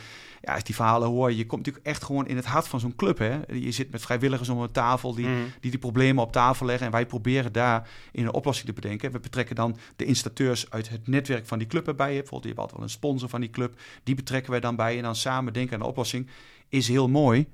Ja, 0.46 0.54
als 0.54 0.64
die 0.64 0.74
verhalen 0.74 1.08
hoor, 1.08 1.32
je 1.32 1.46
komt 1.46 1.64
natuurlijk 1.66 1.86
echt 1.86 2.04
gewoon 2.04 2.26
in 2.26 2.36
het 2.36 2.44
hart 2.44 2.68
van 2.68 2.80
zo'n 2.80 2.96
club. 2.96 3.18
Hè? 3.18 3.38
Je 3.52 3.70
zit 3.70 3.90
met 3.90 4.02
vrijwilligers 4.02 4.48
om 4.48 4.58
een 4.60 4.70
tafel 4.70 5.14
die, 5.14 5.26
Mhm. 5.26 5.34
die 5.60 5.70
die 5.70 5.80
problemen 5.80 6.22
op 6.24 6.32
tafel 6.32 6.66
leggen. 6.66 6.86
En 6.86 6.92
wij 6.92 7.06
proberen 7.06 7.52
daar 7.52 7.88
in 8.12 8.24
een 8.24 8.32
oplossing 8.32 8.66
te 8.68 8.72
bedenken. 8.72 9.12
We 9.12 9.18
betrekken 9.20 9.56
dan 9.56 9.76
de 9.96 10.04
installateurs 10.04 10.70
uit 10.70 10.88
het 10.88 11.06
netwerk 11.08 11.46
van 11.46 11.58
die 11.58 11.66
club 11.66 11.86
erbij. 11.88 12.06
Bijvoorbeeld, 12.12 12.42
je 12.42 12.48
hebt 12.48 12.58
altijd 12.60 12.76
wel 12.78 12.86
een 12.88 12.94
sponsor 12.94 13.28
van 13.28 13.40
die 13.40 13.50
club. 13.50 13.80
Die 14.02 14.14
betrekken 14.14 14.50
wij 14.50 14.60
dan 14.60 14.76
bij 14.76 14.96
en 14.96 15.02
dan 15.02 15.16
samen 15.16 15.52
denken 15.52 15.74
aan 15.74 15.80
de 15.80 15.86
oplossing. 15.86 16.28
Is 16.68 16.88
heel 16.88 17.08
mooi. 17.08 17.46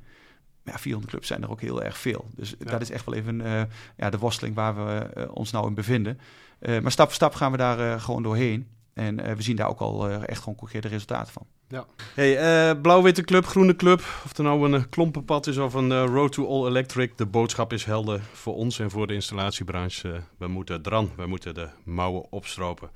Maar 0.64 0.74
ja, 0.74 0.80
400 0.80 1.12
clubs 1.12 1.26
zijn 1.28 1.42
er 1.42 1.50
ook 1.50 1.60
heel 1.60 1.82
erg 1.82 1.98
veel. 1.98 2.28
Dus 2.36 2.54
Ja. 2.58 2.70
dat 2.70 2.80
is 2.80 2.90
echt 2.90 3.04
wel 3.04 3.14
even 3.14 3.40
eh, 3.40 3.62
ja, 3.96 4.10
de 4.10 4.18
worsteling 4.18 4.54
waar 4.54 4.86
we 4.86 4.92
eh, 5.00 5.24
ons 5.36 5.50
nou 5.50 5.66
in 5.66 5.74
bevinden. 5.74 6.18
Eh, 6.58 6.80
maar 6.80 6.92
stap 6.92 7.06
voor 7.06 7.14
stap 7.14 7.34
gaan 7.34 7.50
we 7.50 7.56
daar 7.56 8.00
gewoon 8.00 8.22
doorheen. 8.22 8.66
En 8.94 9.20
eh, 9.20 9.34
we 9.34 9.42
zien 9.42 9.56
daar 9.56 9.68
ook 9.68 9.80
al 9.80 10.08
eh, 10.08 10.28
echt 10.28 10.38
gewoon 10.38 10.54
concrete 10.54 10.88
resultaten 10.88 11.32
van. 11.32 11.46
Hey, 12.14 12.38
eh, 12.38 12.80
blauw-witte 12.80 13.22
club, 13.22 13.44
groene 13.44 13.76
club. 13.76 13.98
Of 14.24 14.36
er 14.36 14.44
nou 14.44 14.72
een 14.72 14.88
klompenpad 14.88 15.46
is 15.46 15.56
of 15.56 15.74
een 15.74 16.06
road 16.06 16.32
to 16.32 16.46
all 16.46 16.66
electric. 16.68 17.18
De 17.18 17.26
boodschap 17.26 17.72
is 17.72 17.84
helder 17.84 18.20
voor 18.32 18.54
ons 18.54 18.78
en 18.78 18.90
voor 18.90 19.06
de 19.06 19.14
installatiebranche. 19.14 20.20
We 20.38 20.46
moeten 20.46 20.82
dran, 20.82 21.10
we 21.16 21.26
moeten 21.26 21.54
de 21.54 21.68
mouwen 21.84 22.32
opstropen. 22.32 22.90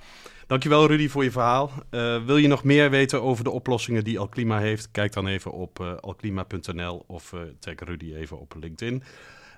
Dankjewel 0.46 0.86
Rudy 0.86 1.08
voor 1.08 1.24
je 1.24 1.30
verhaal. 1.30 1.70
Eh, 1.90 2.24
wil 2.24 2.36
je 2.36 2.48
nog 2.48 2.64
meer 2.64 2.90
weten 2.90 3.22
over 3.22 3.44
de 3.44 3.50
oplossingen 3.50 4.04
die 4.04 4.18
Alklima 4.18 4.58
heeft? 4.58 4.90
Kijk 4.90 5.12
dan 5.12 5.26
even 5.26 5.52
op 5.52 5.98
alklima.nl 6.00 7.04
of 7.06 7.32
eh 7.32 7.40
tag 7.58 7.74
Rudy 7.78 8.14
even 8.14 8.40
op 8.40 8.54
LinkedIn. 8.60 9.02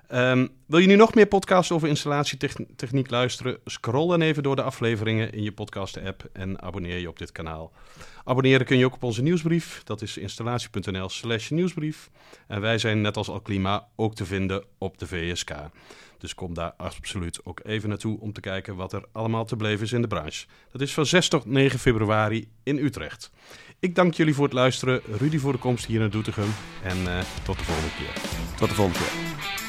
Ehm, 0.07 0.47
wil 0.65 0.79
je 0.79 0.87
nu 0.87 0.95
nog 0.95 1.13
meer 1.13 1.27
podcasts 1.27 1.71
over 1.71 1.87
installatietechniek 1.87 3.09
luisteren? 3.09 3.57
Scroll 3.65 4.09
dan 4.09 4.21
even 4.21 4.43
door 4.43 4.55
de 4.55 4.61
afleveringen 4.61 5.31
in 5.31 5.43
je 5.43 5.51
podcast-app 5.51 6.29
en 6.33 6.61
abonneer 6.61 6.97
je 6.97 7.09
op 7.09 7.17
dit 7.17 7.31
kanaal. 7.31 7.71
Abonneren 8.23 8.65
kun 8.65 8.77
je 8.77 8.85
ook 8.85 8.93
op 8.93 9.03
onze 9.03 9.21
nieuwsbrief. 9.21 9.81
Dat 9.83 10.01
is 10.01 10.17
installatie.nl 10.17 11.09
slash 11.09 11.49
nieuwsbrief. 11.49 12.09
En 12.47 12.61
wij 12.61 12.77
zijn 12.77 13.01
net 13.01 13.17
als 13.17 13.29
Alklima 13.29 13.87
ook 13.95 14.15
te 14.15 14.25
vinden 14.25 14.63
op 14.77 14.97
de 14.97 15.07
VSK. 15.07 15.51
Dus 16.17 16.33
kom 16.33 16.53
daar 16.53 16.73
absoluut 16.77 17.45
ook 17.45 17.59
even 17.63 17.89
naartoe 17.89 18.19
om 18.19 18.33
te 18.33 18.41
kijken 18.41 18.75
wat 18.75 18.93
er 18.93 19.03
allemaal 19.11 19.45
te 19.45 19.55
beleven 19.55 19.85
is 19.85 19.91
in 19.91 20.01
de 20.01 20.07
branche. 20.07 20.45
Dat 20.71 20.81
is 20.81 20.93
van 20.93 21.05
6 21.05 21.27
tot 21.27 21.45
9 21.45 21.79
februari 21.79 22.47
in 22.63 22.77
Utrecht. 22.77 23.31
Ik 23.79 23.95
dank 23.95 24.13
jullie 24.13 24.33
voor 24.33 24.45
het 24.45 24.53
luisteren. 24.53 25.01
Rudy 25.17 25.37
voor 25.37 25.51
de 25.51 25.57
komst 25.57 25.85
hier 25.85 25.99
naar 25.99 26.09
Doetinchem. 26.09 26.53
En 26.83 26.97
uh, 26.97 27.19
tot 27.43 27.57
de 27.57 27.63
volgende 27.63 27.91
keer. 27.97 28.21
Tot 28.57 28.69
de 28.69 28.75
volgende 28.75 28.99
keer. 28.99 29.66